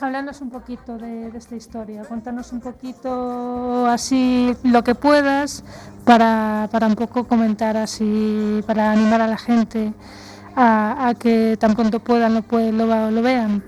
Háblanos 0.00 0.40
un 0.42 0.50
poquito 0.50 0.96
de, 0.96 1.26
esta 1.36 1.56
historia, 1.56 2.02
cuéntanos 2.04 2.52
un 2.52 2.60
poquito 2.60 3.84
así 3.86 4.54
lo 4.62 4.84
que 4.84 4.94
puedas 4.94 5.64
para, 6.04 6.68
para 6.70 6.86
un 6.86 6.94
poco 6.94 7.26
comentar 7.26 7.76
así, 7.76 8.62
para 8.64 8.92
animar 8.92 9.20
a 9.22 9.26
la 9.26 9.36
gente 9.36 9.92
a, 10.54 11.12
que 11.18 11.56
tan 11.58 11.74
pronto 11.74 11.98
puedan 11.98 12.34
lo, 12.34 12.42
pue- 12.42 12.70
lo, 12.70 13.10
lo 13.10 13.22
vean. 13.22 13.64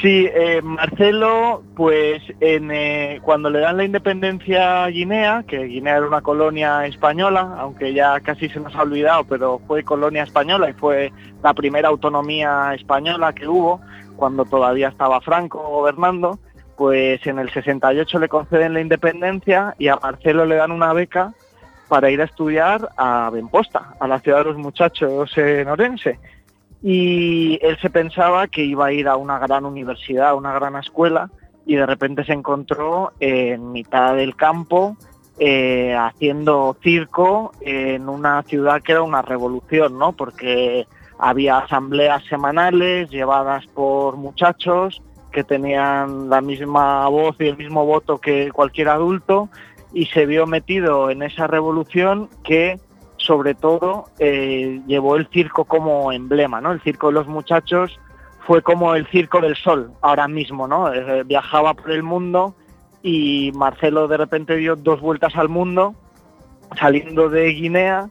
Sí, 0.00 0.28
eh, 0.32 0.62
Marcelo, 0.62 1.62
pues 1.74 2.22
en, 2.40 2.70
eh, 2.70 3.20
cuando 3.22 3.50
le 3.50 3.58
dan 3.58 3.76
la 3.78 3.84
independencia 3.84 4.84
a 4.84 4.88
Guinea, 4.88 5.42
que 5.46 5.64
Guinea 5.64 5.96
era 5.96 6.06
una 6.06 6.20
colonia 6.20 6.86
española, 6.86 7.56
aunque 7.58 7.92
ya 7.92 8.20
casi 8.20 8.48
se 8.48 8.60
nos 8.60 8.74
ha 8.76 8.82
olvidado, 8.82 9.24
pero 9.24 9.60
fue 9.66 9.82
colonia 9.82 10.22
española 10.22 10.70
y 10.70 10.72
fue 10.74 11.12
la 11.42 11.52
primera 11.52 11.88
autonomía 11.88 12.72
española 12.74 13.34
que 13.34 13.48
hubo 13.48 13.80
cuando 14.18 14.44
todavía 14.44 14.88
estaba 14.88 15.22
Franco 15.22 15.66
gobernando, 15.66 16.38
pues 16.76 17.26
en 17.26 17.38
el 17.38 17.50
68 17.50 18.18
le 18.18 18.28
conceden 18.28 18.74
la 18.74 18.82
independencia 18.82 19.74
y 19.78 19.88
a 19.88 19.96
Marcelo 19.96 20.44
le 20.44 20.56
dan 20.56 20.72
una 20.72 20.92
beca 20.92 21.32
para 21.88 22.10
ir 22.10 22.20
a 22.20 22.24
estudiar 22.24 22.90
a 22.98 23.30
Benposta, 23.30 23.94
a 23.98 24.06
la 24.06 24.20
ciudad 24.20 24.38
de 24.38 24.44
los 24.44 24.58
muchachos 24.58 25.32
en 25.38 25.68
Orense 25.68 26.18
y 26.82 27.58
él 27.62 27.76
se 27.80 27.90
pensaba 27.90 28.46
que 28.46 28.64
iba 28.64 28.86
a 28.86 28.92
ir 28.92 29.08
a 29.08 29.16
una 29.16 29.38
gran 29.38 29.64
universidad, 29.64 30.30
a 30.30 30.34
una 30.34 30.52
gran 30.52 30.76
escuela, 30.76 31.30
y 31.66 31.76
de 31.76 31.86
repente 31.86 32.24
se 32.24 32.32
encontró 32.32 33.12
en 33.20 33.72
mitad 33.72 34.14
del 34.14 34.36
campo 34.36 34.96
eh, 35.38 35.94
haciendo 35.94 36.76
circo 36.82 37.52
en 37.60 38.08
una 38.08 38.42
ciudad 38.44 38.82
que 38.82 38.92
era 38.92 39.02
una 39.02 39.22
revolución, 39.22 39.98
¿no? 39.98 40.12
Porque 40.12 40.86
había 41.18 41.58
asambleas 41.58 42.24
semanales 42.24 43.10
llevadas 43.10 43.66
por 43.68 44.16
muchachos 44.16 45.02
que 45.32 45.44
tenían 45.44 46.30
la 46.30 46.40
misma 46.40 47.08
voz 47.08 47.36
y 47.38 47.48
el 47.48 47.56
mismo 47.56 47.84
voto 47.84 48.18
que 48.18 48.50
cualquier 48.50 48.88
adulto 48.88 49.48
y 49.92 50.06
se 50.06 50.26
vio 50.26 50.46
metido 50.46 51.10
en 51.10 51.22
esa 51.22 51.46
revolución 51.46 52.28
que 52.44 52.80
sobre 53.16 53.54
todo 53.54 54.06
eh, 54.18 54.80
llevó 54.86 55.16
el 55.16 55.26
circo 55.28 55.64
como 55.64 56.12
emblema, 56.12 56.60
¿no? 56.60 56.72
El 56.72 56.80
circo 56.80 57.08
de 57.08 57.14
los 57.14 57.26
muchachos 57.26 57.98
fue 58.46 58.62
como 58.62 58.94
el 58.94 59.06
circo 59.08 59.40
del 59.40 59.56
sol 59.56 59.92
ahora 60.00 60.28
mismo, 60.28 60.66
¿no? 60.66 60.92
Eh, 60.92 61.24
viajaba 61.24 61.74
por 61.74 61.90
el 61.90 62.02
mundo 62.02 62.54
y 63.02 63.52
Marcelo 63.54 64.08
de 64.08 64.16
repente 64.16 64.56
dio 64.56 64.76
dos 64.76 65.00
vueltas 65.00 65.36
al 65.36 65.48
mundo, 65.48 65.94
saliendo 66.78 67.28
de 67.28 67.48
Guinea, 67.48 68.08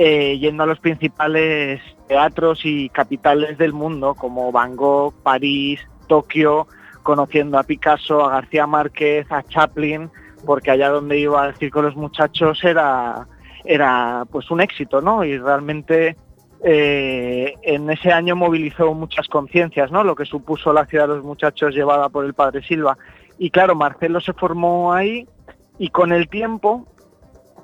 eh, 0.00 0.38
yendo 0.38 0.62
a 0.62 0.66
los 0.66 0.78
principales 0.78 1.80
teatros 2.06 2.60
y 2.64 2.88
capitales 2.88 3.58
del 3.58 3.72
mundo, 3.72 4.14
como 4.14 4.52
Bangkok, 4.52 5.12
París, 5.24 5.80
Tokio, 6.06 6.68
conociendo 7.02 7.58
a 7.58 7.64
Picasso, 7.64 8.24
a 8.24 8.30
García 8.30 8.68
Márquez, 8.68 9.26
a 9.32 9.42
Chaplin, 9.42 10.08
porque 10.46 10.70
allá 10.70 10.90
donde 10.90 11.18
iba 11.18 11.44
el 11.48 11.56
circo 11.56 11.80
de 11.80 11.88
los 11.88 11.96
muchachos 11.96 12.62
era 12.62 13.26
era 13.64 14.24
pues 14.30 14.48
un 14.52 14.60
éxito, 14.60 15.00
¿no? 15.00 15.24
Y 15.24 15.36
realmente 15.36 16.16
eh, 16.62 17.54
en 17.62 17.90
ese 17.90 18.12
año 18.12 18.36
movilizó 18.36 18.94
muchas 18.94 19.26
conciencias, 19.26 19.90
¿no? 19.90 20.04
Lo 20.04 20.14
que 20.14 20.26
supuso 20.26 20.72
la 20.72 20.86
ciudad 20.86 21.08
de 21.08 21.16
los 21.16 21.24
muchachos 21.24 21.74
llevada 21.74 22.08
por 22.08 22.24
el 22.24 22.34
padre 22.34 22.62
Silva. 22.62 22.96
Y 23.36 23.50
claro, 23.50 23.74
Marcelo 23.74 24.20
se 24.20 24.32
formó 24.32 24.92
ahí 24.92 25.26
y 25.76 25.88
con 25.88 26.12
el 26.12 26.28
tiempo, 26.28 26.86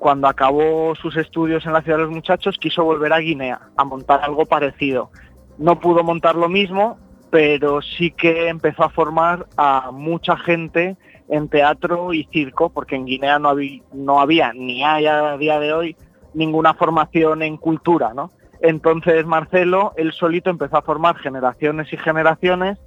cuando 0.05 0.27
acabó 0.27 0.93
sus 0.93 1.17
estudios 1.17 1.65
en 1.65 1.73
la 1.73 1.81
ciudad 1.81 1.97
de 1.97 2.03
los 2.03 2.13
muchachos, 2.13 2.59
quiso 2.59 2.83
volver 2.83 3.11
a 3.11 3.17
Guinea 3.17 3.59
a 3.75 3.83
montar 3.83 4.19
algo 4.23 4.45
parecido. 4.45 5.09
No 5.57 5.79
pudo 5.79 6.03
montar 6.03 6.35
lo 6.35 6.47
mismo, 6.47 6.99
pero 7.31 7.81
sí 7.81 8.11
que 8.11 8.49
empezó 8.49 8.83
a 8.83 8.91
formar 8.91 9.47
a 9.57 9.89
mucha 9.91 10.37
gente 10.37 10.95
en 11.27 11.49
teatro 11.49 12.13
y 12.13 12.25
circo, 12.31 12.69
porque 12.69 12.95
en 12.95 13.05
Guinea 13.05 13.39
no 13.39 14.19
había, 14.19 14.53
ni 14.53 14.83
hay 14.83 15.07
a 15.07 15.37
día 15.37 15.59
de 15.59 15.73
hoy 15.73 15.95
ninguna 16.35 16.75
formación 16.75 17.41
en 17.41 17.57
cultura, 17.57 18.13
¿no? 18.13 18.29
Entonces 18.61 19.25
Marcelo, 19.25 19.93
él 19.97 20.13
solito 20.13 20.51
empezó 20.51 20.77
a 20.77 20.83
formar 20.83 21.17
generaciones 21.17 21.91
y 21.91 21.97
generaciones, 21.97 22.77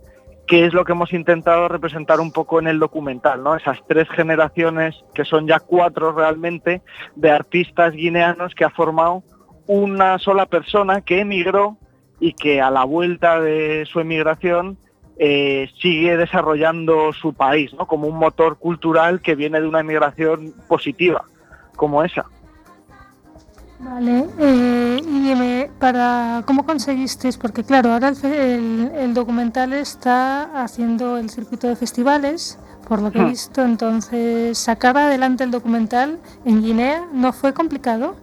que 0.48 0.64
es 0.64 0.72
lo 0.72 0.84
que 0.84 0.92
hemos 0.92 1.12
intentado 1.12 1.68
representar 1.68 2.20
un 2.20 2.32
poco 2.32 2.58
en 2.58 2.68
el 2.68 2.78
documental, 2.78 3.42
¿no? 3.42 3.54
Esas 3.54 3.78
tres 3.86 4.08
generaciones, 4.08 4.96
que 5.14 5.26
son 5.26 5.46
ya 5.46 5.60
cuatro 5.60 6.12
realmente, 6.12 6.80
de 7.14 7.30
artistas 7.30 7.92
guineanos 7.92 8.54
que 8.54 8.64
ha 8.64 8.70
formado 8.70 9.22
una 9.66 10.18
sola 10.18 10.46
persona 10.46 11.02
que 11.02 11.20
emigró 11.20 11.76
y 12.18 12.32
que 12.32 12.62
a 12.62 12.70
la 12.70 12.84
vuelta 12.84 13.40
de 13.40 13.84
su 13.84 14.00
emigración 14.00 14.78
eh, 15.18 15.68
sigue 15.82 16.16
desarrollando 16.16 17.12
su 17.12 17.34
país, 17.34 17.74
¿no? 17.74 17.86
Como 17.86 18.08
un 18.08 18.16
motor 18.16 18.58
cultural 18.58 19.20
que 19.20 19.34
viene 19.34 19.60
de 19.60 19.68
una 19.68 19.80
emigración 19.80 20.54
positiva, 20.66 21.24
como 21.76 22.02
esa. 22.02 22.24
Vale, 23.80 24.26
eh, 24.40 25.00
y 25.06 25.20
dime, 25.20 25.70
para, 25.78 26.42
¿cómo 26.46 26.66
conseguisteis? 26.66 27.36
Porque 27.38 27.62
claro, 27.62 27.92
ahora 27.92 28.08
el, 28.08 28.24
el- 28.24 28.90
el 28.96 29.14
documental 29.14 29.72
está 29.72 30.62
haciendo 30.64 31.16
el 31.16 31.30
circuito 31.30 31.68
de 31.68 31.76
festivales, 31.76 32.58
por 32.88 33.00
lo 33.00 33.12
que 33.12 33.20
he 33.22 33.24
Hmm. 33.24 33.30
visto, 33.30 33.62
entonces 33.62 34.58
sacar 34.58 34.96
adelante 34.98 35.44
el 35.44 35.52
documental 35.52 36.18
en 36.44 36.60
Guinea 36.62 37.06
no 37.12 37.32
fue 37.32 37.54
complicado. 37.54 38.16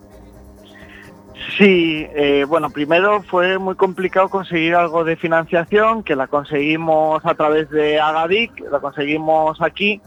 Sí, 1.58 2.06
eh, 2.16 2.45
bueno, 2.47 2.70
primero 2.70 3.22
fue 3.24 3.58
muy 3.60 3.76
complicado 3.76 4.30
conseguir 4.30 4.76
algo 4.76 5.03
de 5.03 5.16
financiación, 5.18 6.03
que 6.03 6.16
la 6.16 6.28
conseguimos 6.28 7.26
a 7.26 7.36
través 7.36 7.70
de 7.70 7.99
Agadic, 7.99 8.51
la 8.72 8.80
conseguimos 8.80 9.62
aquí, 9.62 10.01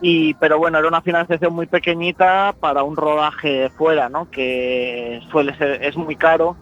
y 0.00 0.34
pero 0.34 0.58
bueno, 0.58 0.78
era 0.78 0.88
una 0.88 1.02
financiación 1.02 1.54
muy 1.54 1.66
pequeñita 1.66 2.54
para 2.58 2.82
un 2.82 2.96
rodaje 2.96 3.70
fuera, 3.70 4.08
¿no? 4.08 4.30
Que 4.30 5.20
suele 5.30 5.56
ser, 5.56 5.84
es 5.84 5.96
muy 5.96 6.16
caro 6.16 6.56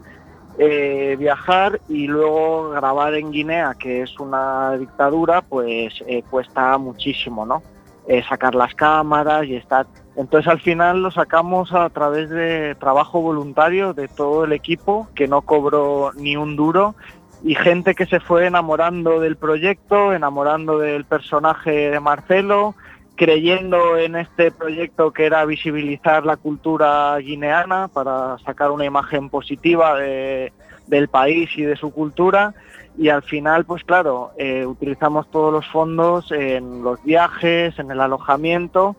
eh, 0.59 1.14
viajar 1.18 1.80
y 1.89 2.09
luego 2.09 2.70
grabar 2.70 3.14
en 3.14 3.30
Guinea, 3.30 3.76
que 3.78 4.03
es 4.03 4.18
una 4.18 4.76
dictadura, 4.76 5.41
pues 5.43 6.03
eh, 6.07 6.24
cuesta 6.28 6.76
muchísimo, 6.78 7.47
¿no? 7.47 7.62
Eh, 8.09 8.24
sacar 8.28 8.57
las 8.57 8.74
cámaras 8.74 9.47
y 9.47 9.55
estar. 9.55 9.86
Entonces 10.16 10.51
al 10.51 10.61
final 10.61 11.01
lo 11.01 11.12
sacamos 11.12 11.72
a 11.72 11.89
través 11.91 12.28
de 12.30 12.74
trabajo 12.74 13.20
voluntario 13.20 13.95
de 13.95 14.09
todo 14.09 14.45
el 14.45 14.53
equipo, 14.53 15.07
que 15.14 15.28
no 15.28 15.43
cobró 15.43 16.11
ni 16.16 16.36
un 16.36 16.57
duro, 16.57 16.97
y 17.45 17.55
gente 17.55 17.95
que 17.95 18.07
se 18.07 18.18
fue 18.18 18.47
enamorando 18.47 19.20
del 19.20 19.36
proyecto, 19.36 20.12
enamorando 20.12 20.78
del 20.78 21.05
personaje 21.05 21.91
de 21.91 22.01
Marcelo, 22.01 22.74
creyendo 23.19 23.99
en 23.99 24.14
este 24.14 24.53
proyecto 24.53 25.11
que 25.12 25.27
era 25.27 25.45
visibilizar 25.45 26.25
la 26.25 26.37
cultura 26.37 27.19
guineana 27.19 27.89
para 27.89 28.39
sacar 28.39 28.71
una 28.71 28.85
imagen 28.85 29.29
positiva 29.29 29.99
de- 29.99 30.53
del 30.87 31.09
país 31.09 31.51
y 31.57 31.62
de 31.62 31.75
su 31.77 31.91
cultura. 31.93 32.55
Y 32.97 33.09
al 33.09 33.23
final 33.25 33.64
pues 33.64 33.83
claro 33.83 34.31
eh, 34.39 34.64
utilizamos 34.64 35.29
todos 35.33 35.53
los 35.53 35.66
fondos 35.66 36.31
en 36.31 36.83
los 36.85 37.03
viajes 37.03 37.77
en 37.81 37.91
el 37.91 38.01
alojamiento. 38.01 38.95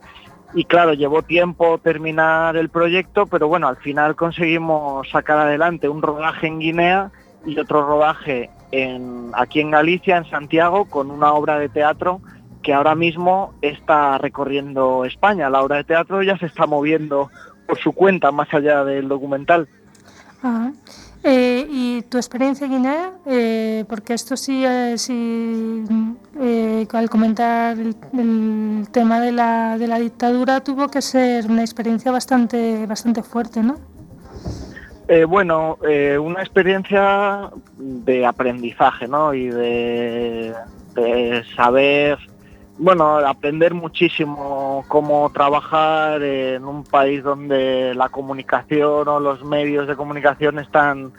Y 0.54 0.66
claro 0.66 0.94
llevó 0.94 1.22
tiempo 1.22 1.78
terminar 1.78 2.58
el 2.58 2.70
proyecto 2.70 3.26
pero 3.26 3.48
bueno 3.48 3.68
al 3.70 3.78
final 3.78 4.16
conseguimos 4.18 5.08
sacar 5.10 5.38
adelante 5.38 5.88
un 5.88 6.02
rodaje 6.02 6.48
en 6.48 6.60
Guinea 6.60 7.12
y 7.46 7.58
otro 7.58 7.86
rodaje 7.88 8.50
en, 8.72 9.32
aquí 9.34 9.62
en 9.62 9.72
Galicia 9.72 10.18
en 10.18 10.26
Santiago 10.26 10.86
con 10.86 11.10
una 11.10 11.32
obra 11.34 11.58
de 11.58 11.70
teatro 11.70 12.20
que 12.62 12.74
ahora 12.74 12.96
mismo 12.96 13.54
está 13.62 14.18
recorriendo 14.18 15.06
España. 15.06 15.50
La 15.50 15.62
obra 15.62 15.78
de 15.78 15.84
teatro 15.84 16.22
ya 16.24 16.38
se 16.38 16.46
está 16.46 16.66
moviendo 16.66 17.30
por 17.68 17.78
su 17.78 17.94
cuenta, 17.94 18.32
más 18.32 18.54
allá 18.54 18.84
del 18.84 19.08
documental. 19.08 19.68
Ah, 20.44 20.72
eh, 21.24 21.68
¿Y 21.70 22.02
tu 22.04 22.18
experiencia 22.18 22.66
en 22.66 22.72
Guinea? 22.72 23.12
Eh, 23.26 23.86
porque 23.90 24.14
esto 24.14 24.38
sí, 24.38 24.64
eh, 24.66 24.96
sí 24.98 25.84
al 26.92 27.10
comentar 27.10 27.78
el, 27.78 27.96
el 28.18 28.88
tema 28.92 29.20
de 29.20 29.32
la, 29.32 29.78
de 29.78 29.88
la 29.88 30.00
dictadura 30.00 30.62
tuvo 30.62 30.88
que 30.88 31.02
ser 31.02 31.46
una 31.48 31.62
experiencia 31.62 32.12
bastante, 32.12 32.86
bastante 32.88 33.22
fuerte, 33.22 33.62
¿no? 33.62 33.76
Eh, 35.10 35.26
bueno, 35.26 35.80
eh, 35.90 36.20
una 36.20 36.42
experiencia 36.42 37.50
de 37.78 38.26
aprendizaje, 38.28 39.08
¿no? 39.08 39.34
Y 39.34 39.48
de, 39.50 40.54
de 40.94 41.44
saber, 41.56 42.20
bueno, 42.80 43.18
aprender 43.18 43.74
muchísimo 43.74 44.86
cómo 44.88 45.30
trabajar 45.32 46.24
en 46.24 46.64
un 46.64 46.86
país 46.86 47.22
donde 47.22 47.94
la 47.94 48.08
comunicación 48.08 49.06
o 49.10 49.20
los 49.20 49.44
medios 49.44 49.86
de 49.86 49.98
comunicación 49.98 50.60
están 50.60 51.12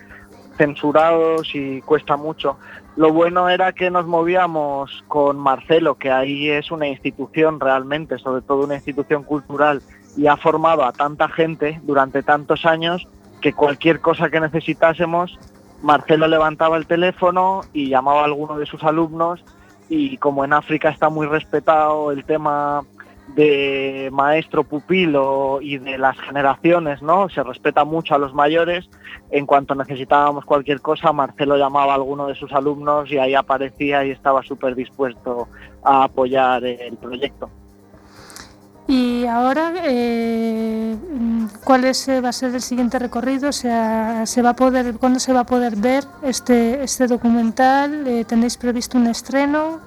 censurados 0.56 1.54
y 1.54 1.82
cuesta 1.82 2.16
mucho. 2.16 2.56
Lo 2.96 3.12
bueno 3.12 3.50
era 3.50 3.72
que 3.72 3.90
nos 3.90 4.06
movíamos 4.06 5.04
con 5.06 5.38
Marcelo, 5.38 5.96
que 5.96 6.10
ahí 6.10 6.48
es 6.48 6.70
una 6.70 6.88
institución 6.88 7.60
realmente, 7.60 8.18
sobre 8.18 8.40
todo 8.40 8.64
una 8.64 8.76
institución 8.76 9.22
cultural, 9.22 9.82
y 10.16 10.28
ha 10.28 10.38
formado 10.38 10.84
a 10.84 10.92
tanta 10.92 11.28
gente 11.28 11.78
durante 11.82 12.22
tantos 12.22 12.64
años 12.64 13.06
que 13.42 13.52
cualquier 13.52 14.00
cosa 14.00 14.30
que 14.30 14.40
necesitásemos, 14.40 15.38
Marcelo 15.82 16.26
levantaba 16.26 16.78
el 16.78 16.86
teléfono 16.86 17.60
y 17.74 17.90
llamaba 17.90 18.22
a 18.22 18.24
alguno 18.24 18.58
de 18.58 18.66
sus 18.66 18.82
alumnos 18.82 19.44
y 19.90 20.16
como 20.18 20.44
en 20.44 20.52
África 20.52 20.88
está 20.88 21.10
muy 21.10 21.26
respetado 21.26 22.12
el 22.12 22.24
tema 22.24 22.82
de 23.34 24.08
maestro 24.12 24.64
pupilo 24.64 25.58
y 25.60 25.78
de 25.78 25.98
las 25.98 26.18
generaciones, 26.20 27.02
¿no? 27.02 27.28
Se 27.28 27.42
respeta 27.42 27.84
mucho 27.84 28.14
a 28.14 28.18
los 28.18 28.32
mayores. 28.32 28.88
En 29.30 29.46
cuanto 29.46 29.74
necesitábamos 29.74 30.44
cualquier 30.44 30.80
cosa, 30.80 31.12
Marcelo 31.12 31.56
llamaba 31.56 31.92
a 31.92 31.96
alguno 31.96 32.28
de 32.28 32.36
sus 32.36 32.52
alumnos 32.52 33.10
y 33.10 33.18
ahí 33.18 33.34
aparecía 33.34 34.04
y 34.04 34.12
estaba 34.12 34.42
súper 34.42 34.76
dispuesto 34.76 35.48
a 35.82 36.04
apoyar 36.04 36.64
el 36.64 36.96
proyecto. 36.96 37.50
Y 38.88 39.24
ahora, 39.26 39.72
eh, 39.84 40.96
¿cuál 41.64 41.84
es, 41.84 42.08
eh, 42.08 42.20
va 42.20 42.30
a 42.30 42.32
ser 42.32 42.54
el 42.54 42.60
siguiente 42.60 42.98
recorrido? 42.98 43.50
O 43.50 43.52
sea, 43.52 44.26
¿se 44.26 44.42
va 44.42 44.50
a 44.50 44.56
poder, 44.56 44.94
¿cuándo 44.98 45.20
se 45.20 45.32
va 45.32 45.40
a 45.40 45.46
poder 45.46 45.76
ver 45.76 46.04
este, 46.22 46.82
este 46.82 47.06
documental? 47.06 48.06
Eh, 48.06 48.24
¿Tenéis 48.24 48.56
previsto 48.56 48.98
un 48.98 49.06
estreno? 49.06 49.78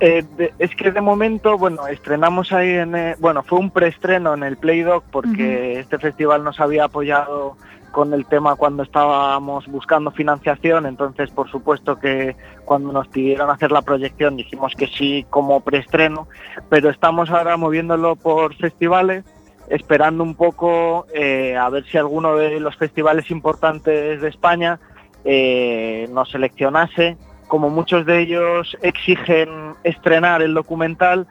Eh, 0.00 0.24
de- 0.36 0.52
es 0.58 0.74
que 0.74 0.90
de 0.90 1.00
momento, 1.00 1.56
bueno, 1.56 1.86
estrenamos 1.86 2.50
ahí 2.50 2.70
en, 2.70 2.96
eh, 2.96 3.14
bueno, 3.20 3.44
fue 3.44 3.60
un 3.60 3.70
preestreno 3.70 4.34
en 4.34 4.42
el 4.42 4.56
Playdoc 4.56 5.04
porque 5.12 5.78
este 5.78 5.96
festival 6.00 6.42
nos 6.42 6.58
había 6.58 6.84
apoyado 6.84 7.56
con 7.92 8.12
el 8.14 8.26
tema 8.26 8.56
cuando 8.56 8.82
estábamos 8.82 9.66
buscando 9.68 10.10
financiación, 10.10 10.86
entonces 10.86 11.30
por 11.30 11.48
supuesto 11.50 11.98
que 12.00 12.34
cuando 12.64 12.92
nos 12.92 13.06
pidieron 13.08 13.50
hacer 13.50 13.70
la 13.70 13.82
proyección 13.82 14.36
dijimos 14.36 14.74
que 14.74 14.88
sí 14.88 15.24
como 15.30 15.60
preestreno, 15.60 16.26
pero 16.68 16.90
estamos 16.90 17.30
ahora 17.30 17.56
moviéndolo 17.56 18.16
por 18.16 18.54
festivales, 18.56 19.24
esperando 19.68 20.24
un 20.24 20.34
poco 20.34 21.06
eh, 21.14 21.56
a 21.56 21.68
ver 21.68 21.84
si 21.84 21.98
alguno 21.98 22.36
de 22.36 22.58
los 22.58 22.76
festivales 22.76 23.30
importantes 23.30 24.20
de 24.20 24.28
España 24.28 24.80
eh, 25.24 26.08
nos 26.10 26.30
seleccionase. 26.30 27.16
Como 27.46 27.68
muchos 27.68 28.06
de 28.06 28.20
ellos 28.20 28.76
exigen 28.80 29.74
estrenar 29.84 30.40
el 30.40 30.54
documental, 30.54 31.26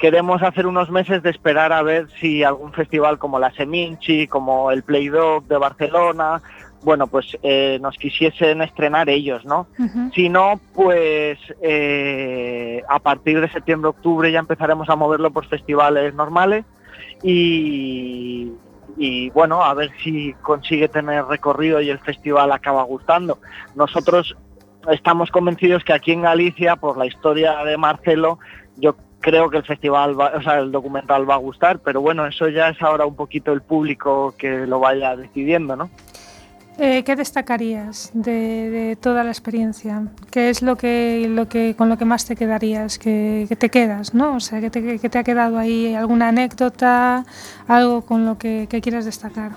queremos 0.00 0.42
hacer 0.42 0.66
unos 0.66 0.90
meses 0.90 1.22
de 1.22 1.30
esperar 1.30 1.72
a 1.72 1.82
ver 1.82 2.08
si 2.20 2.42
algún 2.42 2.72
festival 2.72 3.18
como 3.18 3.38
la 3.38 3.52
Seminci, 3.52 4.26
como 4.26 4.70
el 4.70 4.82
Playdoc 4.82 5.46
de 5.46 5.58
Barcelona, 5.58 6.40
bueno, 6.82 7.06
pues 7.06 7.36
eh, 7.42 7.78
nos 7.82 7.96
quisiesen 7.98 8.62
estrenar 8.62 9.10
ellos, 9.10 9.44
¿no? 9.44 9.66
Si 10.14 10.30
no, 10.30 10.58
pues 10.74 11.38
eh, 11.60 12.82
a 12.88 12.98
partir 12.98 13.40
de 13.40 13.50
septiembre-octubre 13.50 14.32
ya 14.32 14.38
empezaremos 14.38 14.88
a 14.88 14.96
moverlo 14.96 15.30
por 15.30 15.46
festivales 15.46 16.14
normales 16.14 16.64
y, 17.22 18.52
y, 18.96 19.28
bueno, 19.30 19.62
a 19.62 19.74
ver 19.74 19.90
si 20.02 20.32
consigue 20.40 20.88
tener 20.88 21.26
recorrido 21.26 21.82
y 21.82 21.90
el 21.90 21.98
festival 21.98 22.50
acaba 22.52 22.82
gustando. 22.84 23.38
Nosotros 23.74 24.34
estamos 24.90 25.30
convencidos 25.30 25.84
que 25.84 25.92
aquí 25.92 26.12
en 26.12 26.22
Galicia, 26.22 26.76
por 26.76 26.96
la 26.96 27.04
historia 27.04 27.62
de 27.64 27.76
Marcelo, 27.76 28.38
yo 28.76 28.96
creo 29.20 29.50
que 29.50 29.58
el 29.58 29.64
festival, 29.64 30.18
va- 30.18 30.32
o 30.36 30.42
sea, 30.42 30.58
el 30.58 30.72
documental 30.72 31.28
va 31.28 31.34
a 31.34 31.38
gustar, 31.38 31.78
pero 31.80 32.00
bueno, 32.00 32.26
eso 32.26 32.48
ya 32.48 32.68
es 32.70 32.80
ahora 32.82 33.06
un 33.06 33.14
poquito 33.16 33.52
el 33.52 33.62
público 33.62 34.34
que 34.38 34.66
lo 34.66 34.80
vaya 34.80 35.16
decidiendo, 35.16 35.76
¿no? 35.76 35.90
Eh, 36.78 37.02
¿Qué 37.04 37.14
destacarías 37.14 38.10
de, 38.14 38.70
de 38.70 38.96
toda 38.96 39.22
la 39.22 39.30
experiencia? 39.30 40.04
¿Qué 40.30 40.48
es 40.48 40.62
lo 40.62 40.76
que, 40.76 41.26
lo 41.28 41.46
que 41.46 41.74
con 41.76 41.90
lo 41.90 41.98
que 41.98 42.06
más 42.06 42.24
te 42.24 42.36
quedarías? 42.36 42.98
Que, 42.98 43.44
que 43.48 43.56
te 43.56 43.68
quedas, 43.68 44.14
¿no? 44.14 44.36
O 44.36 44.40
sea, 44.40 44.60
que 44.62 44.70
te, 44.70 44.98
que 44.98 45.08
te 45.10 45.18
ha 45.18 45.24
quedado 45.24 45.58
ahí 45.58 45.94
alguna 45.94 46.28
anécdota, 46.28 47.26
algo 47.68 48.00
con 48.06 48.24
lo 48.24 48.38
que, 48.38 48.66
que 48.70 48.80
quieras 48.80 49.04
destacar. 49.04 49.50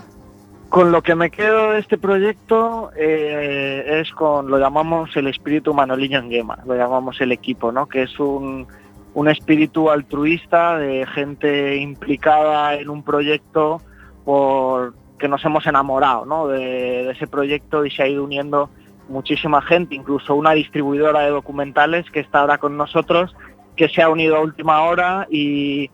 Con 0.67 0.91
lo 0.91 1.01
que 1.01 1.15
me 1.15 1.29
quedo 1.29 1.71
de 1.73 1.79
este 1.79 1.97
proyecto 1.97 2.89
eh, 2.97 4.01
es 4.01 4.11
con, 4.11 4.49
lo 4.49 4.57
llamamos 4.57 5.15
el 5.15 5.27
espíritu 5.27 5.73
Manoliño 5.73 6.19
en 6.19 6.29
Gema, 6.29 6.57
lo 6.65 6.75
llamamos 6.75 7.21
el 7.21 7.31
equipo, 7.31 7.71
¿no? 7.71 7.85
Que 7.87 8.01
es 8.03 8.19
un, 8.19 8.67
un 9.13 9.29
espíritu 9.29 9.89
altruista 9.89 10.77
de 10.77 11.05
gente 11.05 11.77
implicada 11.77 12.75
en 12.75 12.89
un 12.89 13.03
proyecto 13.03 13.81
por 14.25 14.93
que 15.19 15.27
nos 15.27 15.45
hemos 15.45 15.65
enamorado, 15.67 16.25
¿no? 16.25 16.47
De, 16.47 17.09
ese 17.11 17.27
proyecto 17.27 17.85
y 17.85 17.91
se 17.91 18.03
ha 18.03 18.07
ido 18.07 18.23
uniendo 18.23 18.69
muchísima 19.07 19.61
gente, 19.61 19.95
incluso 19.95 20.35
una 20.35 20.51
distribuidora 20.51 21.21
de 21.21 21.29
documentales 21.29 22.09
que 22.11 22.19
está 22.19 22.41
ahora 22.41 22.57
con 22.57 22.75
nosotros, 22.75 23.33
que 23.75 23.87
se 23.87 24.01
ha 24.01 24.09
unido 24.09 24.35
a 24.35 24.41
última 24.41 24.81
hora 24.81 25.27
y 25.29 25.89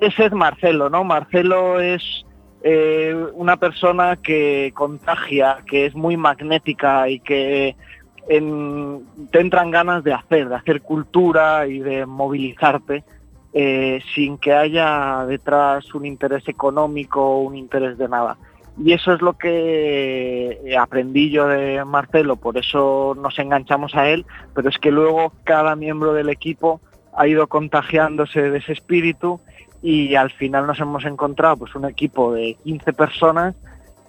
ese 0.00 0.26
es 0.26 0.32
Marcelo, 0.32 0.90
¿no? 0.90 1.04
Marcelo 1.04 1.80
es 1.80 2.26
eh, 2.62 3.14
una 3.34 3.56
persona 3.56 4.16
que 4.16 4.72
contagia, 4.74 5.58
que 5.66 5.86
es 5.86 5.94
muy 5.94 6.16
magnética 6.16 7.08
y 7.08 7.20
que 7.20 7.76
te 8.28 9.40
entran 9.40 9.70
ganas 9.70 10.04
de 10.04 10.12
hacer, 10.12 10.48
de 10.48 10.54
hacer 10.54 10.82
cultura 10.82 11.66
y 11.66 11.78
de 11.78 12.04
movilizarte 12.04 13.02
eh, 13.54 14.00
sin 14.14 14.36
que 14.36 14.52
haya 14.52 15.24
detrás 15.26 15.94
un 15.94 16.04
interés 16.04 16.46
económico 16.48 17.20
o 17.20 17.40
un 17.40 17.56
interés 17.56 17.96
de 17.96 18.08
nada. 18.08 18.36
Y 18.76 18.92
eso 18.92 19.12
es 19.12 19.22
lo 19.22 19.32
que 19.36 20.76
aprendí 20.78 21.30
yo 21.30 21.48
de 21.48 21.84
Marcelo, 21.84 22.36
por 22.36 22.58
eso 22.58 23.16
nos 23.20 23.38
enganchamos 23.38 23.94
a 23.96 24.08
él, 24.08 24.24
pero 24.54 24.68
es 24.68 24.78
que 24.78 24.92
luego 24.92 25.32
cada 25.42 25.74
miembro 25.74 26.12
del 26.12 26.28
equipo 26.28 26.80
ha 27.16 27.26
ido 27.26 27.48
contagiándose 27.48 28.50
de 28.50 28.58
ese 28.58 28.72
espíritu 28.72 29.40
y 29.82 30.14
al 30.14 30.30
final 30.30 30.66
nos 30.66 30.78
hemos 30.78 31.04
encontrado 31.04 31.56
pues 31.56 31.74
un 31.74 31.86
equipo 31.86 32.32
de 32.32 32.56
15 32.62 32.92
personas 32.92 33.56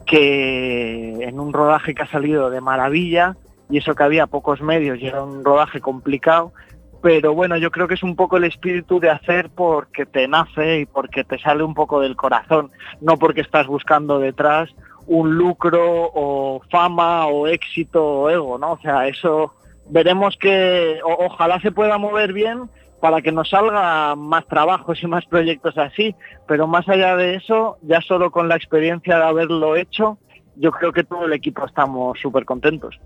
que 0.05 1.23
en 1.23 1.39
un 1.39 1.53
rodaje 1.53 1.95
que 1.95 2.03
ha 2.03 2.07
salido 2.07 2.49
de 2.49 2.61
maravilla 2.61 3.35
y 3.69 3.77
eso 3.77 3.95
que 3.95 4.03
había 4.03 4.27
pocos 4.27 4.61
medios 4.61 4.99
y 4.99 5.07
era 5.07 5.23
un 5.23 5.43
rodaje 5.43 5.79
complicado, 5.79 6.53
pero 7.01 7.33
bueno, 7.33 7.55
yo 7.57 7.71
creo 7.71 7.87
que 7.87 7.93
es 7.93 8.03
un 8.03 8.15
poco 8.15 8.37
el 8.37 8.43
espíritu 8.43 8.99
de 8.99 9.09
hacer 9.09 9.49
porque 9.49 10.05
te 10.05 10.27
nace 10.27 10.81
y 10.81 10.85
porque 10.85 11.23
te 11.23 11.39
sale 11.39 11.63
un 11.63 11.73
poco 11.73 12.01
del 12.01 12.15
corazón, 12.15 12.71
no 12.99 13.17
porque 13.17 13.41
estás 13.41 13.67
buscando 13.67 14.19
detrás 14.19 14.69
un 15.07 15.35
lucro 15.35 16.11
o 16.13 16.61
fama 16.69 17.27
o 17.27 17.47
éxito 17.47 18.05
o 18.05 18.29
ego, 18.29 18.57
¿no? 18.57 18.73
O 18.73 18.79
sea, 18.79 19.07
eso 19.07 19.53
veremos 19.89 20.37
que 20.37 20.99
ojalá 21.03 21.59
se 21.61 21.71
pueda 21.71 21.97
mover 21.97 22.33
bien 22.33 22.69
para 22.99 23.21
que 23.21 23.31
nos 23.31 23.49
salga 23.49 24.15
más 24.15 24.45
trabajos 24.47 25.01
y 25.01 25.07
más 25.07 25.25
proyectos 25.25 25.77
así, 25.77 26.15
pero 26.47 26.67
más 26.67 26.87
allá 26.89 27.15
de 27.15 27.35
eso, 27.35 27.77
ya 27.81 28.01
solo 28.01 28.29
con 28.29 28.49
la 28.49 28.55
experiencia 28.55 29.17
de 29.17 29.23
haberlo 29.23 29.75
hecho, 29.77 30.17
yo 30.57 30.71
creo 30.71 30.91
que 30.91 31.05
todo 31.05 31.25
el 31.25 31.33
equipo 31.33 31.65
estamos 31.65 32.19
súper 32.19 32.43
contentos. 32.43 32.99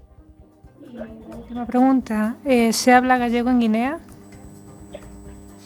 Última 1.35 1.65
pregunta. 1.65 2.35
eh, 2.45 2.71
¿Se 2.73 2.93
habla 2.93 3.17
gallego 3.17 3.49
en 3.49 3.59
Guinea? 3.59 3.99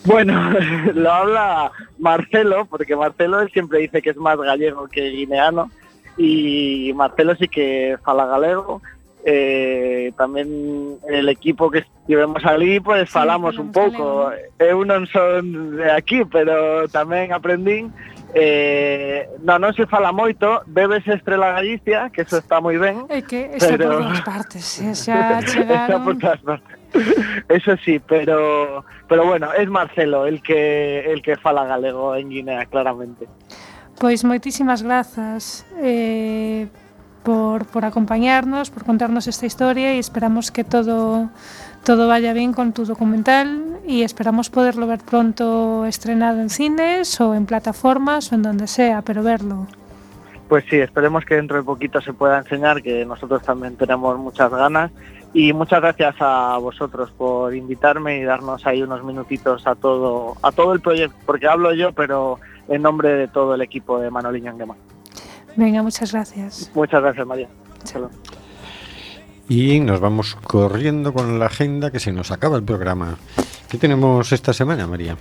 Bueno, 0.05 0.51
lo 0.93 1.11
habla 1.11 1.71
Marcelo, 1.99 2.65
porque 2.65 2.95
Marcelo 2.95 3.41
él 3.41 3.49
siempre 3.51 3.79
dice 3.79 4.01
que 4.01 4.11
es 4.11 4.17
más 4.17 4.37
gallego 4.37 4.87
que 4.87 5.09
guineano, 5.09 5.69
y 6.17 6.91
Marcelo 6.95 7.35
sí 7.35 7.47
que 7.47 7.97
fala 8.03 8.25
galego. 8.25 8.81
Eh, 9.29 10.13
también 10.15 10.95
el 11.09 11.27
equipo 11.27 11.69
que 11.69 11.79
estivemos 11.79 12.45
ali, 12.45 12.79
pues 12.79 13.09
falamos 13.09 13.57
un 13.57 13.73
pouco. 13.73 14.31
Eu 14.55 14.87
non 14.87 15.03
son 15.11 15.75
de 15.75 15.91
aquí, 15.91 16.23
pero 16.23 16.87
tamén 16.87 17.35
aprendín. 17.35 17.91
Eh, 18.33 19.29
no, 19.43 19.55
non 19.55 19.71
se 19.71 19.87
fala 19.87 20.11
moito, 20.11 20.61
bebes 20.67 21.07
Estrela 21.07 21.55
Galicia, 21.55 22.11
que 22.11 22.27
eso 22.27 22.37
está 22.37 22.59
moi 22.59 22.75
ben. 22.75 23.07
É 23.07 23.23
que 23.23 23.55
está 23.55 23.79
pero... 23.79 23.87
por 23.87 24.03
todas 24.03 24.21
partes, 24.21 24.65
eh, 24.83 24.93
xa 24.93 25.39
chegaron... 25.47 25.87
Está 25.87 25.97
por 26.03 26.15
todas 26.19 26.41
partes. 26.43 26.75
Eso 27.47 27.75
sí, 27.83 27.99
pero 27.99 28.83
pero 29.07 29.25
bueno, 29.25 29.53
es 29.53 29.69
Marcelo 29.69 30.25
el 30.25 30.41
que 30.41 31.11
el 31.11 31.21
que 31.21 31.35
fala 31.37 31.65
galego 31.65 32.15
en 32.15 32.29
Guinea 32.29 32.65
claramente. 32.65 33.27
Pois 33.99 34.23
moitísimas 34.23 34.83
grazas 34.83 35.65
eh, 35.81 36.67
por, 37.23 37.65
por 37.65 37.83
acompañarnos, 37.83 38.69
por 38.69 38.85
contarnos 38.85 39.27
esta 39.27 39.45
historia 39.45 39.95
e 39.95 39.99
esperamos 39.99 40.51
que 40.51 40.63
todo 40.63 41.31
todo 41.87 42.09
vaya 42.09 42.33
bien 42.33 42.51
con 42.51 42.73
tu 42.73 42.83
documental 42.83 43.79
y 43.87 44.03
esperamos 44.03 44.49
poderlo 44.49 44.87
ver 44.87 44.99
pronto 44.99 45.85
estrenado 45.85 46.41
en 46.41 46.49
cines 46.49 47.21
o 47.21 47.33
en 47.33 47.45
plataformas 47.45 48.29
o 48.29 48.35
en 48.35 48.41
donde 48.41 48.67
sea, 48.67 49.01
pero 49.03 49.23
verlo. 49.23 49.67
Pues 50.49 50.65
sí, 50.69 50.75
esperemos 50.75 51.23
que 51.23 51.35
dentro 51.35 51.55
de 51.55 51.63
poquito 51.63 52.01
se 52.01 52.11
pueda 52.11 52.39
enseñar, 52.39 52.83
que 52.83 53.05
nosotros 53.05 53.41
también 53.41 53.77
tenemos 53.77 54.19
muchas 54.19 54.51
ganas. 54.51 54.91
Y 55.33 55.53
muchas 55.53 55.79
gracias 55.79 56.15
a 56.19 56.57
vosotros 56.57 57.09
por 57.11 57.55
invitarme 57.55 58.17
y 58.17 58.23
darnos 58.25 58.67
ahí 58.67 58.81
unos 58.81 59.05
minutitos 59.05 59.65
a 59.65 59.75
todo, 59.75 60.35
a 60.41 60.51
todo 60.51 60.73
el 60.73 60.81
proyecto, 60.81 61.15
porque 61.25 61.47
hablo 61.47 61.73
yo, 61.73 61.93
pero 61.93 62.37
en 62.67 62.81
nombre 62.81 63.13
de 63.13 63.29
todo 63.29 63.55
el 63.55 63.61
equipo 63.61 63.97
de 63.97 64.11
Manoliño 64.11 64.51
en 64.51 64.57
Gema. 64.57 64.75
Venga, 65.55 65.81
muchas 65.83 66.11
gracias. 66.11 66.69
Muchas 66.75 67.01
gracias, 67.01 67.25
María. 67.25 67.47
Luego. 67.93 68.09
Y 69.49 69.79
nos 69.79 69.99
vamos 69.99 70.35
corriendo 70.43 71.13
con 71.13 71.39
la 71.39 71.45
agenda 71.45 71.91
que 71.91 71.99
se 71.99 72.11
nos 72.11 72.31
acaba 72.31 72.57
el 72.57 72.63
programa. 72.63 73.17
¿Qué 73.69 73.77
tenemos 73.77 74.31
esta 74.31 74.53
semana, 74.53 74.87
María? 74.87 75.17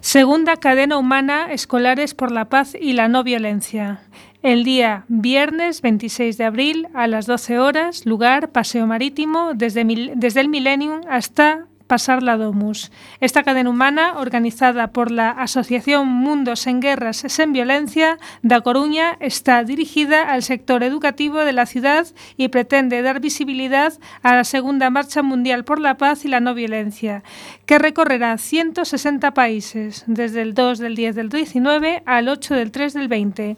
Segunda 0.00 0.56
cadena 0.56 0.98
humana 0.98 1.52
Escolares 1.52 2.14
por 2.14 2.30
la 2.30 2.44
Paz 2.44 2.76
y 2.80 2.92
la 2.92 3.08
No 3.08 3.24
Violencia. 3.24 4.02
El 4.42 4.62
día 4.62 5.04
viernes 5.08 5.82
26 5.82 6.38
de 6.38 6.44
abril 6.44 6.88
a 6.94 7.08
las 7.08 7.26
12 7.26 7.58
horas, 7.58 8.06
lugar 8.06 8.52
Paseo 8.52 8.86
Marítimo 8.86 9.54
desde, 9.54 9.84
desde 10.14 10.40
el 10.40 10.48
Millennium 10.48 11.00
hasta 11.10 11.66
Pasar 11.86 12.22
la 12.22 12.36
Domus. 12.36 12.90
Esta 13.20 13.42
cadena 13.42 13.70
humana, 13.70 14.14
organizada 14.18 14.88
por 14.88 15.10
la 15.10 15.30
Asociación 15.30 16.08
Mundos 16.08 16.66
en 16.66 16.80
Guerras 16.80 17.24
Sen 17.26 17.52
Violencia 17.52 18.18
da 18.42 18.60
Coruña, 18.60 19.16
está 19.20 19.62
dirigida 19.62 20.32
al 20.32 20.42
sector 20.42 20.82
educativo 20.82 21.38
de 21.38 21.52
la 21.52 21.66
ciudad 21.66 22.06
y 22.36 22.48
pretende 22.48 23.02
dar 23.02 23.20
visibilidad 23.20 23.92
a 24.22 24.34
la 24.34 24.44
Segunda 24.44 24.90
Marcha 24.90 25.22
Mundial 25.22 25.64
por 25.64 25.80
la 25.80 25.96
Paz 25.96 26.24
y 26.24 26.28
la 26.28 26.40
No 26.40 26.54
Violencia, 26.54 27.22
que 27.66 27.78
recorrerá 27.78 28.36
160 28.36 29.32
países 29.34 30.04
desde 30.06 30.42
el 30.42 30.54
2 30.54 30.78
del 30.78 30.96
10 30.96 31.14
del 31.14 31.28
19 31.28 32.02
al 32.04 32.28
8 32.28 32.54
del 32.54 32.70
3 32.70 32.94
del 32.94 33.08
20. 33.08 33.56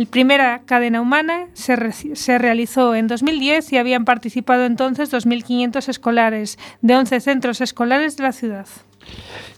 La 0.00 0.06
primera 0.06 0.62
cadena 0.64 1.02
humana 1.02 1.48
se, 1.52 1.76
re- 1.76 1.92
se 1.92 2.38
realizó 2.38 2.94
en 2.94 3.06
2010 3.06 3.74
y 3.74 3.76
habían 3.76 4.06
participado 4.06 4.64
entonces 4.64 5.12
2.500 5.12 5.90
escolares 5.90 6.58
de 6.80 6.96
11 6.96 7.20
centros 7.20 7.60
escolares 7.60 8.16
de 8.16 8.22
la 8.22 8.32
ciudad. 8.32 8.66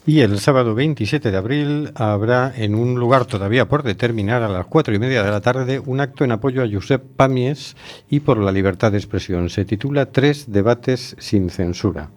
Y 0.05 0.19
el 0.19 0.41
sábado 0.41 0.75
27 0.75 1.31
de 1.31 1.37
abril 1.37 1.93
habrá 1.95 2.53
en 2.57 2.75
un 2.75 2.99
lugar 2.99 3.25
todavía 3.25 3.69
por 3.69 3.85
determinar 3.85 4.43
a 4.43 4.49
las 4.49 4.67
cuatro 4.67 4.93
y 4.93 4.99
media 4.99 5.23
de 5.23 5.31
la 5.31 5.41
tarde 5.41 5.79
un 5.79 6.01
acto 6.01 6.25
en 6.25 6.33
apoyo 6.33 6.65
a 6.65 6.69
Josep 6.69 7.05
Pamies 7.15 7.77
y 8.11 8.19
por 8.19 8.39
la 8.39 8.51
libertad 8.51 8.91
de 8.91 8.99
expresión. 8.99 9.49
Se 9.49 9.65
titula 9.65 10.07
Tres 10.11 10.51
debates 10.51 11.15
sin 11.21 11.51
censura. 11.51 12.11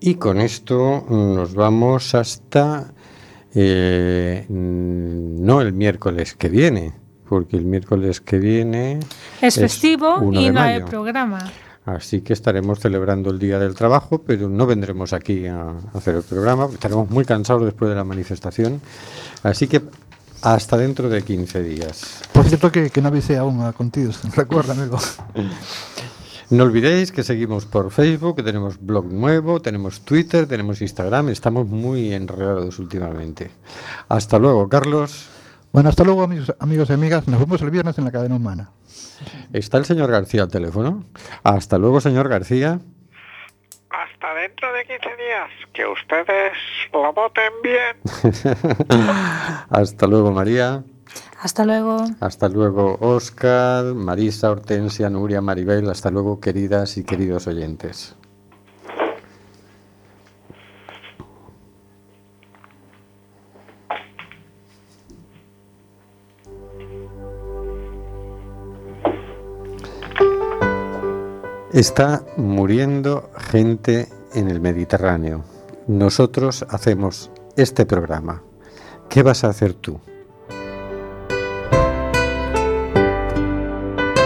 Y 0.00 0.16
con 0.16 0.38
esto 0.38 1.06
nos 1.08 1.54
vamos 1.54 2.14
hasta 2.14 2.92
eh, 3.54 4.46
mm, 4.48 5.44
no 5.44 5.60
el 5.60 5.72
miércoles 5.72 6.34
que 6.34 6.48
viene, 6.48 6.92
porque 7.28 7.56
el 7.56 7.64
miércoles 7.64 8.20
que 8.20 8.38
viene 8.38 9.00
Es 9.40 9.56
festivo 9.56 10.18
1 10.18 10.40
y 10.40 10.44
de 10.44 10.52
no 10.52 10.60
hay 10.60 10.82
programa. 10.82 11.52
Así 11.86 12.22
que 12.22 12.32
estaremos 12.32 12.80
celebrando 12.80 13.30
el 13.30 13.38
Día 13.38 13.58
del 13.58 13.74
Trabajo, 13.74 14.22
pero 14.22 14.48
no 14.48 14.66
vendremos 14.66 15.12
aquí 15.12 15.46
a 15.46 15.74
hacer 15.92 16.14
el 16.14 16.22
programa, 16.22 16.66
estaremos 16.72 17.10
muy 17.10 17.26
cansados 17.26 17.64
después 17.64 17.90
de 17.90 17.94
la 17.94 18.04
manifestación. 18.04 18.80
Así 19.42 19.68
que 19.68 19.82
hasta 20.40 20.76
dentro 20.76 21.08
de 21.08 21.22
15 21.22 21.62
días. 21.62 22.22
Por 22.32 22.44
cierto 22.46 22.72
que, 22.72 22.90
que 22.90 23.02
no 23.02 23.08
avisé 23.08 23.36
aún 23.36 23.60
a 23.62 23.72
Contidos, 23.72 24.20
recuerda 24.34 24.72
amigo. 24.72 24.98
No 26.50 26.64
olvidéis 26.64 27.10
que 27.10 27.22
seguimos 27.22 27.64
por 27.64 27.90
Facebook, 27.90 28.36
que 28.36 28.42
tenemos 28.42 28.78
blog 28.78 29.06
nuevo, 29.06 29.60
tenemos 29.60 30.04
Twitter, 30.04 30.46
tenemos 30.46 30.82
Instagram, 30.82 31.30
estamos 31.30 31.66
muy 31.66 32.12
enredados 32.12 32.78
últimamente. 32.78 33.50
Hasta 34.08 34.38
luego, 34.38 34.68
Carlos. 34.68 35.28
Bueno, 35.72 35.88
hasta 35.88 36.04
luego 36.04 36.22
amigos, 36.22 36.54
amigos 36.60 36.90
y 36.90 36.92
amigas, 36.92 37.26
nos 37.26 37.40
vemos 37.40 37.60
el 37.62 37.70
viernes 37.70 37.98
en 37.98 38.04
la 38.04 38.12
cadena 38.12 38.36
humana. 38.36 38.70
¿Está 39.52 39.78
el 39.78 39.84
señor 39.84 40.10
García 40.10 40.42
al 40.42 40.50
teléfono? 40.50 41.04
Hasta 41.42 41.78
luego, 41.78 42.00
señor 42.00 42.28
García. 42.28 42.78
Hasta 43.90 44.34
dentro 44.34 44.72
de 44.72 44.84
15 44.84 45.08
días. 45.16 45.50
Que 45.72 45.86
ustedes 45.86 46.52
lo 46.92 47.12
voten 47.12 47.52
bien. 47.62 47.96
Hasta 49.70 50.06
luego, 50.06 50.30
María. 50.32 50.82
Hasta 51.44 51.66
luego. 51.66 51.98
Hasta 52.20 52.48
luego, 52.48 52.96
Oscar, 53.02 53.92
Marisa, 53.94 54.50
Hortensia, 54.50 55.10
Nuria, 55.10 55.42
Maribel. 55.42 55.90
Hasta 55.90 56.10
luego, 56.10 56.40
queridas 56.40 56.96
y 56.96 57.04
queridos 57.04 57.46
oyentes. 57.46 58.16
Está 71.74 72.24
muriendo 72.38 73.28
gente 73.36 74.08
en 74.32 74.48
el 74.48 74.60
Mediterráneo. 74.62 75.44
Nosotros 75.88 76.64
hacemos 76.70 77.30
este 77.54 77.84
programa. 77.84 78.42
¿Qué 79.10 79.22
vas 79.22 79.44
a 79.44 79.50
hacer 79.50 79.74
tú? 79.74 80.00